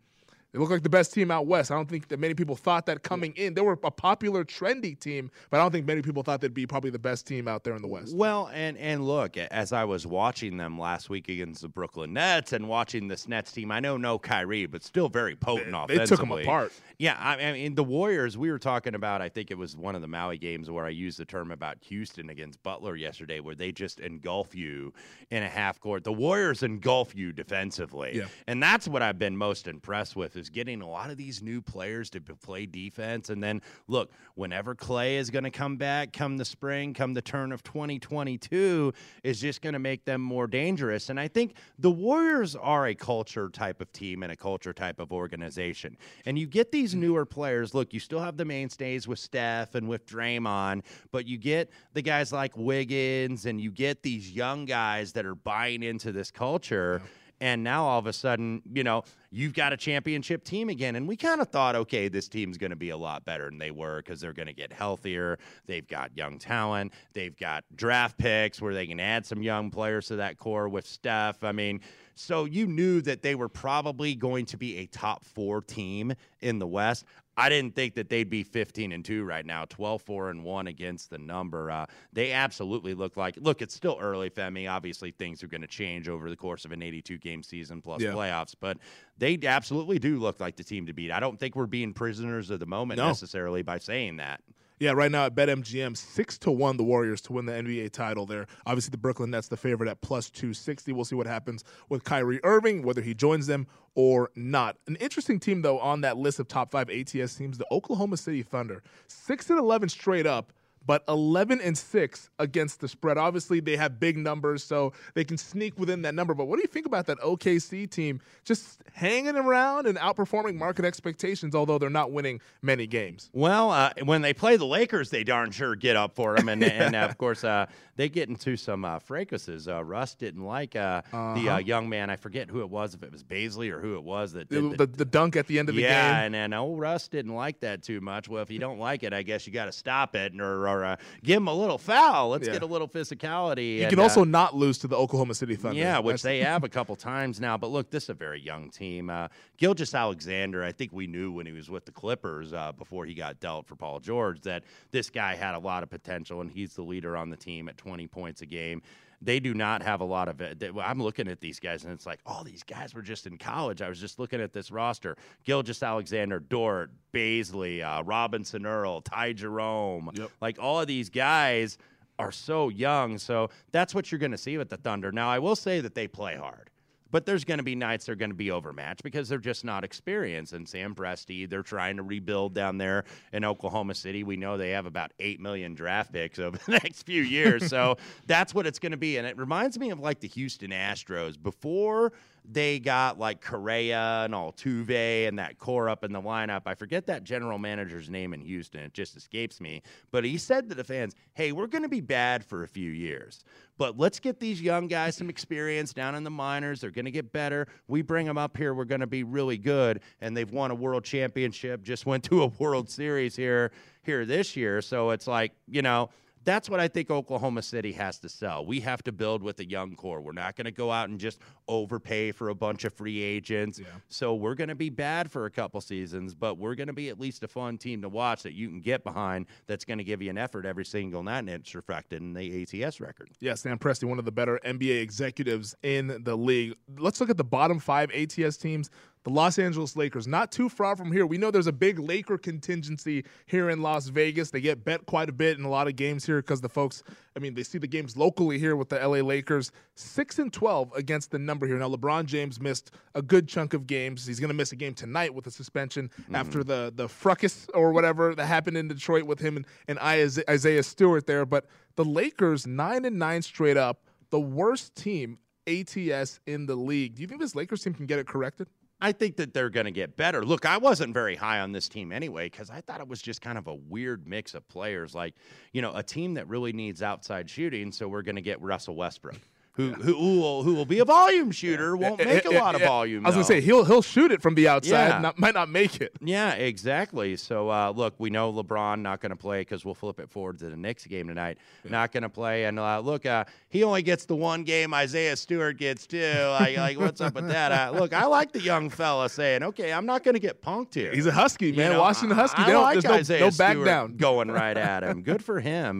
They 0.54 0.60
look 0.60 0.70
like 0.70 0.84
the 0.84 0.89
best 0.89 1.14
team 1.14 1.32
out 1.32 1.47
west. 1.47 1.72
I 1.72 1.76
don't 1.76 1.89
think 1.89 2.10
that 2.10 2.20
many 2.20 2.36
people 2.36 2.56
thought 2.56 2.86
that 2.86 3.01
coming 3.01 3.34
in. 3.36 3.56
They 3.56 3.62
were 3.62 3.80
a 3.84 3.89
popular, 3.91 4.45
trendy 4.45 4.97
team, 4.97 5.32
but 5.49 5.60
I 5.60 5.64
don't 5.64 5.72
think 5.72 5.88
many 5.88 6.04
people 6.04 6.22
thought 6.22 6.41
they'd 6.41 6.54
be 6.54 6.68
probably 6.68 6.91
the 6.91 6.99
best 6.99 7.26
team 7.26 7.47
out 7.47 7.64
there 7.64 7.76
in 7.76 7.82
the 7.82 7.88
West. 7.88 8.16
Well, 8.16 8.51
and 8.54 8.78
and 8.78 9.08
look, 9.08 9.36
as 9.36 9.74
I 9.74 9.84
was 9.84 10.06
watching 10.06 10.58
them 10.58 10.78
last 10.78 11.10
week 11.10 11.28
against 11.28 11.64
the 11.64 11.70
Brooklyn 11.70 12.14
Nets 12.14 12.54
and 12.54 12.70
watching 12.70 13.08
this 13.08 13.28
Nets 13.28 13.51
team, 13.51 13.72
I 13.72 13.80
know 13.80 13.97
no 13.97 14.20
Kyrie, 14.20 14.68
but 14.68 14.84
still 14.84 15.10
very 15.10 15.36
potent 15.36 15.72
they, 15.72 15.95
offensively. 15.95 15.97
They 15.97 16.06
took 16.06 16.20
them 16.20 16.32
apart. 16.32 16.74
Yeah, 16.99 17.18
I, 17.20 17.49
I 17.49 17.54
mean 17.54 17.74
the 17.74 17.84
Warriors. 17.84 18.38
We 18.38 18.51
were 18.51 18.60
talking 18.60 18.93
about. 18.93 19.24
I 19.24 19.30
think 19.30 19.49
it 19.49 19.58
was 19.58 19.76
one 19.76 19.95
of 19.95 20.01
the 20.01 20.08
Maui 20.08 20.38
games 20.38 20.70
where 20.70 20.86
I 20.86 20.89
used 20.89 21.18
the 21.18 21.26
term 21.26 21.49
about 21.49 21.78
Houston 21.82 22.30
against 22.30 22.62
Butler 22.62 22.95
yesterday, 22.95 23.39
where 23.39 23.56
they 23.56 23.72
just 23.72 23.99
engulf 24.01 24.54
you 24.54 24.93
in 25.32 25.41
a 25.41 25.49
half 25.49 25.80
court. 25.80 26.04
The 26.04 26.14
Warriors 26.14 26.62
engulf 26.62 27.16
you 27.16 27.32
defensively, 27.32 28.18
yeah. 28.18 28.28
and 28.45 28.62
that's 28.62 28.88
what 28.88 29.01
I've 29.01 29.18
been 29.18 29.36
most 29.36 29.68
impressed 29.68 30.16
with 30.16 30.42
is 30.43 30.49
getting 30.49 30.81
a 30.81 30.87
lot 30.87 31.09
of 31.09 31.15
these 31.15 31.41
new 31.41 31.61
players 31.61 32.09
to 32.09 32.19
play 32.19 32.65
defense. 32.65 33.29
And 33.29 33.41
then 33.41 33.61
look, 33.87 34.11
whenever 34.35 34.75
Clay 34.75 35.15
is 35.15 35.29
going 35.29 35.45
to 35.45 35.51
come 35.51 35.77
back, 35.77 36.11
come 36.11 36.35
the 36.37 36.43
spring, 36.43 36.93
come 36.93 37.13
the 37.13 37.21
turn 37.21 37.53
of 37.53 37.63
2022, 37.63 38.93
is 39.23 39.39
just 39.39 39.61
going 39.61 39.73
to 39.73 39.79
make 39.79 40.03
them 40.03 40.21
more 40.21 40.45
dangerous. 40.45 41.09
And 41.09 41.19
I 41.19 41.29
think 41.29 41.55
the 41.79 41.89
Warriors 41.89 42.55
are 42.57 42.87
a 42.87 42.95
culture 42.95 43.47
type 43.47 43.79
of 43.79 43.91
team 43.93 44.21
and 44.21 44.31
a 44.33 44.35
culture 44.35 44.73
type 44.73 44.99
of 44.99 45.13
organization. 45.13 45.97
And 46.25 46.37
you 46.37 46.45
get 46.45 46.71
these 46.71 46.91
mm-hmm. 46.91 47.01
newer 47.01 47.25
players. 47.25 47.73
Look, 47.73 47.93
you 47.93 48.01
still 48.01 48.19
have 48.19 48.35
the 48.35 48.45
mainstays 48.45 49.07
with 49.07 49.19
Steph 49.19 49.75
and 49.75 49.87
with 49.87 50.05
Draymond, 50.05 50.81
but 51.11 51.25
you 51.25 51.37
get 51.37 51.71
the 51.93 52.01
guys 52.01 52.33
like 52.33 52.57
Wiggins 52.57 53.45
and 53.45 53.61
you 53.61 53.71
get 53.71 54.03
these 54.03 54.29
young 54.29 54.65
guys 54.65 55.13
that 55.13 55.25
are 55.25 55.35
buying 55.35 55.83
into 55.83 56.11
this 56.11 56.31
culture. 56.31 57.01
Yeah. 57.01 57.09
And 57.43 57.61
now 57.61 57.83
all 57.83 57.99
of 57.99 58.07
a 58.07 58.13
sudden, 58.13 58.61
you 58.73 58.85
know, 58.85 59.03
you've 59.29 59.53
got 59.53 59.73
a 59.73 59.77
championship 59.77 60.45
team 60.45 60.69
again. 60.69 60.95
And 60.95 61.05
we 61.05 61.17
kind 61.17 61.41
of 61.41 61.49
thought, 61.49 61.75
okay, 61.75 62.07
this 62.07 62.29
team's 62.29 62.57
going 62.57 62.69
to 62.69 62.77
be 62.77 62.91
a 62.91 62.95
lot 62.95 63.25
better 63.25 63.49
than 63.49 63.57
they 63.57 63.69
were 63.69 63.97
because 63.97 64.21
they're 64.21 64.31
going 64.31 64.47
to 64.47 64.53
get 64.53 64.71
healthier. 64.71 65.37
They've 65.65 65.85
got 65.85 66.15
young 66.15 66.39
talent. 66.39 66.93
They've 67.11 67.35
got 67.35 67.65
draft 67.75 68.17
picks 68.17 68.61
where 68.61 68.73
they 68.73 68.87
can 68.87 69.01
add 69.01 69.25
some 69.25 69.43
young 69.43 69.71
players 69.71 70.07
to 70.07 70.15
that 70.15 70.37
core 70.37 70.69
with 70.69 70.87
Steph. 70.87 71.43
I 71.43 71.51
mean, 71.51 71.81
so 72.15 72.45
you 72.45 72.65
knew 72.65 73.01
that 73.01 73.21
they 73.21 73.35
were 73.35 73.49
probably 73.49 74.15
going 74.15 74.45
to 74.45 74.55
be 74.55 74.77
a 74.77 74.85
top 74.85 75.25
four 75.25 75.59
team 75.59 76.13
in 76.39 76.59
the 76.59 76.67
West. 76.67 77.03
I 77.36 77.49
didn't 77.49 77.75
think 77.75 77.95
that 77.95 78.09
they'd 78.09 78.29
be 78.29 78.43
15 78.43 78.91
and 78.91 79.03
2 79.03 79.23
right 79.23 79.45
now, 79.45 79.65
12 79.65 80.01
4 80.01 80.29
and 80.29 80.43
1 80.43 80.67
against 80.67 81.09
the 81.09 81.17
number. 81.17 81.71
Uh, 81.71 81.86
they 82.11 82.31
absolutely 82.31 82.93
look 82.93 83.17
like 83.17 83.36
look, 83.38 83.61
it's 83.61 83.73
still 83.73 83.97
early, 83.99 84.29
Femi. 84.29 84.69
Obviously, 84.69 85.11
things 85.11 85.43
are 85.43 85.47
going 85.47 85.61
to 85.61 85.67
change 85.67 86.07
over 86.07 86.29
the 86.29 86.36
course 86.36 86.65
of 86.65 86.71
an 86.71 86.84
82 86.84 87.17
game 87.17 87.43
season 87.43 87.81
plus 87.81 88.01
yeah. 88.01 88.11
playoffs, 88.11 88.55
but 88.59 88.77
they 89.17 89.39
absolutely 89.43 89.99
do 89.99 90.19
look 90.19 90.39
like 90.39 90.55
the 90.55 90.63
team 90.63 90.86
to 90.86 90.93
beat. 90.93 91.11
I 91.11 91.19
don't 91.19 91.39
think 91.39 91.55
we're 91.55 91.65
being 91.65 91.93
prisoners 91.93 92.49
of 92.49 92.59
the 92.59 92.65
moment 92.65 92.97
no. 92.97 93.07
necessarily 93.07 93.61
by 93.61 93.79
saying 93.79 94.17
that. 94.17 94.41
Yeah, 94.84 94.91
right 94.91 95.09
now 95.09 95.27
at 95.27 95.34
BetMGM, 95.34 95.95
six 95.95 96.38
to 96.39 96.51
one 96.51 96.75
the 96.75 96.84
Warriors 96.84 97.21
to 97.21 97.31
win 97.31 97.45
the 97.45 97.53
NBA 97.53 97.93
title. 97.93 98.25
There, 98.25 98.47
obviously 98.65 98.91
the 98.91 98.97
Brooklyn 98.97 99.31
Nets 99.31 99.47
the 99.47 99.55
favorite 99.55 99.89
at 99.89 100.01
plus 100.01 100.29
two 100.29 100.53
sixty. 100.53 100.91
We'll 100.91 101.05
see 101.05 101.15
what 101.15 101.25
happens 101.25 101.63
with 101.88 102.03
Kyrie 102.03 102.41
Irving, 102.43 102.84
whether 102.84 103.01
he 103.01 103.13
joins 103.13 103.47
them 103.47 103.65
or 103.95 104.29
not. 104.36 104.75
An 104.88 104.97
interesting 104.97 105.39
team 105.39 105.61
though 105.61 105.79
on 105.79 106.01
that 106.01 106.17
list 106.17 106.38
of 106.41 106.49
top 106.49 106.69
five 106.69 106.89
ATS 106.89 107.34
teams, 107.34 107.57
the 107.57 107.65
Oklahoma 107.71 108.17
City 108.17 108.43
Thunder, 108.43 108.84
six 109.07 109.49
and 109.49 109.57
eleven 109.57 109.88
straight 109.88 110.27
up 110.27 110.51
but 110.86 111.03
11 111.07 111.61
and 111.61 111.77
6 111.77 112.29
against 112.39 112.81
the 112.81 112.88
spread. 112.88 113.17
Obviously, 113.17 113.59
they 113.59 113.77
have 113.77 113.99
big 113.99 114.17
numbers, 114.17 114.63
so 114.63 114.93
they 115.13 115.23
can 115.23 115.38
sneak 115.38 115.77
within 115.79 116.01
that 116.03 116.15
number. 116.15 116.34
But 116.34 116.45
what 116.45 116.57
do 116.57 116.61
you 116.61 116.67
think 116.67 116.86
about 116.86 117.05
that 117.07 117.19
OKC 117.19 117.89
team 117.89 118.21
just 118.43 118.81
hanging 118.93 119.36
around 119.36 119.88
and 119.88 119.97
outperforming 119.97 120.55
market 120.55 120.86
expectations, 120.86 121.55
although 121.55 121.77
they're 121.77 121.89
not 121.89 122.11
winning 122.11 122.41
many 122.61 122.88
games? 122.88 123.29
Well, 123.34 123.71
uh, 123.71 123.91
when 124.03 124.21
they 124.21 124.34
play 124.34 124.57
the 124.57 124.65
Lakers, 124.65 125.09
they 125.09 125.23
darn 125.23 125.51
sure 125.51 125.75
get 125.75 125.95
up 125.95 126.15
for 126.15 126.36
them. 126.36 126.43
And, 126.53 126.61
yeah. 126.61 126.86
and 126.86 126.95
uh, 126.95 126.99
of 126.99 127.17
course, 127.17 127.43
uh, 127.43 127.65
they 127.95 128.09
get 128.09 128.29
into 128.29 128.57
some 128.57 128.86
uh, 128.86 128.99
fracases. 128.99 129.67
Uh, 129.67 129.84
Russ 129.84 130.13
didn't 130.13 130.43
like 130.43 130.75
uh, 130.75 131.01
uh-huh. 131.11 131.34
the 131.36 131.63
young 131.63 131.89
man. 131.89 132.09
I 132.09 132.15
forget 132.15 132.49
who 132.49 132.61
it 132.61 132.69
was, 132.69 132.93
if 132.93 133.03
it 133.03 133.11
was 133.11 133.23
Bazley 133.23 133.71
or 133.71 133.79
who 133.79 133.95
it 133.95 134.03
was 134.03 134.34
that 134.34 134.49
did 134.49 134.71
the, 134.71 134.77
the, 134.77 134.86
the 134.86 135.05
dunk 135.05 135.36
at 135.36 135.47
the 135.47 135.59
end 135.59 135.69
of 135.69 135.75
the 135.75 135.81
yeah, 135.81 135.88
game. 135.88 136.13
Yeah, 136.13 136.21
and, 136.23 136.36
and 136.36 136.53
old 136.53 136.79
Russ 136.79 137.07
didn't 137.07 137.34
like 137.34 137.59
that 137.61 137.84
too 137.84 138.01
much. 138.01 138.27
Well, 138.27 138.41
if 138.41 138.51
you 138.51 138.59
don't 138.59 138.79
like 138.79 139.03
it, 139.03 139.13
I 139.13 139.23
guess 139.23 139.45
you 139.47 139.53
got 139.53 139.65
to 139.65 139.71
stop 139.71 140.15
it 140.15 140.39
or, 140.39 140.67
or 140.74 140.84
uh, 140.84 140.95
give 141.24 141.38
him 141.38 141.47
a 141.47 141.53
little 141.53 141.78
foul. 141.78 142.30
Let's 142.30 142.47
yeah. 142.47 142.53
get 142.53 142.63
a 142.63 142.65
little 142.65 142.88
physicality. 142.88 143.78
You 143.78 143.82
and, 143.84 143.89
can 143.89 143.99
also 143.99 144.21
uh, 144.21 144.26
not 144.26 144.55
lose 144.55 144.78
to 144.80 144.88
the 144.88 144.95
Oklahoma 144.95 145.36
City 145.36 145.55
Thunder. 145.55 145.80
Yeah, 145.80 145.99
which 145.99 146.21
they 146.21 146.39
have 146.43 146.63
a 146.63 146.69
couple 146.69 146.95
times 146.95 147.39
now. 147.39 147.57
But 147.57 147.71
look, 147.71 147.89
this 147.89 148.03
is 148.03 148.09
a 148.09 148.13
very 148.13 148.41
young 148.41 148.69
team. 148.69 149.09
Uh, 149.09 149.28
Gilgeous-Alexander, 149.57 150.63
I 150.63 150.71
think 150.71 150.91
we 150.91 151.07
knew 151.07 151.32
when 151.32 151.45
he 151.45 151.53
was 151.53 151.69
with 151.69 151.86
the 151.86 151.91
Clippers 151.91 152.53
uh, 152.53 152.71
before 152.71 153.05
he 153.05 153.13
got 153.13 153.39
dealt 153.39 153.67
for 153.67 153.76
Paul 153.76 153.99
George 153.99 154.41
that 154.41 154.63
this 154.91 155.09
guy 155.09 155.36
had 155.36 155.55
a 155.55 155.59
lot 155.59 155.84
of 155.84 155.89
potential, 155.89 156.41
and 156.41 156.51
he's 156.51 156.74
the 156.74 156.82
leader 156.82 157.15
on 157.15 157.30
the 157.30 157.38
team 157.38 157.69
at 157.69 157.78
20 157.78 158.07
points 158.07 158.41
a 158.41 158.45
game 158.45 158.82
they 159.24 159.39
do 159.39 159.53
not 159.53 159.82
have 159.82 160.01
a 160.01 160.05
lot 160.05 160.28
of 160.28 160.41
it. 160.41 160.63
I'm 160.82 161.01
looking 161.01 161.28
at 161.28 161.39
these 161.39 161.59
guys, 161.59 161.84
and 161.84 161.93
it's 161.93 162.05
like, 162.05 162.19
all 162.26 162.39
oh, 162.41 162.43
these 162.43 162.63
guys 162.63 162.93
were 162.93 163.01
just 163.01 163.26
in 163.28 163.38
college. 163.38 163.82
I 163.82 163.89
was 163.89 163.99
just 163.99 164.19
looking 164.19 164.41
at 164.41 164.53
this 164.53 164.71
roster: 164.71 165.15
Gilgeous-Alexander, 165.45 166.39
Dort, 166.39 166.91
Bazley, 167.13 167.84
uh, 167.84 168.03
Robinson 168.03 168.65
Earl, 168.65 169.01
Ty 169.01 169.34
Jerome. 169.34 170.11
Yep. 170.13 170.32
Like 170.41 170.57
all 170.59 170.82
of 170.82 170.88
these 170.88 171.09
guys 171.09 171.78
are 172.19 172.32
so 172.32 172.69
young. 172.69 173.17
So 173.17 173.49
that's 173.71 173.95
what 173.95 174.11
you're 174.11 174.19
going 174.19 174.32
to 174.32 174.38
see 174.38 174.57
with 174.57 174.69
the 174.69 174.78
Thunder. 174.78 175.11
Now, 175.11 175.30
I 175.30 175.39
will 175.39 175.55
say 175.55 175.80
that 175.82 175.95
they 175.95 176.07
play 176.07 176.36
hard. 176.36 176.69
But 177.14 177.28
there's 177.28 177.45
going 177.45 177.59
to 177.59 177.64
be 177.64 177.76
nights 177.76 178.07
they're 178.07 178.16
going 178.16 178.32
to 178.32 178.36
be 178.36 178.49
overmatched 178.49 179.03
because 179.03 179.30
they're 179.30 179.38
just 179.38 179.64
not 179.64 179.84
experienced. 179.84 180.51
And 180.53 180.68
Sam 180.68 180.95
Presti, 180.95 181.47
they're 181.47 181.61
trying 181.61 181.97
to 181.97 182.03
rebuild 182.03 182.55
down 182.55 182.80
there 182.80 183.03
in 183.32 183.45
Oklahoma 183.45 183.93
City. 183.93 184.24
We 184.24 184.36
know 184.36 184.57
they 184.57 184.72
have 184.72 184.88
about 184.88 185.11
8 185.20 185.39
million 185.39 185.76
draft 185.76 186.11
picks 186.11 186.39
over 186.39 186.57
the 186.66 186.72
next 186.72 187.03
few 187.03 187.22
years. 187.22 187.68
so 187.68 187.97
that's 188.26 188.55
what 188.55 188.66
it's 188.66 188.80
going 188.80 188.93
to 188.93 188.97
be. 188.97 189.18
And 189.18 189.28
it 189.28 189.38
reminds 189.38 189.78
me 189.78 189.91
of 189.91 189.99
like 189.99 190.22
the 190.22 190.28
Houston 190.30 190.72
Astros. 190.72 191.41
Before 191.41 192.14
they 192.45 192.79
got 192.79 193.17
like 193.17 193.41
Correa 193.41 194.23
and 194.25 194.33
Altuve 194.33 195.27
and 195.27 195.39
that 195.39 195.57
core 195.57 195.89
up 195.89 196.03
in 196.03 196.11
the 196.11 196.21
lineup. 196.21 196.63
I 196.65 196.75
forget 196.75 197.05
that 197.07 197.23
general 197.23 197.57
manager's 197.57 198.09
name 198.09 198.33
in 198.33 198.41
Houston. 198.41 198.81
It 198.81 198.93
just 198.93 199.15
escapes 199.15 199.61
me. 199.61 199.81
But 200.11 200.25
he 200.25 200.37
said 200.37 200.69
to 200.69 200.75
the 200.75 200.83
fans, 200.83 201.15
hey, 201.33 201.51
we're 201.51 201.67
going 201.67 201.83
to 201.83 201.89
be 201.89 202.01
bad 202.01 202.43
for 202.43 202.63
a 202.63 202.67
few 202.67 202.89
years, 202.89 203.43
but 203.77 203.97
let's 203.97 204.19
get 204.19 204.39
these 204.39 204.61
young 204.61 204.87
guys 204.87 205.15
some 205.15 205.29
experience 205.29 205.93
down 205.93 206.15
in 206.15 206.23
the 206.23 206.29
minors. 206.29 206.81
They're 206.81 206.91
going 206.91 207.05
to 207.05 207.11
get 207.11 207.31
better. 207.31 207.67
We 207.87 208.01
bring 208.01 208.25
them 208.25 208.37
up 208.37 208.57
here, 208.57 208.73
we're 208.73 208.85
going 208.85 209.01
to 209.01 209.07
be 209.07 209.23
really 209.23 209.57
good. 209.57 210.01
And 210.21 210.35
they've 210.35 210.51
won 210.51 210.71
a 210.71 210.75
world 210.75 211.03
championship, 211.03 211.83
just 211.83 212.05
went 212.05 212.23
to 212.25 212.43
a 212.43 212.47
World 212.59 212.89
Series 212.89 213.35
here 213.35 213.71
here 214.03 214.25
this 214.25 214.55
year. 214.55 214.81
So 214.81 215.11
it's 215.11 215.27
like, 215.27 215.53
you 215.67 215.81
know, 215.81 216.09
that's 216.43 216.69
what 216.69 216.79
I 216.79 216.87
think 216.87 217.09
Oklahoma 217.09 217.61
City 217.61 217.91
has 217.93 218.19
to 218.19 218.29
sell. 218.29 218.65
We 218.65 218.79
have 218.81 219.03
to 219.03 219.11
build 219.11 219.41
with 219.41 219.59
a 219.59 219.65
young 219.65 219.95
core. 219.95 220.21
We're 220.21 220.33
not 220.33 220.55
going 220.55 220.65
to 220.65 220.71
go 220.71 220.91
out 220.91 221.09
and 221.09 221.19
just 221.19 221.39
overpay 221.67 222.31
for 222.31 222.49
a 222.49 222.55
bunch 222.55 222.83
of 222.83 222.93
free 222.93 223.21
agents. 223.21 223.79
Yeah. 223.79 223.85
So 224.09 224.35
we're 224.35 224.55
going 224.55 224.69
to 224.69 224.75
be 224.75 224.89
bad 224.89 225.31
for 225.31 225.45
a 225.45 225.51
couple 225.51 225.79
seasons, 225.81 226.33
but 226.33 226.57
we're 226.57 226.75
going 226.75 226.87
to 226.87 226.93
be 226.93 227.09
at 227.09 227.19
least 227.19 227.43
a 227.43 227.47
fun 227.47 227.77
team 227.77 228.01
to 228.01 228.09
watch 228.09 228.43
that 228.43 228.53
you 228.53 228.67
can 228.69 228.81
get 228.81 229.03
behind 229.03 229.45
that's 229.67 229.85
going 229.85 229.97
to 229.97 230.03
give 230.03 230.21
you 230.21 230.29
an 230.29 230.37
effort 230.37 230.65
every 230.65 230.85
single 230.85 231.23
night, 231.23 231.39
and 231.39 231.49
it's 231.49 231.73
reflected 231.75 232.21
in 232.21 232.33
the 232.33 232.83
ATS 232.83 232.99
record. 232.99 233.29
Yeah, 233.39 233.53
Sam 233.55 233.79
Presti, 233.79 234.05
one 234.05 234.19
of 234.19 234.25
the 234.25 234.31
better 234.31 234.59
NBA 234.65 235.01
executives 235.01 235.75
in 235.83 236.23
the 236.23 236.35
league. 236.35 236.75
Let's 236.97 237.19
look 237.19 237.29
at 237.29 237.37
the 237.37 237.43
bottom 237.43 237.79
five 237.79 238.11
ATS 238.11 238.57
teams 238.57 238.89
the 239.24 239.30
Los 239.30 239.57
Angeles 239.57 239.95
Lakers, 239.95 240.28
not 240.28 240.51
too 240.51 240.67
far 240.67 240.95
from 240.95 241.11
here. 241.11 241.26
We 241.26 241.38
know 241.38 241.49
there's 241.49 241.67
a 241.67 241.71
big 241.71 241.97
Laker 241.97 242.38
contingency 242.38 243.24
here 243.45 243.69
in 243.69 243.82
Las 243.82 244.07
Vegas. 244.07 244.51
They 244.51 244.59
get 244.59 244.84
bet 244.84 245.05
quite 245.05 245.30
a 245.30 245.32
bit 245.32 245.57
in 245.57 245.63
a 245.63 245.69
lot 245.69 245.88
of 245.88 245.95
games 245.95 246.26
here 246.26 246.41
because 246.41 246.59
the 246.59 246.69
folks, 246.69 247.03
I 247.36 247.39
mean, 247.39 247.53
they 247.53 247.63
see 247.63 247.78
the 247.78 247.88
games 247.88 248.17
locally 248.17 248.59
here 248.59 248.76
with 248.76 248.89
the 248.89 248.95
LA 248.95 249.19
Lakers. 249.19 249.71
6 249.95 250.39
and 250.39 250.51
12 250.51 250.91
against 250.95 251.32
the 251.32 251.39
number 251.39 251.65
here. 251.65 251.78
Now, 251.78 251.89
LeBron 251.89 252.26
James 252.26 252.59
missed 252.59 252.91
a 253.15 253.21
good 253.21 253.47
chunk 253.47 253.74
of 253.74 253.88
games. 253.88 254.26
He's 254.26 254.39
going 254.39 254.49
to 254.49 254.53
miss 254.53 254.74
a 254.74 254.76
game 254.76 254.93
tonight 254.93 255.34
with 255.34 255.47
a 255.47 255.51
suspension 255.51 256.09
mm-hmm. 256.21 256.36
after 256.36 256.63
the, 256.63 256.91
the 256.93 257.07
fracas 257.07 257.67
or 257.74 257.93
whatever 257.93 258.36
that 258.36 258.45
happened 258.45 258.76
in 258.76 258.89
Detroit 258.89 259.24
with 259.24 259.39
him 259.39 259.55
and, 259.55 259.65
and 259.88 259.99
Isaiah 259.99 260.84
Stewart 260.84 261.28
there. 261.28 261.45
But 261.45 261.67
the 261.95 262.05
Lakers, 262.05 262.67
9 262.67 263.05
and 263.05 263.17
9 263.17 263.41
straight 263.41 263.78
up, 263.78 264.03
the 264.32 264.39
worst 264.39 264.95
team 264.95 265.38
ATS 265.67 266.39
in 266.45 266.65
the 266.65 266.76
league. 266.76 267.15
Do 267.15 267.21
you 267.21 267.28
think 267.28 267.39
this 267.39 267.55
Lakers 267.55 267.84
team 267.84 267.93
can 267.93 268.05
get 268.05 268.19
it 268.19 268.28
corrected? 268.28 268.67
I 269.04 269.12
think 269.12 269.36
that 269.36 269.54
they're 269.54 269.70
going 269.70 269.86
to 269.86 269.91
get 269.91 270.16
better. 270.16 270.45
Look, 270.45 270.66
I 270.66 270.78
wasn't 270.78 271.14
very 271.14 271.36
high 271.36 271.60
on 271.60 271.74
this 271.74 271.89
team 271.89 272.14
anyway 272.14 272.45
because 272.45 272.70
I 272.70 272.80
thought 272.80 273.01
it 273.01 273.08
was 273.10 273.22
just 273.22 273.41
kind 273.41 273.58
of 273.58 273.68
a 273.68 273.74
weird 273.74 274.26
mix 274.26 274.54
of 274.54 274.66
players. 274.70 275.14
Like, 275.14 275.36
you 275.74 275.82
know, 275.82 275.93
a 275.93 276.01
team 276.01 276.36
that 276.36 276.47
really 276.47 276.72
needs 276.72 277.04
outside 277.04 277.49
shooting, 277.49 277.91
so 277.91 278.08
we're 278.08 278.22
going 278.22 278.38
to 278.38 278.41
get 278.41 278.62
Russell 278.62 278.95
Westbrook. 278.95 279.41
Who 279.76 279.89
who, 279.91 280.13
who, 280.13 280.39
will, 280.39 280.61
who 280.63 280.76
will 280.76 280.86
be 280.86 280.99
a 280.99 281.05
volume 281.05 281.49
shooter, 281.51 281.97
won't 281.97 282.24
make 282.24 282.45
a 282.45 282.51
lot 282.51 282.76
of 282.76 282.82
volume. 282.82 283.26
I 283.26 283.30
was 283.30 283.36
gonna 283.36 283.43
say 283.45 283.59
he'll 283.59 283.84
he'll 283.86 284.03
shoot 284.03 284.32
it 284.32 284.41
from 284.41 284.53
the 284.55 284.67
outside, 284.67 285.07
Yeah. 285.07 285.19
not, 285.19 285.39
might 285.39 285.55
not 285.55 285.67
make 285.67 285.99
it. 285.99 286.13
Yeah, 286.21 286.51
exactly. 286.53 287.36
So 287.38 287.69
uh, 287.69 287.91
look, 287.95 288.13
we 288.19 288.30
know 288.30 288.53
LeBron 288.53 289.01
not 289.01 289.19
going 289.19 289.32
to 289.32 289.36
play 289.36 289.61
because 289.61 289.84
we'll 289.84 289.95
flip 289.95 290.19
it 290.19 290.30
forward 290.30 290.59
to 290.59 290.69
the 290.69 290.76
Knicks 290.78 291.05
game 291.07 291.28
tonight. 291.28 291.57
Not 291.89 292.11
going 292.11 292.21
to 292.24 292.30
play, 292.30 292.65
and 292.65 292.78
uh, 292.80 292.99
look, 292.99 293.26
uh, 293.26 293.45
he 293.69 293.84
only 293.84 294.03
gets 294.03 294.26
the 294.26 294.36
one 294.36 294.63
game. 294.63 294.93
Isaiah 294.93 295.36
Stewart 295.36 295.78
gets 295.78 296.05
two. 296.05 296.19
Like, 296.59 296.78
like 296.78 296.99
what's 296.99 297.19
up 297.21 297.34
with 297.34 297.47
that? 297.47 297.71
Uh, 297.71 297.97
look, 297.97 298.13
I 298.13 298.26
like 298.26 298.51
the 298.51 298.61
young 298.61 298.89
fella 298.91 299.28
saying, 299.30 299.63
"Okay, 299.63 299.91
I'm 299.91 300.05
not 300.05 300.24
going 300.24 300.36
to 300.36 300.39
get 300.39 300.61
punked 300.61 300.93
here." 300.93 301.11
He's 301.13 301.26
a 301.26 301.32
Husky, 301.32 301.67
You 301.71 301.74
man. 301.78 301.93
know, 301.93 301.99
Washington 302.01 302.38
Husky. 302.38 302.61
I 302.61 302.65
They 302.67 302.71
don't- 302.74 302.84
like 302.84 302.93
there's 302.93 303.05
no- 303.05 303.13
Isaiah 303.13 303.39
no 303.39 303.51
back 303.51 303.71
Stewart 303.71 303.86
down. 303.86 304.17
going 304.17 304.51
right 304.51 304.78
at 304.78 305.03
him. 305.03 305.24
Good 305.24 305.43
for 305.43 305.59
him. 305.59 305.99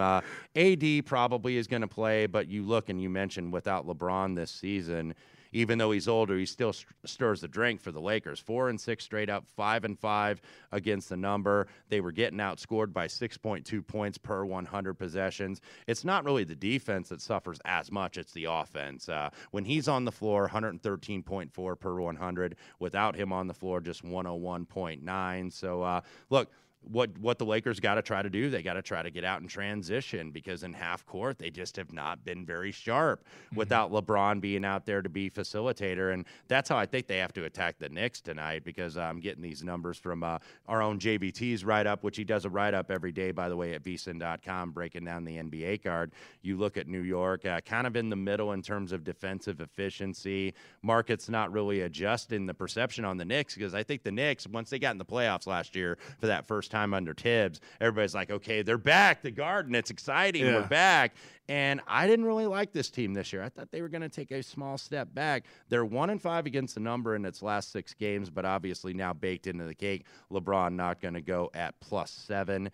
AD 0.56 1.06
probably 1.06 1.58
is 1.58 1.68
going 1.68 1.82
to 1.82 1.88
play, 1.88 2.28
but 2.28 2.48
you 2.48 2.64
look 2.64 2.90
and 2.90 3.02
you 3.02 3.10
mentioned 3.10 3.52
without 3.52 3.88
LeBron 3.88 4.36
this 4.36 4.52
season, 4.52 5.16
even 5.52 5.78
though 5.78 5.92
he's 5.92 6.08
older, 6.08 6.38
he 6.38 6.46
still 6.46 6.74
st- 6.74 6.88
stirs 7.06 7.42
the 7.42 7.48
drink 7.48 7.80
for 7.80 7.92
the 7.92 8.02
Lakers. 8.02 8.40
Four 8.40 8.70
and 8.70 8.82
six 8.82 9.04
straight 9.04 9.30
up, 9.30 9.46
five 9.56 9.84
and 9.86 9.98
five 9.98 10.42
against 10.72 11.10
the 11.10 11.18
number. 11.18 11.68
They 11.90 12.02
were 12.02 12.12
getting 12.12 12.40
outscored 12.40 12.92
by 12.92 13.08
6.2 13.08 13.86
points 13.86 14.18
per 14.18 14.46
100 14.46 14.96
possessions. 14.96 15.62
It's 15.88 16.04
not 16.04 16.26
really 16.26 16.44
the 16.44 16.56
defense 16.56 17.10
that 17.10 17.22
suffers 17.22 17.60
as 17.66 17.92
much; 17.92 18.18
it's 18.18 18.34
the 18.34 18.46
offense. 18.46 19.10
Uh, 19.10 19.30
when 19.52 19.66
he's 19.66 19.88
on 19.88 20.06
the 20.06 20.12
floor, 20.12 20.50
113.4 20.50 21.80
per 21.80 22.02
100. 22.02 22.56
Without 22.80 23.16
him 23.16 23.32
on 23.32 23.48
the 23.48 23.54
floor, 23.54 23.80
just 23.80 24.04
101.9. 24.04 25.54
So 25.54 25.84
uh, 25.84 26.02
look 26.32 26.50
what 26.92 27.18
what 27.18 27.38
the 27.38 27.46
Lakers 27.46 27.80
got 27.80 27.96
to 27.96 28.02
try 28.02 28.22
to 28.22 28.30
do. 28.30 28.50
They 28.50 28.62
got 28.62 28.74
to 28.74 28.82
try 28.82 29.02
to 29.04 29.10
get 29.10 29.24
out 29.24 29.42
and 29.42 29.50
transition 29.50 30.32
because 30.32 30.64
in 30.64 30.74
half 30.74 31.06
court 31.06 31.40
they 31.40 31.50
just 31.50 31.76
have 31.78 31.94
not 31.94 32.24
been 32.26 32.46
very 32.46 32.72
sharp 32.72 33.26
without 33.56 33.92
LeBron 33.92 34.42
being 34.42 34.66
out 34.66 34.86
there 34.86 35.02
to 35.02 35.10
be 35.10 35.30
facilitator, 35.30 36.14
and 36.14 36.26
that's 36.48 36.70
how 36.70 36.78
I 36.78 36.86
think 36.86 37.08
they 37.08 37.18
have 37.18 37.34
to 37.34 37.46
attack 37.46 37.78
the 37.80 37.90
Knicks 37.90 38.22
tonight. 38.22 38.64
Because 38.64 38.98
I'm 38.98 39.20
getting 39.20 39.42
these 39.42 39.64
numbers 39.64 39.98
from 39.98 40.24
uh, 40.24 40.40
our 40.68 40.82
own 40.82 41.00
JBT's 41.00 41.64
write 41.64 41.88
up, 41.88 42.04
which 42.04 42.18
he 42.18 42.24
does 42.24 42.46
a 42.46 42.50
write 42.50 42.74
up 42.74 42.92
every 42.92 43.12
day, 43.12 43.32
by 43.32 43.50
the 43.50 43.56
way, 43.56 43.74
at 43.74 43.84
vsin.com, 43.84 44.72
breaking 44.72 45.06
down 45.06 45.24
the 45.24 45.38
NBA 45.38 45.84
card. 45.84 46.12
You 46.42 46.58
look 46.58 46.78
at 46.78 46.88
New 46.88 47.02
York, 47.02 47.46
uh, 47.46 47.62
kind 47.62 47.88
of 47.88 47.96
in 47.96 48.10
the 48.10 48.16
middle 48.16 48.52
in 48.52 48.62
terms 48.62 48.92
of 48.92 49.04
defensive 49.04 49.62
efficiency. 49.62 50.54
Market's 50.82 51.30
not 51.30 51.52
really 51.52 51.82
adjusting 51.82 52.46
the 52.46 52.54
perception 52.54 53.06
on 53.06 53.18
the 53.18 53.26
Knicks 53.26 53.56
because 53.56 53.74
I 53.74 53.84
think 53.84 54.04
the 54.04 54.12
Knicks, 54.12 54.48
once 54.48 54.70
they 54.70 54.80
got 54.80 54.92
in 54.92 54.98
the 54.98 55.06
playoffs 55.06 55.48
last 55.48 55.76
year 55.76 55.98
for 56.20 56.28
that 56.28 56.46
first 56.46 56.73
time 56.74 56.94
under 56.94 57.14
Thibs, 57.14 57.62
everybody's 57.80 58.16
like, 58.16 58.32
okay, 58.32 58.62
they're 58.64 58.78
back, 58.78 59.22
the 59.22 59.32
Garden, 59.32 59.76
it's 59.76 59.90
exciting, 59.92 60.46
Yeah. 60.46 60.56
we're 60.62 60.68
back. 60.68 61.14
And 61.50 61.82
I 61.88 62.08
didn't 62.08 62.26
really 62.26 62.46
like 62.48 62.72
this 62.72 62.90
team 62.90 63.14
this 63.14 63.32
year. 63.34 63.44
I 63.44 63.50
thought 63.50 63.70
they 63.72 63.82
were 63.82 63.90
going 63.90 64.02
to 64.02 64.10
take 64.10 64.32
a 64.32 64.42
small 64.42 64.78
step 64.78 65.14
back. 65.14 65.44
They're 65.70 65.84
one 65.86 66.10
and 66.10 66.22
five 66.22 66.46
against 66.46 66.76
the 66.76 66.82
number 66.82 67.16
in 67.16 67.26
its 67.26 67.42
last 67.42 67.72
six 67.72 67.94
games, 67.94 68.30
but 68.30 68.46
obviously 68.46 68.94
now 68.94 69.12
baked 69.14 69.48
into 69.48 69.66
the 69.66 69.76
cake. 69.76 70.06
LeBron 70.32 70.74
not 70.74 71.02
going 71.02 71.14
to 71.16 71.22
go 71.22 71.52
at 71.54 71.80
plus 71.82 72.12
seven. 72.12 72.72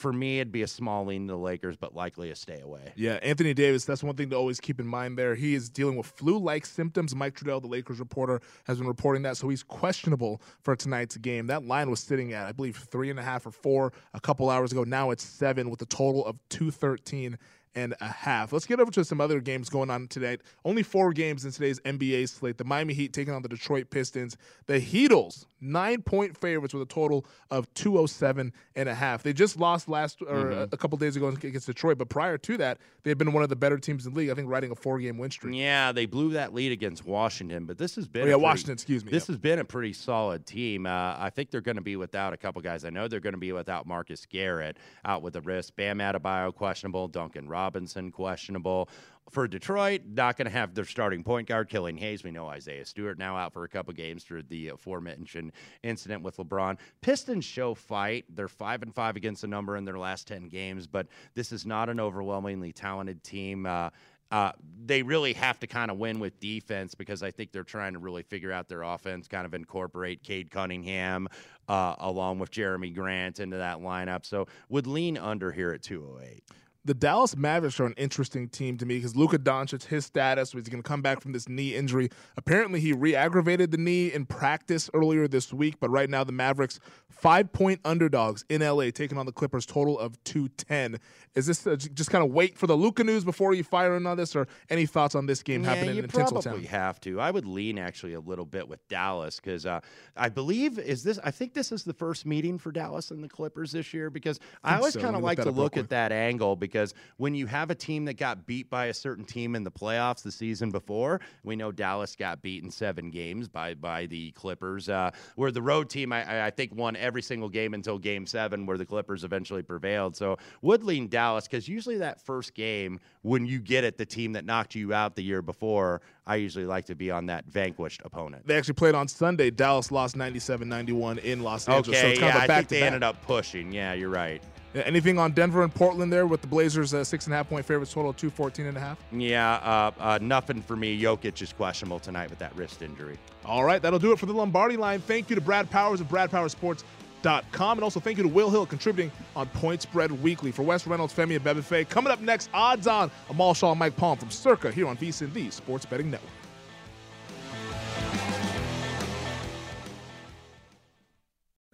For 0.00 0.14
me, 0.14 0.40
it'd 0.40 0.50
be 0.50 0.62
a 0.62 0.66
small 0.66 1.04
lean 1.04 1.26
to 1.26 1.34
the 1.34 1.38
Lakers, 1.38 1.76
but 1.76 1.94
likely 1.94 2.30
a 2.30 2.34
stay 2.34 2.58
away. 2.60 2.94
Yeah, 2.96 3.18
Anthony 3.22 3.52
Davis, 3.52 3.84
that's 3.84 4.02
one 4.02 4.16
thing 4.16 4.30
to 4.30 4.36
always 4.36 4.58
keep 4.58 4.80
in 4.80 4.86
mind 4.86 5.18
there. 5.18 5.34
He 5.34 5.54
is 5.54 5.68
dealing 5.68 5.96
with 5.96 6.06
flu 6.06 6.38
like 6.38 6.64
symptoms. 6.64 7.14
Mike 7.14 7.34
Trudell, 7.34 7.60
the 7.60 7.68
Lakers 7.68 8.00
reporter, 8.00 8.40
has 8.64 8.78
been 8.78 8.86
reporting 8.86 9.20
that, 9.24 9.36
so 9.36 9.50
he's 9.50 9.62
questionable 9.62 10.40
for 10.62 10.74
tonight's 10.74 11.18
game. 11.18 11.48
That 11.48 11.66
line 11.66 11.90
was 11.90 12.00
sitting 12.00 12.32
at, 12.32 12.46
I 12.46 12.52
believe, 12.52 12.78
three 12.78 13.10
and 13.10 13.18
a 13.18 13.22
half 13.22 13.44
or 13.44 13.50
four 13.50 13.92
a 14.14 14.20
couple 14.20 14.48
hours 14.48 14.72
ago. 14.72 14.84
Now 14.84 15.10
it's 15.10 15.22
seven 15.22 15.68
with 15.68 15.82
a 15.82 15.86
total 15.86 16.24
of 16.24 16.38
213 16.48 17.36
and 17.74 17.94
a 18.00 18.08
half. 18.08 18.52
Let's 18.52 18.66
get 18.66 18.80
over 18.80 18.90
to 18.92 19.04
some 19.04 19.20
other 19.20 19.40
games 19.40 19.68
going 19.68 19.90
on 19.90 20.08
today. 20.08 20.38
Only 20.64 20.82
four 20.82 21.12
games 21.12 21.44
in 21.44 21.52
today's 21.52 21.78
NBA 21.80 22.28
slate. 22.28 22.58
The 22.58 22.64
Miami 22.64 22.94
Heat 22.94 23.12
taking 23.12 23.34
on 23.34 23.42
the 23.42 23.48
Detroit 23.48 23.90
Pistons. 23.90 24.36
The 24.66 24.80
Heatles, 24.80 25.44
nine 25.60 26.02
point 26.02 26.36
favorites 26.36 26.72
with 26.74 26.82
a 26.82 26.86
total 26.86 27.24
of 27.50 27.72
207 27.74 28.52
and 28.76 28.88
a 28.88 28.94
half. 28.94 29.22
They 29.22 29.32
just 29.32 29.58
lost 29.58 29.88
last 29.88 30.22
or 30.22 30.26
Mhm. 30.52 30.72
a 30.72 30.76
couple 30.76 30.96
days 30.98 31.16
ago 31.16 31.28
against 31.28 31.66
Detroit, 31.66 31.98
but 31.98 32.08
prior 32.08 32.38
to 32.38 32.56
that, 32.58 32.78
they 33.02 33.10
had 33.10 33.18
been 33.18 33.32
one 33.32 33.42
of 33.42 33.48
the 33.48 33.56
better 33.56 33.78
teams 33.78 34.06
in 34.06 34.12
the 34.14 34.18
league. 34.18 34.30
I 34.30 34.34
think 34.34 34.48
riding 34.48 34.70
a 34.70 34.74
four 34.74 34.98
game 34.98 35.18
win 35.18 35.30
streak. 35.30 35.54
Yeah, 35.56 35.92
they 35.92 36.06
blew 36.06 36.30
that 36.30 36.54
lead 36.54 36.72
against 36.72 37.04
Washington, 37.04 37.66
but 37.66 37.78
this 37.78 37.94
has 37.96 38.08
been 38.08 38.22
Oh, 38.22 38.24
a 38.24 38.28
yeah, 38.28 38.34
pretty- 38.34 38.42
Washington, 38.44 38.72
excuse 38.74 39.04
me, 39.04 39.10
This 39.10 39.24
yep. 39.24 39.28
has 39.28 39.36
been 39.38 39.58
a 39.58 39.64
pretty 39.64 39.92
solid 39.92 40.46
team. 40.46 40.86
Uh, 40.86 41.16
I 41.18 41.30
think 41.30 41.50
they're 41.50 41.60
going 41.60 41.76
to 41.76 41.82
be 41.82 41.96
without 41.96 42.32
a 42.32 42.36
couple 42.36 42.60
guys. 42.62 42.84
I 42.84 42.90
know 42.90 43.08
they're 43.08 43.20
going 43.20 43.34
to 43.34 43.38
be 43.38 43.52
without 43.52 43.86
Marcus 43.86 44.26
Garrett 44.26 44.78
out 45.04 45.22
with 45.22 45.34
the 45.34 45.40
wrist. 45.40 45.76
Bam 45.76 45.98
Adebayo 45.98 46.54
questionable. 46.54 47.08
Duncan 47.08 47.48
Robinson 47.48 48.10
questionable. 48.10 48.88
For 49.30 49.46
Detroit, 49.46 50.02
not 50.12 50.36
going 50.36 50.46
to 50.46 50.50
have 50.50 50.74
their 50.74 50.84
starting 50.84 51.22
point 51.22 51.46
guard, 51.46 51.68
Killian 51.68 51.96
Hayes. 51.98 52.24
We 52.24 52.32
know 52.32 52.48
Isaiah 52.48 52.84
Stewart 52.84 53.16
now 53.16 53.36
out 53.36 53.52
for 53.52 53.62
a 53.62 53.68
couple 53.68 53.92
games 53.94 54.24
through 54.24 54.42
the 54.44 54.68
aforementioned 54.68 55.52
incident 55.84 56.22
with 56.22 56.36
LeBron. 56.38 56.78
Pistons 57.00 57.44
show 57.44 57.74
fight. 57.74 58.24
They're 58.28 58.48
five 58.48 58.82
and 58.82 58.92
five 58.92 59.14
against 59.14 59.42
the 59.42 59.48
number 59.48 59.76
in 59.76 59.84
their 59.84 59.98
last 59.98 60.26
ten 60.26 60.48
games, 60.48 60.88
but 60.88 61.06
this 61.34 61.52
is 61.52 61.64
not 61.64 61.88
an 61.88 62.00
overwhelmingly 62.00 62.72
talented 62.72 63.22
team. 63.22 63.66
Uh, 63.66 63.90
uh, 64.32 64.52
they 64.84 65.02
really 65.02 65.32
have 65.32 65.58
to 65.60 65.66
kind 65.66 65.90
of 65.90 65.98
win 65.98 66.20
with 66.20 66.38
defense 66.40 66.94
because 66.94 67.22
I 67.22 67.30
think 67.30 67.52
they're 67.52 67.64
trying 67.64 67.94
to 67.94 67.98
really 67.98 68.22
figure 68.22 68.52
out 68.52 68.68
their 68.68 68.82
offense, 68.82 69.26
kind 69.26 69.44
of 69.44 69.54
incorporate 69.54 70.22
Cade 70.22 70.50
Cunningham 70.50 71.28
uh, 71.68 71.96
along 71.98 72.38
with 72.38 72.50
Jerami 72.50 72.94
Grant 72.94 73.40
into 73.40 73.56
that 73.56 73.78
lineup. 73.78 74.24
So 74.24 74.46
would 74.68 74.86
lean 74.86 75.18
under 75.18 75.50
here 75.50 75.72
at 75.72 75.82
208. 75.82 76.44
The 76.84 76.94
Dallas 76.94 77.36
Mavericks 77.36 77.78
are 77.78 77.86
an 77.86 77.94
interesting 77.98 78.48
team 78.48 78.78
to 78.78 78.86
me 78.86 78.96
because 78.96 79.14
Luka 79.14 79.38
Doncic, 79.38 79.84
his 79.84 80.06
status, 80.06 80.52
he's 80.52 80.68
going 80.68 80.82
to 80.82 80.88
come 80.88 81.02
back 81.02 81.20
from 81.20 81.32
this 81.32 81.48
knee 81.48 81.74
injury? 81.74 82.08
Apparently, 82.38 82.80
he 82.80 82.92
re-aggravated 82.92 83.70
the 83.70 83.76
knee 83.76 84.12
in 84.12 84.24
practice 84.24 84.88
earlier 84.94 85.28
this 85.28 85.52
week, 85.52 85.76
but 85.78 85.90
right 85.90 86.08
now 86.08 86.24
the 86.24 86.32
Mavericks 86.32 86.80
five-point 87.10 87.80
underdogs 87.84 88.44
in 88.48 88.62
LA, 88.62 88.90
taking 88.90 89.18
on 89.18 89.26
the 89.26 89.32
Clippers, 89.32 89.66
total 89.66 89.98
of 89.98 90.22
two 90.24 90.48
ten. 90.48 90.98
Is 91.34 91.46
this 91.46 91.64
j- 91.64 91.90
just 91.92 92.10
kind 92.10 92.24
of 92.24 92.30
wait 92.30 92.56
for 92.56 92.66
the 92.66 92.76
Luka 92.76 93.04
news 93.04 93.24
before 93.24 93.52
you 93.52 93.62
fire 93.62 93.96
in 93.96 94.06
on 94.06 94.16
this, 94.16 94.34
or 94.34 94.48
any 94.70 94.86
thoughts 94.86 95.14
on 95.14 95.26
this 95.26 95.42
game 95.42 95.62
yeah, 95.62 95.74
happening 95.74 95.96
you 95.96 96.02
in 96.02 96.08
probably 96.08 96.40
Tinseltown? 96.40 96.66
have 96.66 97.00
to. 97.00 97.20
I 97.20 97.30
would 97.30 97.46
lean 97.46 97.78
actually 97.78 98.14
a 98.14 98.20
little 98.20 98.46
bit 98.46 98.66
with 98.68 98.86
Dallas 98.88 99.36
because 99.36 99.66
uh, 99.66 99.80
I 100.16 100.30
believe 100.30 100.78
is 100.78 101.02
this. 101.02 101.18
I 101.22 101.30
think 101.30 101.52
this 101.52 101.72
is 101.72 101.84
the 101.84 101.92
first 101.92 102.24
meeting 102.24 102.56
for 102.56 102.72
Dallas 102.72 103.10
and 103.10 103.22
the 103.22 103.28
Clippers 103.28 103.72
this 103.72 103.92
year 103.92 104.08
because 104.08 104.40
I, 104.64 104.70
think 104.70 104.78
always 104.78 104.94
so. 104.94 105.00
kind 105.00 105.14
of 105.14 105.22
like 105.22 105.42
to 105.42 105.50
look 105.50 105.76
at 105.76 105.90
that 105.90 106.10
angle 106.10 106.56
because 106.56 106.69
when 107.16 107.34
you 107.34 107.46
have 107.46 107.70
a 107.70 107.74
team 107.74 108.04
that 108.06 108.14
got 108.14 108.46
beat 108.46 108.68
by 108.70 108.86
a 108.86 108.94
certain 108.94 109.24
team 109.24 109.54
in 109.54 109.64
the 109.64 109.70
playoffs 109.70 110.22
the 110.22 110.30
season 110.32 110.70
before, 110.70 111.20
we 111.44 111.56
know 111.56 111.72
Dallas 111.72 112.16
got 112.16 112.42
beaten 112.42 112.70
seven 112.70 113.10
games 113.10 113.48
by 113.48 113.74
by 113.74 114.06
the 114.06 114.30
Clippers. 114.32 114.88
Uh, 114.88 115.10
where 115.36 115.50
the 115.50 115.62
road 115.62 115.88
team, 115.90 116.12
I- 116.12 116.46
I, 116.46 116.50
think, 116.50 116.74
won 116.74 116.96
every 116.96 117.22
single 117.22 117.48
game 117.48 117.74
until 117.74 117.98
Game 117.98 118.26
Seven, 118.26 118.66
where 118.66 118.78
the 118.78 118.86
Clippers 118.86 119.24
eventually 119.24 119.62
prevailed. 119.62 120.16
So 120.16 120.38
would 120.62 120.82
lean 120.84 121.08
Dallas 121.08 121.46
because 121.46 121.68
usually 121.68 121.98
that 121.98 122.20
first 122.20 122.54
game 122.54 123.00
when 123.22 123.44
you 123.46 123.58
get 123.58 123.84
it, 123.84 123.98
the 123.98 124.06
team 124.06 124.32
that 124.32 124.44
knocked 124.44 124.74
you 124.74 124.92
out 124.94 125.14
the 125.16 125.22
year 125.22 125.42
before, 125.42 126.00
I 126.26 126.36
usually 126.36 126.66
like 126.66 126.86
to 126.86 126.94
be 126.94 127.10
on 127.10 127.26
that 127.26 127.44
vanquished 127.46 128.00
opponent. 128.04 128.46
They 128.46 128.56
actually 128.56 128.74
played 128.74 128.94
on 128.94 129.08
Sunday. 129.08 129.50
Dallas 129.50 129.90
lost 129.90 130.16
97-91 130.16 131.18
in 131.18 131.42
Los 131.42 131.68
Angeles. 131.68 131.98
so 131.98 132.06
Okay, 132.06 132.10
it's 132.12 132.20
kind 132.20 132.34
yeah, 132.34 132.44
of 132.44 132.48
a 132.50 132.52
I 132.52 132.56
think 132.56 132.68
to 132.68 132.74
they 132.74 132.80
back. 132.80 132.86
ended 132.86 133.02
up 133.02 133.22
pushing. 133.26 133.72
Yeah, 133.72 133.92
you're 133.92 134.08
right. 134.10 134.42
Anything 134.74 135.18
on 135.18 135.32
Denver 135.32 135.62
and 135.64 135.74
Portland 135.74 136.12
there 136.12 136.26
with 136.26 136.42
the 136.42 136.46
Blazers 136.46 136.94
uh, 136.94 137.02
six 137.02 137.26
and 137.26 137.34
a 137.34 137.36
half 137.36 137.48
point 137.48 137.66
favorites, 137.66 137.92
total 137.92 138.10
of 138.10 138.16
214 138.16 138.66
and 138.66 138.76
a 138.76 138.80
half? 138.80 138.98
Yeah, 139.10 139.54
uh, 139.54 139.90
uh, 139.98 140.18
nothing 140.22 140.62
for 140.62 140.76
me. 140.76 141.00
Jokic 141.00 141.42
is 141.42 141.52
questionable 141.52 141.98
tonight 141.98 142.30
with 142.30 142.38
that 142.38 142.54
wrist 142.54 142.80
injury. 142.80 143.18
All 143.44 143.64
right, 143.64 143.82
that'll 143.82 143.98
do 143.98 144.12
it 144.12 144.18
for 144.18 144.26
the 144.26 144.32
Lombardi 144.32 144.76
line. 144.76 145.00
Thank 145.00 145.28
you 145.28 145.34
to 145.34 145.40
Brad 145.40 145.68
Powers 145.70 146.00
of 146.00 146.08
BradPowersports.com. 146.08 147.78
And 147.78 147.82
also 147.82 147.98
thank 147.98 148.16
you 148.16 148.22
to 148.22 148.28
Will 148.28 148.48
Hill 148.48 148.64
contributing 148.64 149.10
on 149.34 149.48
Point 149.48 149.82
Spread 149.82 150.12
Weekly. 150.22 150.52
For 150.52 150.62
Wes 150.62 150.86
Reynolds, 150.86 151.12
Femi, 151.12 151.34
and 151.34 151.44
Bebefe, 151.44 151.88
coming 151.88 152.12
up 152.12 152.20
next, 152.20 152.48
odds 152.54 152.86
on 152.86 153.10
Amal 153.28 153.54
Shaw 153.54 153.72
and 153.72 153.78
Mike 153.78 153.96
Palm 153.96 154.18
from 154.18 154.30
Circa 154.30 154.70
here 154.70 154.86
on 154.86 154.96
VSIN, 154.96 155.32
the 155.32 155.50
Sports 155.50 155.84
Betting 155.84 156.10
Network. 156.10 156.30